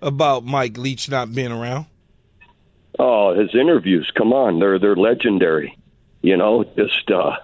about 0.00 0.44
Mike 0.44 0.76
Leach 0.76 1.08
not 1.08 1.34
being 1.34 1.52
around? 1.52 1.86
Oh, 2.98 3.34
his 3.38 3.54
interviews, 3.54 4.10
come 4.16 4.32
on, 4.32 4.58
they're 4.58 4.78
they're 4.78 4.96
legendary. 4.96 5.78
You 6.22 6.36
know, 6.36 6.64
just 6.76 7.10
uh, 7.10 7.36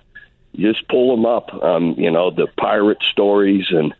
just 0.56 0.86
pull 0.88 1.14
them 1.14 1.26
up. 1.26 1.52
Um, 1.62 1.94
you 1.98 2.10
know, 2.10 2.30
the 2.30 2.46
pirate 2.56 3.02
stories 3.10 3.66
and 3.70 3.94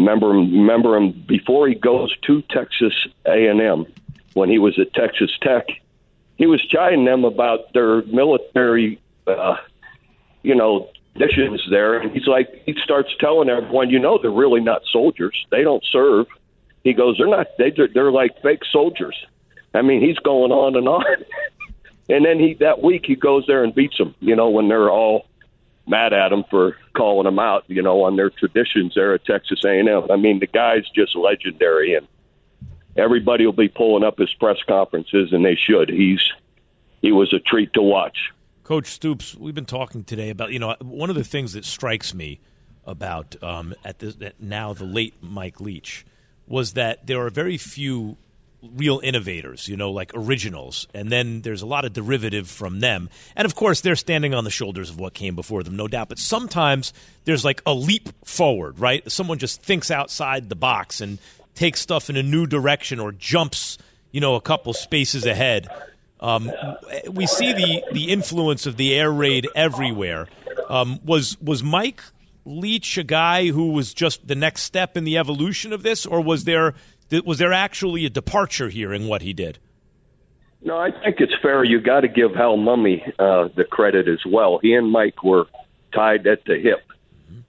Remember 0.00 0.30
him, 0.30 0.50
remember 0.52 0.96
him 0.96 1.12
before 1.28 1.68
he 1.68 1.74
goes 1.74 2.16
to 2.22 2.40
Texas 2.48 2.94
A&M 3.26 3.84
when 4.32 4.48
he 4.48 4.58
was 4.58 4.78
at 4.78 4.94
Texas 4.94 5.30
Tech. 5.42 5.66
He 6.38 6.46
was 6.46 6.64
chiding 6.66 7.04
them 7.04 7.26
about 7.26 7.74
their 7.74 8.00
military, 8.04 8.98
uh, 9.26 9.56
you 10.42 10.54
know, 10.54 10.88
missions 11.16 11.60
there, 11.70 11.98
and 11.98 12.10
he's 12.12 12.26
like, 12.26 12.48
he 12.66 12.74
starts 12.82 13.10
telling 13.18 13.48
everyone, 13.48 13.90
you 13.90 13.98
know, 13.98 14.18
they're 14.20 14.30
really 14.30 14.60
not 14.60 14.82
soldiers. 14.90 15.46
They 15.50 15.62
don't 15.62 15.84
serve. 15.90 16.26
He 16.84 16.92
goes, 16.92 17.16
they're 17.18 17.28
not. 17.28 17.46
They 17.58 17.72
they're 17.94 18.12
like 18.12 18.40
fake 18.42 18.62
soldiers. 18.70 19.16
I 19.74 19.82
mean, 19.82 20.00
he's 20.00 20.18
going 20.18 20.50
on 20.50 20.76
and 20.76 20.88
on. 20.88 21.04
and 22.08 22.24
then 22.24 22.38
he 22.38 22.54
that 22.54 22.82
week 22.82 23.04
he 23.06 23.16
goes 23.16 23.44
there 23.46 23.62
and 23.62 23.74
beats 23.74 23.98
them. 23.98 24.14
You 24.20 24.34
know, 24.34 24.48
when 24.48 24.68
they're 24.68 24.90
all 24.90 25.26
mad 25.86 26.12
at 26.12 26.32
him 26.32 26.44
for 26.48 26.76
calling 26.96 27.24
them 27.24 27.38
out, 27.38 27.64
you 27.66 27.82
know, 27.82 28.04
on 28.04 28.16
their 28.16 28.30
traditions 28.30 28.94
there 28.94 29.14
at 29.14 29.24
Texas 29.24 29.60
A&M. 29.64 30.10
I 30.10 30.16
mean, 30.16 30.38
the 30.38 30.46
guy's 30.46 30.88
just 30.94 31.16
legendary, 31.16 31.94
and 31.94 32.06
everybody 32.96 33.44
will 33.44 33.52
be 33.52 33.68
pulling 33.68 34.04
up 34.04 34.18
his 34.18 34.32
press 34.34 34.58
conferences, 34.66 35.32
and 35.32 35.44
they 35.44 35.56
should. 35.56 35.90
He's 35.90 36.22
he 37.02 37.12
was 37.12 37.32
a 37.32 37.40
treat 37.40 37.72
to 37.74 37.82
watch. 37.82 38.18
Coach 38.70 38.92
Stoops, 38.92 39.34
we've 39.34 39.56
been 39.56 39.64
talking 39.64 40.04
today 40.04 40.30
about 40.30 40.52
you 40.52 40.60
know 40.60 40.76
one 40.80 41.10
of 41.10 41.16
the 41.16 41.24
things 41.24 41.54
that 41.54 41.64
strikes 41.64 42.14
me 42.14 42.38
about 42.84 43.34
um, 43.42 43.74
at, 43.84 43.98
the, 43.98 44.16
at 44.24 44.40
now 44.40 44.72
the 44.72 44.84
late 44.84 45.14
Mike 45.20 45.60
Leach 45.60 46.06
was 46.46 46.74
that 46.74 47.04
there 47.04 47.20
are 47.20 47.30
very 47.30 47.56
few 47.56 48.16
real 48.62 49.00
innovators, 49.02 49.66
you 49.66 49.76
know, 49.76 49.90
like 49.90 50.12
originals. 50.14 50.86
And 50.94 51.10
then 51.10 51.40
there's 51.40 51.62
a 51.62 51.66
lot 51.66 51.84
of 51.84 51.92
derivative 51.92 52.48
from 52.48 52.78
them. 52.78 53.10
And 53.34 53.44
of 53.44 53.56
course, 53.56 53.80
they're 53.80 53.96
standing 53.96 54.34
on 54.34 54.44
the 54.44 54.50
shoulders 54.50 54.88
of 54.88 55.00
what 55.00 55.14
came 55.14 55.34
before 55.34 55.64
them, 55.64 55.74
no 55.74 55.88
doubt. 55.88 56.08
But 56.08 56.20
sometimes 56.20 56.92
there's 57.24 57.44
like 57.44 57.62
a 57.66 57.74
leap 57.74 58.08
forward, 58.24 58.78
right? 58.78 59.10
Someone 59.10 59.38
just 59.38 59.64
thinks 59.64 59.90
outside 59.90 60.48
the 60.48 60.54
box 60.54 61.00
and 61.00 61.18
takes 61.56 61.80
stuff 61.80 62.08
in 62.08 62.16
a 62.16 62.22
new 62.22 62.46
direction 62.46 63.00
or 63.00 63.10
jumps, 63.10 63.78
you 64.12 64.20
know, 64.20 64.36
a 64.36 64.40
couple 64.40 64.72
spaces 64.74 65.26
ahead. 65.26 65.66
Um, 66.20 66.52
we 67.10 67.26
see 67.26 67.52
the, 67.52 67.82
the 67.92 68.10
influence 68.10 68.66
of 68.66 68.76
the 68.76 68.94
air 68.94 69.10
raid 69.10 69.48
everywhere. 69.54 70.28
Um, 70.68 71.00
was 71.04 71.40
was 71.40 71.62
Mike 71.62 72.02
Leach 72.44 72.96
a 72.98 73.02
guy 73.02 73.48
who 73.48 73.72
was 73.72 73.92
just 73.92 74.26
the 74.26 74.34
next 74.34 74.62
step 74.62 74.96
in 74.96 75.04
the 75.04 75.18
evolution 75.18 75.72
of 75.72 75.82
this, 75.82 76.06
or 76.06 76.20
was 76.20 76.44
there 76.44 76.74
was 77.24 77.38
there 77.38 77.52
actually 77.52 78.04
a 78.06 78.10
departure 78.10 78.68
here 78.68 78.92
in 78.92 79.08
what 79.08 79.22
he 79.22 79.32
did? 79.32 79.58
No, 80.62 80.76
I 80.76 80.90
think 80.90 81.20
it's 81.20 81.32
fair. 81.40 81.64
You 81.64 81.80
got 81.80 82.00
to 82.00 82.08
give 82.08 82.34
Hal 82.34 82.58
Mumme 82.58 83.00
uh, 83.18 83.48
the 83.56 83.64
credit 83.64 84.08
as 84.08 84.20
well. 84.26 84.58
He 84.60 84.74
and 84.74 84.90
Mike 84.90 85.24
were 85.24 85.46
tied 85.94 86.26
at 86.26 86.44
the 86.44 86.58
hip. 86.58 86.84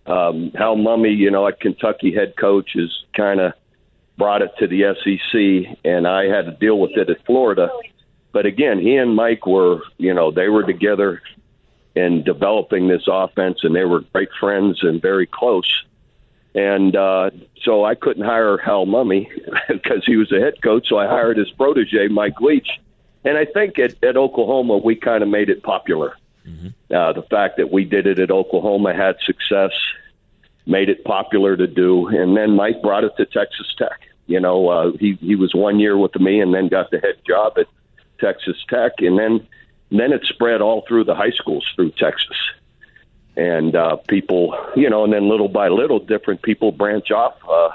Um, 0.06 0.52
Hal 0.58 0.78
Mumme, 0.78 1.16
you 1.16 1.30
know, 1.30 1.48
at 1.48 1.60
Kentucky 1.60 2.14
head 2.14 2.36
coach, 2.38 2.72
has 2.76 2.90
kind 3.16 3.42
of 3.42 3.54
brought 4.18 4.42
it 4.42 4.52
to 4.60 4.68
the 4.68 4.96
SEC, 5.04 5.78
and 5.84 6.08
I 6.08 6.26
had 6.26 6.46
to 6.46 6.52
deal 6.52 6.80
with 6.80 6.92
it 6.96 7.10
at 7.10 7.26
Florida. 7.26 7.70
But 8.32 8.46
again, 8.46 8.80
he 8.80 8.96
and 8.96 9.16
Mike 9.16 9.46
were, 9.46 9.82
you 9.98 10.14
know, 10.14 10.32
they 10.32 10.48
were 10.48 10.64
together 10.64 11.22
in 11.96 12.24
developing 12.24 12.88
this 12.88 13.04
offense, 13.08 13.60
and 13.64 13.76
they 13.76 13.84
were 13.84 14.02
great 14.14 14.30
friends 14.40 14.80
and 14.84 15.02
very 15.02 15.28
close. 15.28 15.84
And 16.54 16.96
uh, 16.96 17.32
so 17.64 17.86
I 17.86 17.96
couldn't 17.96 18.26
hire 18.26 18.58
Hal 18.58 18.86
Mumme 18.86 19.28
because 19.70 20.04
he 20.06 20.18
was 20.18 20.32
a 20.32 20.40
head 20.40 20.62
coach. 20.62 20.88
So 20.88 20.98
I 20.98 21.08
hired 21.08 21.38
his 21.38 21.50
protege, 21.52 22.08
Mike 22.08 22.40
Leach. 22.42 22.80
And 23.24 23.38
I 23.38 23.46
think 23.46 23.78
at, 23.80 24.04
at 24.04 24.18
Oklahoma, 24.18 24.78
we 24.78 24.96
kind 24.96 25.24
of 25.24 25.30
made 25.30 25.50
it 25.50 25.64
popular. 25.64 26.18
Mm-hmm. 26.46 26.94
Uh, 26.94 27.14
the 27.14 27.22
fact 27.24 27.58
that 27.58 27.72
we 27.72 27.86
did 27.86 28.08
it 28.08 28.20
at 28.20 28.32
Oklahoma 28.32 28.94
had 28.94 29.18
success, 29.24 29.72
made 30.66 30.90
it 30.90 31.04
popular 31.04 31.56
to 31.56 31.68
do. 31.68 32.08
And 32.08 32.36
then 32.36 32.56
Mike 32.56 32.82
brought 32.82 33.04
it 33.04 33.16
to 33.18 33.26
Texas 33.26 33.74
Tech. 33.78 34.00
You 34.28 34.40
know, 34.40 34.70
uh, 34.70 34.92
he, 35.00 35.14
he 35.22 35.36
was 35.36 35.54
one 35.54 35.80
year 35.80 35.98
with 35.98 36.16
me 36.16 36.42
and 36.42 36.54
then 36.54 36.68
got 36.68 36.90
the 36.90 37.00
head 37.00 37.16
job 37.28 37.58
at 37.58 37.68
Texas 38.22 38.58
Tech. 38.70 38.94
And 39.00 39.20
then, 39.20 39.48
then 39.90 40.14
it 40.14 40.24
spread 40.26 40.62
all 40.62 40.86
through 40.88 41.04
the 41.04 41.16
high 41.16 41.32
schools 41.32 41.68
through 41.76 41.92
Texas 41.92 42.38
and 43.36 43.76
uh, 43.76 43.96
people, 44.08 44.58
you 44.76 44.90
know, 44.90 45.04
and 45.04 45.14
then 45.14 45.30
little 45.30 45.48
by 45.48 45.70
little, 45.70 46.00
different 46.00 46.42
people 46.42 46.72
branch 46.72 47.12
off. 47.12 47.36
Uh, 47.50 47.70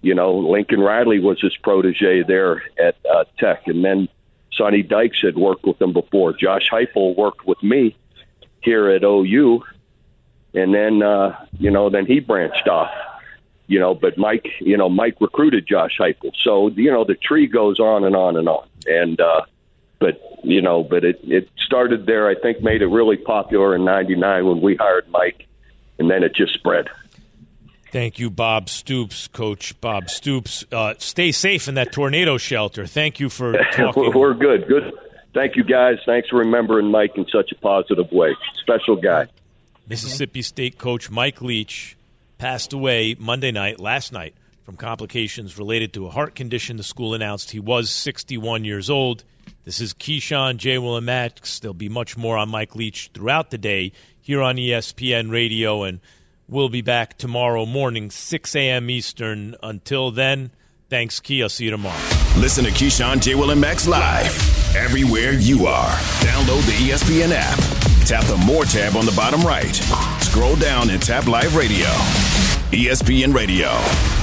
you 0.00 0.14
know, 0.14 0.36
Lincoln 0.38 0.80
Riley 0.80 1.20
was 1.20 1.40
his 1.40 1.56
protege 1.56 2.22
there 2.22 2.62
at 2.78 2.96
uh, 3.10 3.24
Tech, 3.38 3.66
and 3.66 3.84
then 3.84 4.08
Sonny 4.52 4.82
Dykes 4.82 5.20
had 5.22 5.36
worked 5.36 5.64
with 5.64 5.80
him 5.80 5.92
before. 5.92 6.32
Josh 6.32 6.68
Heupel 6.70 7.16
worked 7.16 7.46
with 7.46 7.62
me 7.62 7.96
here 8.60 8.88
at 8.88 9.04
OU, 9.04 9.62
and 10.54 10.74
then 10.74 11.02
uh, 11.02 11.38
you 11.58 11.70
know, 11.70 11.90
then 11.90 12.06
he 12.06 12.20
branched 12.20 12.68
off. 12.68 12.90
You 13.66 13.78
know, 13.78 13.94
but 13.94 14.16
Mike, 14.16 14.46
you 14.60 14.78
know, 14.78 14.88
Mike 14.88 15.20
recruited 15.20 15.66
Josh 15.66 15.98
Heupel, 15.98 16.32
so 16.42 16.68
you 16.68 16.90
know 16.90 17.04
the 17.04 17.14
tree 17.14 17.46
goes 17.46 17.78
on 17.78 18.04
and 18.04 18.16
on 18.16 18.36
and 18.36 18.48
on. 18.48 18.66
And 18.86 19.20
uh, 19.20 19.42
but 19.98 20.20
you 20.42 20.62
know, 20.62 20.82
but 20.82 21.04
it 21.04 21.20
it 21.24 21.48
started 21.64 22.06
there. 22.06 22.28
I 22.28 22.34
think 22.34 22.62
made 22.62 22.82
it 22.82 22.86
really 22.86 23.16
popular 23.16 23.74
in 23.74 23.84
'99 23.84 24.46
when 24.46 24.60
we 24.60 24.76
hired 24.76 25.08
Mike, 25.08 25.46
and 25.98 26.10
then 26.10 26.22
it 26.22 26.34
just 26.34 26.54
spread. 26.54 26.88
Thank 27.90 28.18
you, 28.18 28.28
Bob 28.28 28.68
Stoops, 28.68 29.28
Coach 29.28 29.80
Bob 29.80 30.10
Stoops. 30.10 30.64
Uh, 30.70 30.94
stay 30.98 31.32
safe 31.32 31.68
in 31.68 31.74
that 31.74 31.90
tornado 31.90 32.36
shelter. 32.36 32.86
Thank 32.86 33.18
you 33.18 33.30
for 33.30 33.54
talking. 33.72 34.12
We're 34.12 34.34
good. 34.34 34.68
Good. 34.68 34.92
Thank 35.32 35.56
you, 35.56 35.64
guys. 35.64 35.98
Thanks 36.04 36.28
for 36.28 36.36
remembering 36.36 36.90
Mike 36.90 37.16
in 37.16 37.26
such 37.26 37.52
a 37.52 37.54
positive 37.54 38.10
way. 38.12 38.36
Special 38.60 38.96
guy. 38.96 39.28
Mississippi 39.88 40.42
State 40.42 40.76
coach 40.76 41.10
Mike 41.10 41.40
Leach 41.40 41.96
passed 42.36 42.72
away 42.72 43.16
Monday 43.18 43.50
night, 43.50 43.80
last 43.80 44.12
night, 44.12 44.34
from 44.64 44.76
complications 44.76 45.58
related 45.58 45.92
to 45.94 46.06
a 46.06 46.10
heart 46.10 46.34
condition. 46.34 46.76
The 46.76 46.82
school 46.82 47.14
announced 47.14 47.52
he 47.52 47.60
was 47.60 47.88
61 47.90 48.64
years 48.64 48.90
old. 48.90 49.24
This 49.64 49.80
is 49.80 49.92
Keyshawn, 49.94 50.56
J. 50.56 50.78
Will, 50.78 50.96
and 50.96 51.06
Max. 51.06 51.58
There'll 51.60 51.74
be 51.74 51.88
much 51.88 52.16
more 52.16 52.38
on 52.38 52.48
Mike 52.48 52.74
Leach 52.74 53.10
throughout 53.12 53.50
the 53.50 53.58
day 53.58 53.92
here 54.20 54.42
on 54.42 54.56
ESPN 54.56 55.30
Radio 55.30 55.82
and– 55.82 56.00
We'll 56.50 56.70
be 56.70 56.80
back 56.80 57.18
tomorrow 57.18 57.66
morning, 57.66 58.10
6 58.10 58.56
a.m. 58.56 58.88
Eastern. 58.88 59.54
Until 59.62 60.10
then, 60.10 60.50
thanks, 60.88 61.20
Key. 61.20 61.42
I'll 61.42 61.50
see 61.50 61.66
you 61.66 61.70
tomorrow. 61.70 62.00
Listen 62.38 62.64
to 62.64 62.70
Keyshawn, 62.70 63.20
J. 63.20 63.34
Will, 63.34 63.50
and 63.50 63.60
Max 63.60 63.86
live 63.86 64.32
everywhere 64.74 65.32
you 65.32 65.66
are. 65.66 65.90
Download 66.24 66.64
the 66.64 66.88
ESPN 66.88 67.32
app. 67.32 67.58
Tap 68.06 68.24
the 68.24 68.42
More 68.46 68.64
tab 68.64 68.96
on 68.96 69.04
the 69.04 69.12
bottom 69.12 69.42
right. 69.42 69.74
Scroll 70.22 70.56
down 70.56 70.88
and 70.88 71.02
tap 71.02 71.26
Live 71.26 71.54
Radio. 71.54 71.88
ESPN 72.70 73.34
Radio, 73.34 73.68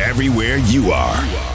everywhere 0.03 0.57
you 0.57 0.91
are. 0.91 1.54